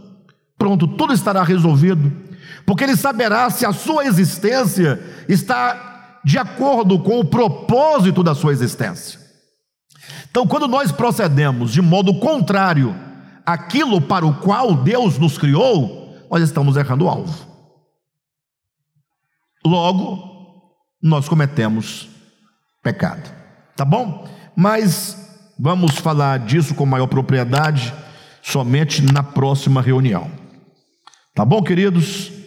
pronto, 0.58 0.88
tudo 0.88 1.14
estará 1.14 1.44
resolvido, 1.44 2.12
porque 2.66 2.84
ele 2.84 2.96
saberá 2.96 3.50
se 3.50 3.66
a 3.66 3.74
sua 3.74 4.06
existência 4.06 5.02
está 5.28 6.20
de 6.24 6.38
acordo 6.38 7.00
com 7.00 7.20
o 7.20 7.26
propósito 7.26 8.24
da 8.24 8.36
sua 8.36 8.52
existência. 8.52 9.20
Então, 10.30 10.46
quando 10.46 10.68
nós 10.68 10.92
procedemos 10.92 11.72
de 11.72 11.82
modo 11.82 12.20
contrário 12.20 12.96
àquilo 13.46 14.00
para 14.00 14.26
o 14.26 14.36
qual 14.40 14.76
Deus 14.76 15.18
nos 15.18 15.38
criou, 15.38 16.16
nós 16.30 16.44
estamos 16.44 16.78
errando 16.78 17.06
o 17.06 17.10
alvo. 17.10 17.48
Logo, 19.66 20.74
nós 21.02 21.28
cometemos 21.28 22.08
pecado. 22.84 23.30
Tá 23.76 23.84
bom? 23.84 24.28
Mas 24.56 25.18
vamos 25.58 25.96
falar 25.96 26.40
disso 26.40 26.76
com 26.76 26.86
maior 26.86 27.08
propriedade 27.08 27.94
somente 28.42 29.02
na 29.02 29.24
próxima 29.24 29.82
reunião. 29.82 30.30
Tá 31.34 31.46
bom, 31.46 31.62
queridos? 31.64 32.39